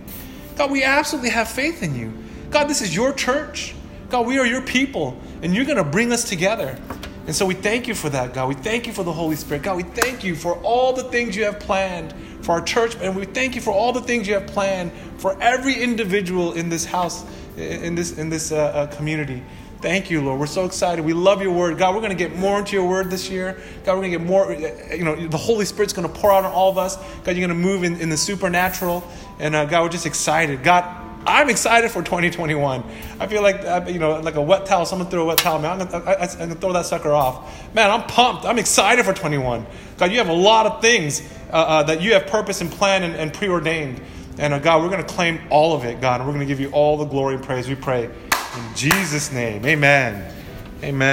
God, 0.56 0.70
we 0.70 0.84
absolutely 0.84 1.30
have 1.30 1.48
faith 1.48 1.82
in 1.82 1.94
you. 1.94 2.12
God, 2.50 2.68
this 2.68 2.82
is 2.82 2.94
your 2.94 3.12
church. 3.12 3.74
God, 4.10 4.26
we 4.26 4.38
are 4.38 4.44
your 4.44 4.60
people, 4.60 5.18
and 5.40 5.54
you're 5.54 5.64
going 5.64 5.78
to 5.78 5.84
bring 5.84 6.12
us 6.12 6.24
together. 6.24 6.76
And 7.26 7.34
so 7.34 7.46
we 7.46 7.54
thank 7.54 7.86
you 7.86 7.94
for 7.94 8.10
that, 8.10 8.34
God. 8.34 8.48
We 8.48 8.56
thank 8.56 8.86
you 8.86 8.92
for 8.92 9.04
the 9.04 9.12
Holy 9.12 9.36
Spirit. 9.36 9.62
God, 9.62 9.76
we 9.76 9.84
thank 9.84 10.24
you 10.24 10.34
for 10.34 10.56
all 10.62 10.92
the 10.92 11.04
things 11.04 11.36
you 11.36 11.44
have 11.44 11.60
planned 11.60 12.12
for 12.42 12.52
our 12.52 12.60
church, 12.60 12.96
and 13.00 13.14
we 13.14 13.24
thank 13.24 13.54
you 13.54 13.60
for 13.60 13.70
all 13.70 13.92
the 13.92 14.00
things 14.00 14.26
you 14.26 14.34
have 14.34 14.48
planned 14.48 14.92
for 15.18 15.40
every 15.40 15.80
individual 15.80 16.54
in 16.54 16.68
this 16.68 16.84
house, 16.84 17.24
in 17.60 17.94
this, 17.94 18.18
in 18.18 18.30
this 18.30 18.52
uh, 18.52 18.56
uh, 18.56 18.86
community. 18.88 19.42
Thank 19.80 20.10
you, 20.10 20.20
Lord. 20.20 20.38
We're 20.38 20.46
so 20.46 20.66
excited. 20.66 21.04
We 21.04 21.14
love 21.14 21.40
your 21.40 21.52
word. 21.52 21.78
God, 21.78 21.94
we're 21.94 22.02
going 22.02 22.16
to 22.16 22.28
get 22.28 22.36
more 22.36 22.58
into 22.58 22.76
your 22.76 22.86
word 22.86 23.10
this 23.10 23.30
year. 23.30 23.58
God, 23.84 23.94
we're 23.94 24.02
going 24.02 24.12
to 24.12 24.18
get 24.18 24.26
more, 24.26 24.52
you 24.52 25.04
know, 25.04 25.26
the 25.26 25.38
Holy 25.38 25.64
Spirit's 25.64 25.94
going 25.94 26.06
to 26.06 26.12
pour 26.12 26.30
out 26.30 26.44
on 26.44 26.52
all 26.52 26.70
of 26.70 26.76
us. 26.76 26.96
God, 27.24 27.34
you're 27.36 27.46
going 27.46 27.48
to 27.48 27.54
move 27.54 27.82
in, 27.82 27.98
in 27.98 28.10
the 28.10 28.16
supernatural. 28.16 29.02
And 29.38 29.54
uh, 29.54 29.64
God, 29.64 29.82
we're 29.82 29.88
just 29.88 30.04
excited. 30.04 30.62
God, 30.62 30.84
I'm 31.26 31.48
excited 31.48 31.90
for 31.90 32.02
2021. 32.02 32.82
I 33.18 33.26
feel 33.26 33.42
like, 33.42 33.60
uh, 33.60 33.84
you 33.86 33.98
know, 33.98 34.20
like 34.20 34.36
a 34.36 34.42
wet 34.42 34.66
towel. 34.66 34.86
Someone 34.86 35.08
threw 35.08 35.22
a 35.22 35.26
wet 35.26 35.38
towel. 35.38 35.58
Man, 35.58 35.80
I'm 35.80 35.88
going 35.88 36.48
to 36.50 36.54
throw 36.54 36.72
that 36.74 36.86
sucker 36.86 37.12
off. 37.12 37.74
Man, 37.74 37.90
I'm 37.90 38.02
pumped. 38.04 38.44
I'm 38.44 38.58
excited 38.58 39.04
for 39.04 39.12
21. 39.12 39.66
God, 39.98 40.12
you 40.12 40.18
have 40.18 40.28
a 40.28 40.34
lot 40.34 40.66
of 40.66 40.80
things 40.80 41.22
uh, 41.50 41.56
uh, 41.56 41.82
that 41.84 42.00
you 42.00 42.14
have 42.14 42.26
purpose 42.26 42.60
and 42.60 42.70
plan 42.70 43.02
and, 43.02 43.14
and 43.14 43.32
preordained. 43.32 44.00
And 44.40 44.54
uh, 44.54 44.58
God, 44.58 44.82
we're 44.82 44.88
going 44.88 45.04
to 45.04 45.12
claim 45.12 45.38
all 45.50 45.74
of 45.74 45.84
it, 45.84 46.00
God, 46.00 46.22
and 46.22 46.26
we're 46.26 46.32
going 46.32 46.46
to 46.46 46.50
give 46.50 46.60
you 46.60 46.70
all 46.70 46.96
the 46.96 47.04
glory 47.04 47.34
and 47.34 47.44
praise. 47.44 47.68
We 47.68 47.74
pray 47.74 48.06
in 48.06 48.74
Jesus' 48.74 49.30
name. 49.30 49.66
Amen. 49.66 50.34
Amen. 50.82 51.08